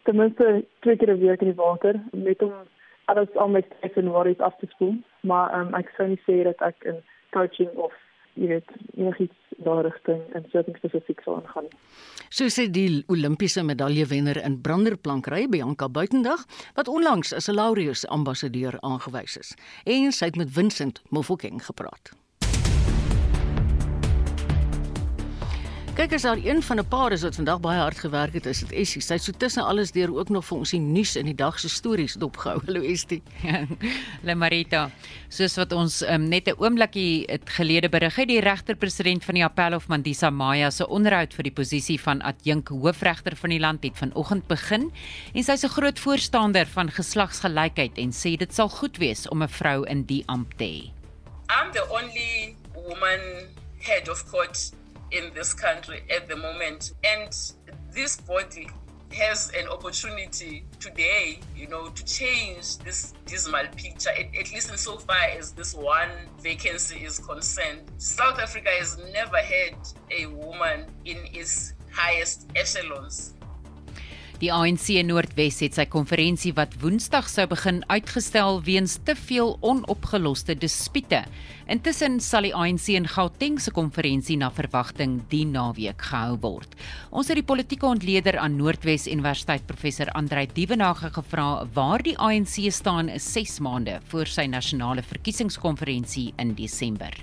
ten 0.04 0.16
minste 0.16 0.66
twee 0.80 0.98
keer 0.98 1.14
'n 1.14 1.20
week 1.20 1.42
in 1.42 1.52
die 1.54 1.62
water 1.64 2.00
met 2.12 2.42
om 2.42 2.54
alles 3.06 3.36
al 3.36 3.50
my 3.50 3.62
stress 3.62 3.96
en 3.96 4.10
worries 4.10 4.40
af 4.40 4.58
te 4.58 4.68
spoel. 4.70 4.96
Maar 5.22 5.60
um, 5.60 5.74
ek 5.74 5.90
sou 5.98 6.08
nie 6.08 6.22
sê 6.28 6.44
dat 6.44 6.62
ek 6.62 6.84
in 6.84 7.04
coaching 7.32 7.70
of 7.76 7.94
jy 8.34 8.48
weet 8.48 8.70
enigiets 8.98 9.38
daar 9.64 9.84
rigting 9.86 10.22
en 10.34 10.46
surfing 10.52 10.78
spesifiek 10.78 11.22
sou 11.26 11.36
aangaan. 11.36 11.68
So 12.30 12.48
sê 12.50 12.68
die 12.72 13.04
Olimpiese 13.12 13.64
medaljewenner 13.64 14.40
in 14.44 14.62
branderplankry 14.62 15.48
Bianca 15.50 15.90
Buitendag 15.90 16.46
wat 16.76 16.88
onlangs 16.88 17.34
as 17.34 17.50
'n 17.50 17.56
Laureus 17.56 18.08
ambassadeur 18.08 18.80
aangewys 18.82 19.38
is 19.38 19.54
en 19.86 20.12
sy 20.12 20.26
het 20.26 20.36
met 20.36 20.52
Vincent 20.52 21.02
Mofokeng 21.10 21.66
gepraat. 21.66 22.21
Kyk 26.02 26.16
as 26.18 26.24
daar 26.26 26.40
een 26.42 26.64
van 26.64 26.80
'n 26.80 26.88
paar 26.88 27.12
is 27.12 27.22
wat 27.22 27.36
vandag 27.36 27.60
baie 27.60 27.80
hard 27.80 28.00
gewerk 28.00 28.34
het, 28.34 28.46
is 28.46 28.60
dit 28.60 28.72
Essie. 28.72 29.02
Sy 29.02 29.14
het 29.14 29.24
so 29.24 29.32
tussen 29.38 29.64
alles 29.64 29.92
deur 29.92 30.18
ook 30.18 30.30
nog 30.30 30.46
vir 30.46 30.58
ons 30.58 30.70
die 30.70 30.80
nuus 30.80 31.16
en 31.16 31.26
die 31.26 31.36
dag 31.36 31.60
se 31.60 31.70
stories 31.70 32.14
dopgehou. 32.14 32.62
Hallo 32.66 32.82
Estie. 32.82 33.22
Le 34.24 34.36
Marita. 34.42 34.90
Soos 35.30 35.56
wat 35.56 35.72
ons 35.72 36.02
um, 36.02 36.28
net 36.30 36.48
'n 36.48 36.56
oombliekie 36.58 37.40
gelede 37.46 37.90
berig 37.90 38.16
het, 38.16 38.28
die 38.28 38.40
regter-president 38.40 39.24
van 39.24 39.36
die 39.36 39.44
Appelhof 39.44 39.88
Mandisa 39.88 40.30
Maya 40.30 40.72
se 40.72 40.88
onderhoud 40.88 41.34
vir 41.34 41.44
die 41.44 41.54
posisie 41.54 42.02
van 42.02 42.22
adjunk 42.22 42.70
hoofregter 42.70 43.36
van 43.36 43.50
die 43.50 43.60
land 43.60 43.84
het 43.84 43.98
vanoggend 43.98 44.48
begin 44.48 44.92
en 45.34 45.44
sy 45.44 45.52
is 45.52 45.64
'n 45.64 45.70
groot 45.70 46.00
voorstander 46.00 46.66
van 46.66 46.90
geslagsgelykheid 46.90 47.98
en 47.98 48.12
sê 48.12 48.38
dit 48.38 48.54
sal 48.54 48.70
goed 48.70 48.98
wees 48.98 49.30
om 49.30 49.44
'n 49.44 49.50
vrou 49.50 49.86
in 49.86 50.04
die 50.06 50.24
ampt 50.26 50.58
te 50.58 50.64
hê. 50.64 50.92
I'm 51.50 51.72
the 51.72 51.86
only 51.90 52.56
woman 52.74 53.22
head 53.78 54.10
of 54.10 54.26
court 54.32 54.81
in 55.12 55.34
this 55.34 55.54
country 55.54 56.04
at 56.10 56.28
the 56.28 56.36
moment. 56.36 56.94
And 57.04 57.30
this 57.92 58.18
body 58.18 58.70
has 59.14 59.52
an 59.52 59.68
opportunity 59.68 60.64
today, 60.80 61.40
you 61.56 61.68
know, 61.68 61.90
to 61.90 62.06
change 62.06 62.78
this 62.78 63.14
dismal 63.26 63.66
picture, 63.76 64.10
at, 64.10 64.36
at 64.36 64.52
least 64.52 64.72
insofar 64.72 65.18
as 65.38 65.52
this 65.52 65.74
one 65.74 66.10
vacancy 66.40 67.04
is 67.04 67.20
concerned. 67.20 67.82
South 67.98 68.40
Africa 68.40 68.70
has 68.70 68.98
never 69.12 69.38
had 69.38 69.76
a 70.12 70.28
woman 70.28 70.86
in 71.06 71.18
its 71.34 71.74
highest 71.92 72.50
echelons. 72.56 73.34
Die 74.42 74.50
ANC 74.50 74.88
Noordwes 75.06 75.60
het 75.62 75.76
sy 75.78 75.84
konferensie 75.86 76.50
wat 76.58 76.74
Woensdag 76.82 77.28
sou 77.30 77.44
begin 77.52 77.84
uitgestel 77.94 78.58
weens 78.66 78.96
te 79.06 79.14
veel 79.14 79.54
onopgeloste 79.62 80.56
dispute. 80.58 81.20
Intussen 81.70 82.18
sal 82.26 82.50
die 82.50 82.54
ANC 82.58 82.90
in 82.96 83.06
Gauteng 83.06 83.62
se 83.62 83.70
konferensie 83.70 84.40
na 84.42 84.50
verwagting 84.50 85.20
die 85.30 85.46
naweek 85.46 86.02
gehou 86.10 86.40
word. 86.42 86.74
Ons 87.14 87.30
het 87.30 87.38
die 87.38 87.46
politieke 87.46 87.86
ontleder 87.86 88.42
aan 88.42 88.58
Noordwes 88.58 89.06
Universiteit 89.06 89.70
professor 89.70 90.10
Andrei 90.18 90.48
Dievenage 90.50 91.14
gevra 91.14 91.68
waar 91.78 92.02
die 92.02 92.18
ANC 92.18 92.66
staan 92.74 93.14
6 93.14 93.60
maande 93.62 94.00
voor 94.10 94.26
sy 94.26 94.50
nasionale 94.50 95.06
verkiesingskonferensie 95.06 96.32
in 96.42 96.58
Desember. 96.58 97.14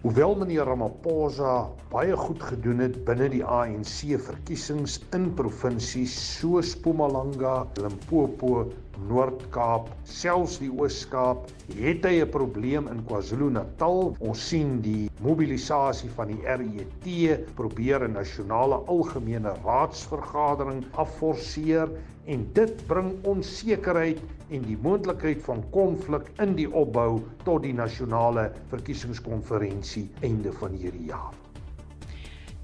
Hoewel 0.00 0.30
meneer 0.40 0.64
Ramaphosa 0.64 1.54
baie 1.90 2.14
goed 2.16 2.40
gedoen 2.50 2.78
het 2.80 2.94
binne 3.04 3.26
die 3.34 3.42
ANC 3.44 3.98
verkiesings 4.24 4.94
in 5.18 5.26
provinsies 5.36 6.14
soos 6.38 6.70
Mpumalanga, 6.78 7.66
Limpopo, 7.76 8.62
Noord-Kaap, 9.08 9.88
selfs 10.04 10.58
die 10.62 10.70
Oos-Kaap, 10.70 11.46
het 11.78 12.04
hy 12.04 12.20
'n 12.20 12.30
probleem 12.30 12.88
in 12.88 13.04
KwaZulu-Natal. 13.08 14.16
Ons 14.20 14.48
sien 14.48 14.80
die 14.80 15.10
mobilisasie 15.20 16.10
van 16.16 16.28
die 16.32 16.42
RET 16.44 17.46
probeer 17.54 18.04
'n 18.08 18.12
nasionale 18.12 18.80
algemene 18.86 19.54
raadsvergadering 19.64 20.84
afforceer 21.04 21.88
en 22.26 22.48
dit 22.52 22.86
bring 22.86 23.12
onsekerheid 23.24 24.20
en 24.50 24.62
die 24.62 24.78
moontlikheid 24.82 25.42
van 25.42 25.62
konflik 25.70 26.30
in 26.38 26.54
die 26.54 26.70
opbou 26.72 27.22
tot 27.44 27.62
die 27.62 27.74
nasionale 27.74 28.50
verkiesingskonferensie 28.68 30.08
einde 30.22 30.52
van 30.52 30.72
hierdie 30.72 31.08
jaar. 31.14 31.34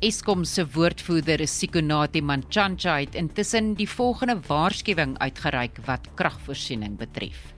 Eskom 0.05 0.45
se 0.45 0.67
woordvoerder, 0.75 1.41
Sikonati 1.49 2.21
Manchancha, 2.21 2.99
het 3.01 3.15
intussen 3.17 3.71
die 3.79 3.87
volgende 3.89 4.35
waarskuwing 4.47 5.15
uitgereik 5.25 5.79
wat 5.87 6.11
kragvoorsiening 6.21 6.99
betref. 7.01 7.55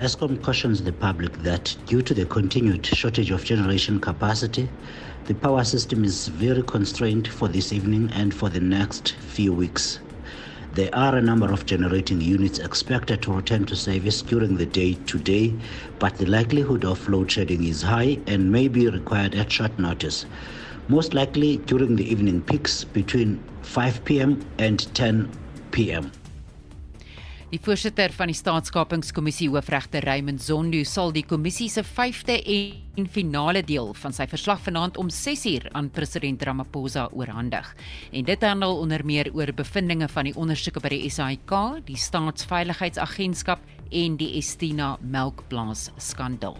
Eskom 0.00 0.40
cautions 0.40 0.80
the 0.80 0.92
public 0.92 1.36
that 1.42 1.76
due 1.84 2.00
to 2.02 2.14
the 2.14 2.24
continued 2.24 2.86
shortage 2.86 3.30
of 3.30 3.44
generation 3.44 4.00
capacity, 4.00 4.66
the 5.26 5.34
power 5.34 5.64
system 5.64 6.02
is 6.02 6.28
very 6.28 6.62
constrained 6.62 7.28
for 7.28 7.46
this 7.46 7.72
evening 7.72 8.10
and 8.14 8.32
for 8.32 8.48
the 8.48 8.60
next 8.60 9.14
few 9.34 9.52
weeks. 9.52 10.00
There 10.72 10.94
are 10.94 11.16
a 11.16 11.22
number 11.22 11.52
of 11.52 11.66
generating 11.66 12.22
units 12.22 12.58
expected 12.58 13.20
to 13.22 13.34
return 13.34 13.66
to 13.66 13.76
service 13.76 14.22
during 14.22 14.56
the 14.56 14.66
day 14.66 14.94
today, 15.04 15.52
but 15.98 16.16
the 16.16 16.26
likelihood 16.26 16.86
of 16.86 17.06
load 17.06 17.30
shedding 17.30 17.64
is 17.64 17.82
high 17.82 18.18
and 18.26 18.50
may 18.50 18.66
be 18.68 18.88
required 18.88 19.34
at 19.34 19.52
short 19.52 19.78
notice. 19.78 20.24
Most 20.88 21.14
likely 21.14 21.56
during 21.66 21.96
the 21.96 22.04
evening 22.04 22.40
peaks 22.40 22.84
between 22.84 23.40
5 23.62 24.04
p.m. 24.04 24.38
and 24.58 24.86
10 24.94 25.28
p.m. 25.72 26.12
Die 27.50 27.58
voorsitter 27.62 28.10
van 28.10 28.30
die 28.30 28.34
staatskapingskommissie 28.34 29.46
hoofregter 29.50 30.02
Raymond 30.06 30.42
Zondo 30.42 30.80
sal 30.86 31.12
die 31.14 31.24
kommissie 31.26 31.68
se 31.70 31.82
5de 31.86 32.36
en 32.98 33.06
finale 33.10 33.62
deel 33.66 33.92
van 33.98 34.14
sy 34.14 34.26
verslag 34.30 34.62
vanaand 34.64 34.98
om 34.98 35.10
6uur 35.10 35.68
aan 35.78 35.90
president 35.94 36.42
Ramaphosa 36.42 37.08
oorhandig. 37.14 37.68
En 38.10 38.26
dit 38.26 38.42
handel 38.42 38.78
onder 38.82 39.02
meer 39.06 39.30
oor 39.34 39.52
bevindinge 39.54 40.08
van 40.10 40.26
die 40.30 40.34
ondersoeke 40.34 40.82
by 40.82 40.90
die 40.94 41.10
SAIK, 41.10 41.54
die 41.86 41.98
Staatsveiligheidsagentskap 41.98 43.62
en 43.90 44.18
die 44.18 44.32
Estina 44.38 44.96
melkplaas 45.02 45.90
skandaal. 46.02 46.58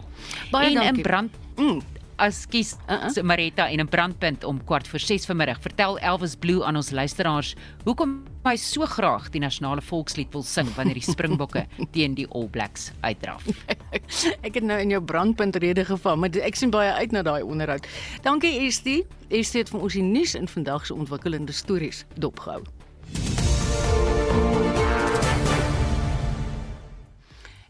Baie 0.50 0.70
en 0.70 0.80
dankie. 0.80 0.94
in 0.94 1.02
brand 1.02 1.38
mm, 1.58 1.80
Askies 2.16 2.76
uh 2.88 3.06
-uh. 3.06 3.22
Marita 3.22 3.68
en 3.68 3.80
'n 3.80 3.88
brandpunt 3.88 4.44
om 4.44 4.64
kwart 4.64 4.88
voor 4.88 4.98
6 4.98 5.26
vanmiddag. 5.26 5.60
Vertel 5.60 5.98
Elvis 5.98 6.36
Blue 6.36 6.64
aan 6.64 6.76
ons 6.76 6.90
luisteraars 6.90 7.54
hoekom 7.84 8.22
hy 8.44 8.56
so 8.56 8.84
graag 8.84 9.30
die 9.30 9.40
nasionale 9.40 9.82
volkslied 9.82 10.32
wil 10.32 10.42
sing 10.42 10.74
wanneer 10.74 10.94
die 10.94 11.02
Springbokke 11.02 11.66
teen 11.94 12.14
die 12.14 12.26
All 12.28 12.48
Blacks 12.48 12.92
uitdraf. 13.00 13.46
ek 14.46 14.54
het 14.54 14.62
nou 14.62 14.80
in 14.80 14.90
jou 14.90 15.02
brandpunt 15.02 15.56
rede 15.56 15.84
geval, 15.84 16.16
maar 16.16 16.30
ek 16.30 16.54
sien 16.54 16.70
baie 16.70 16.92
uit 16.92 17.12
na 17.12 17.22
daai 17.22 17.42
onderhoud. 17.42 17.86
Dankie 18.22 18.60
Estie. 18.66 19.06
Estie 19.28 19.60
het 19.60 19.70
vir 19.70 19.80
ons 19.80 19.92
die 19.92 20.02
nuus 20.02 20.34
in 20.34 20.48
vandag 20.48 20.86
se 20.86 20.94
ontwikkelende 20.94 21.52
stories 21.52 22.04
dopgehou. 22.14 22.62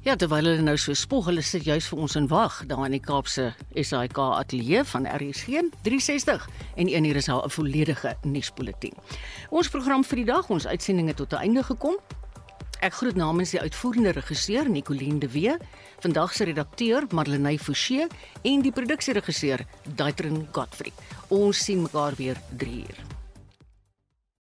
Ja, 0.07 0.15
terwyl 0.15 0.47
hulle 0.47 0.63
nou 0.63 0.77
so 0.79 0.95
spog, 0.95 1.25
hulle 1.27 1.43
sit 1.43 1.65
juis 1.67 1.89
vir 1.91 1.99
ons 1.99 2.15
in 2.15 2.29
wag 2.31 2.61
daar 2.71 2.85
in 2.87 2.93
die 2.95 3.03
Kaapse 3.03 3.49
SAK 3.75 4.21
ateljee 4.23 4.85
van 4.87 5.09
RSG 5.11 5.65
360 5.83 6.45
en 6.79 6.93
een 6.93 7.09
hier 7.09 7.19
is 7.19 7.29
al 7.29 7.43
'n 7.43 7.51
volledige 7.51 8.15
nuusbulletin. 8.23 8.95
Ons 9.51 9.69
program 9.69 10.05
vir 10.05 10.17
die 10.17 10.25
dag, 10.25 10.49
ons 10.49 10.67
uitsendinge 10.67 11.15
tot 11.15 11.33
'n 11.33 11.43
einde 11.43 11.63
gekom. 11.63 11.97
Ek 12.81 12.93
groet 12.93 13.17
namens 13.17 13.51
die 13.51 13.61
uitvoerende 13.61 14.13
regisseur 14.13 14.71
Nicoline 14.71 15.19
de 15.19 15.29
Wee, 15.29 15.57
vandag 15.99 16.33
se 16.33 16.45
redakteur 16.45 17.07
Marlenae 17.11 17.59
Forsie 17.59 18.07
en 18.43 18.63
die 18.63 18.73
produksieregisseur 18.73 19.67
Daitrin 19.97 20.49
Godfrey. 20.53 20.93
Ons 21.29 21.65
sien 21.65 21.83
mekaar 21.83 22.15
weer 22.15 22.37
3 22.57 22.79
uur. 22.79 23.16